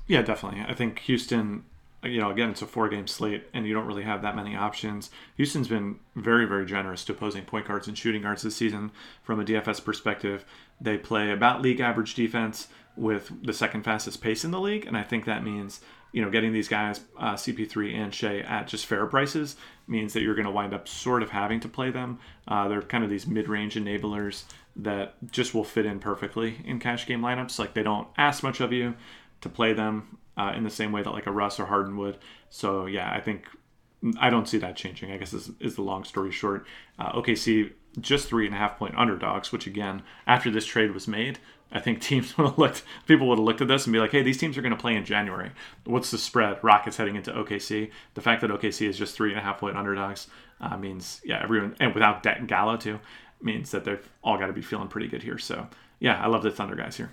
Yeah, 0.07 0.21
definitely. 0.21 0.63
I 0.69 0.75
think 0.75 0.99
Houston, 1.01 1.65
you 2.03 2.21
know, 2.21 2.31
again, 2.31 2.51
it's 2.51 2.61
a 2.61 2.67
four 2.67 2.91
game 2.91 3.07
slate 3.07 3.47
and 3.55 3.67
you 3.67 3.73
don't 3.73 3.87
really 3.87 4.03
have 4.03 4.21
that 4.21 4.37
many 4.37 4.55
options. 4.55 5.09
Houston's 5.39 5.69
been 5.69 6.01
very, 6.15 6.45
very 6.45 6.67
generous 6.67 7.03
to 7.07 7.13
opposing 7.13 7.47
point 7.47 7.67
guards 7.67 7.89
and 7.89 7.97
shooting 7.97 8.21
guards 8.21 8.43
this 8.43 8.57
season 8.57 8.93
from 9.23 9.41
a 9.41 9.45
DFS 9.45 9.83
perspective. 9.83 10.45
They 10.79 10.99
play 10.99 11.31
about 11.31 11.63
league 11.63 11.81
average 11.81 12.15
defense 12.15 12.69
with 12.97 13.31
the 13.45 13.53
second 13.53 13.83
fastest 13.83 14.21
pace 14.21 14.45
in 14.45 14.51
the 14.51 14.61
league, 14.61 14.87
and 14.87 14.97
I 14.97 15.03
think 15.03 15.25
that 15.25 15.45
means 15.45 15.81
you 16.13 16.23
know 16.23 16.31
getting 16.31 16.53
these 16.53 16.69
guys 16.69 17.01
uh, 17.19 17.35
CP3 17.35 17.95
and 17.95 18.15
Shai 18.15 18.39
at 18.41 18.69
just 18.69 18.87
fair 18.87 19.07
prices 19.07 19.57
means 19.87 20.13
that 20.13 20.23
you're 20.23 20.35
going 20.35 20.47
to 20.47 20.53
wind 20.53 20.75
up 20.75 20.89
sort 20.89 21.23
of 21.23 21.31
having 21.31 21.61
to 21.61 21.69
play 21.69 21.91
them. 21.91 22.19
Uh, 22.49 22.69
they're 22.69 22.83
kind 22.83 23.05
of 23.05 23.11
these 23.11 23.27
mid-range 23.27 23.75
enablers 23.75 24.45
that 24.75 25.15
just 25.31 25.55
will 25.55 25.65
fit 25.65 25.87
in 25.87 25.99
perfectly 25.99 26.61
in 26.65 26.79
cash 26.79 27.07
game 27.07 27.21
lineups. 27.21 27.59
Like 27.59 27.75
they 27.75 27.83
don't 27.83 28.09
ask 28.17 28.43
much 28.43 28.61
of 28.61 28.73
you 28.73 28.95
to 29.41 29.49
play 29.49 29.73
them 29.73 30.19
uh, 30.37 30.53
in 30.57 30.65
the 30.65 30.71
same 30.71 30.93
way 30.93 31.03
that 31.03 31.11
like 31.11 31.27
a 31.27 31.33
Russ 31.33 31.59
or 31.61 31.67
Harden 31.67 31.97
would. 31.97 32.19
So 32.51 32.87
yeah, 32.87 33.11
I 33.11 33.21
think 33.21 33.47
I 34.19 34.31
don't 34.31 34.49
see 34.49 34.59
that 34.59 34.77
changing. 34.77 35.11
I 35.11 35.17
guess 35.17 35.33
is, 35.33 35.51
is 35.61 35.77
the 35.77 35.83
long 35.83 36.05
story 36.05 36.31
short. 36.31 36.67
Uh, 36.99 37.13
OKC 37.13 37.73
just 38.01 38.29
three 38.29 38.47
and 38.47 38.55
a 38.55 38.59
half 38.59 38.79
point 38.79 38.95
underdogs, 38.97 39.53
which 39.53 39.67
again, 39.67 40.03
after 40.27 40.51
this 40.51 40.67
trade 40.67 40.93
was 40.93 41.09
made, 41.09 41.39
I 41.73 41.81
think 41.81 42.01
teams 42.01 42.37
would 42.39 42.47
have 42.47 42.59
looked, 42.59 42.83
people 43.07 43.29
would 43.29 43.39
have 43.39 43.45
looked 43.45 43.61
at 43.61 43.69
this 43.69 43.87
and 43.87 43.93
be 43.93 43.99
like, 43.99 44.13
hey, 44.13 44.23
these 44.23 44.39
teams 44.39 44.57
are 44.57 44.63
going 44.63 44.75
to 44.75 44.81
play 44.81 44.95
in 44.95 45.05
January. 45.05 45.51
What's 45.85 46.11
the 46.11 46.19
spread? 46.19 46.63
Rockets 46.63 46.97
heading 46.97 47.17
into 47.17 47.33
OKC. 47.33 47.91
The 48.15 48.21
fact 48.21 48.41
that 48.43 48.51
OKC 48.51 48.89
is 48.89 48.99
just 48.99 49.15
three 49.15 49.31
and 49.31 49.39
a 49.39 49.43
half 49.43 49.59
point 49.59 49.77
underdogs 49.77 50.29
uh, 50.61 50.77
means, 50.77 51.21
yeah, 51.25 51.43
everyone, 51.43 51.77
and 51.81 51.95
without 51.95 52.23
Deck 52.23 52.39
and 52.39 52.49
Gallo 52.49 52.77
too, 52.77 53.01
means 53.43 53.71
that 53.71 53.85
they've 53.85 54.09
all 54.23 54.39
got 54.39 54.47
to 54.47 54.53
be 54.53 54.63
feeling 54.63 54.89
pretty 54.89 55.09
good 55.09 55.23
here. 55.23 55.39
So, 55.39 55.69
yeah, 55.99 56.23
I 56.23 56.29
love 56.29 56.43
the 56.43 56.51
Thunder 56.51 56.77
guys 56.77 56.97
here. 56.97 57.11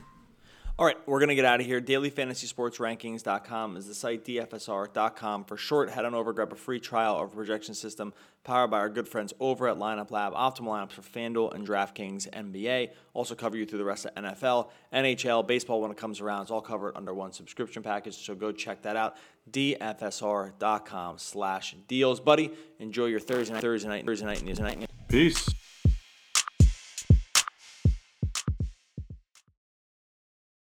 All 0.79 0.87
right, 0.87 0.97
we're 1.05 1.19
going 1.19 1.29
to 1.29 1.35
get 1.35 1.45
out 1.45 1.59
of 1.59 1.67
here. 1.67 1.79
DailyFantasySportsRankings.com 1.79 3.77
is 3.77 3.85
the 3.85 3.93
site, 3.93 4.25
DFSR.com. 4.25 5.45
For 5.45 5.55
short, 5.55 5.91
head 5.91 6.03
on 6.03 6.15
over, 6.15 6.33
grab 6.33 6.51
a 6.51 6.55
free 6.55 6.79
trial 6.79 7.21
of 7.21 7.31
a 7.31 7.35
projection 7.35 7.75
system 7.75 8.11
powered 8.43 8.71
by 8.71 8.79
our 8.79 8.89
good 8.89 9.07
friends 9.07 9.35
over 9.39 9.67
at 9.67 9.77
Lineup 9.77 10.09
Lab. 10.09 10.33
Optimal 10.33 10.69
lineups 10.69 10.93
for 10.93 11.03
FanDuel 11.03 11.53
and 11.53 11.67
DraftKings 11.67 12.27
NBA. 12.31 12.89
Also 13.13 13.35
cover 13.35 13.55
you 13.55 13.67
through 13.67 13.77
the 13.77 13.85
rest 13.85 14.07
of 14.07 14.15
NFL, 14.15 14.69
NHL, 14.91 15.45
baseball 15.45 15.79
when 15.79 15.91
it 15.91 15.97
comes 15.97 16.19
around. 16.19 16.41
It's 16.41 16.51
all 16.51 16.59
covered 16.59 16.97
under 16.97 17.13
one 17.13 17.33
subscription 17.33 17.83
package, 17.83 18.15
so 18.15 18.33
go 18.33 18.51
check 18.51 18.81
that 18.81 18.95
out. 18.95 19.15
DFSR.com 19.51 21.19
slash 21.19 21.75
deals. 21.87 22.19
Buddy, 22.19 22.51
enjoy 22.79 23.05
your 23.05 23.19
Thursday 23.19 23.53
night, 23.53 23.61
Thursday 23.61 23.89
night, 23.89 24.05
Thursday 24.07 24.25
night, 24.25 24.39
Thursday 24.39 24.63
night. 24.63 24.89
Peace. 25.07 25.47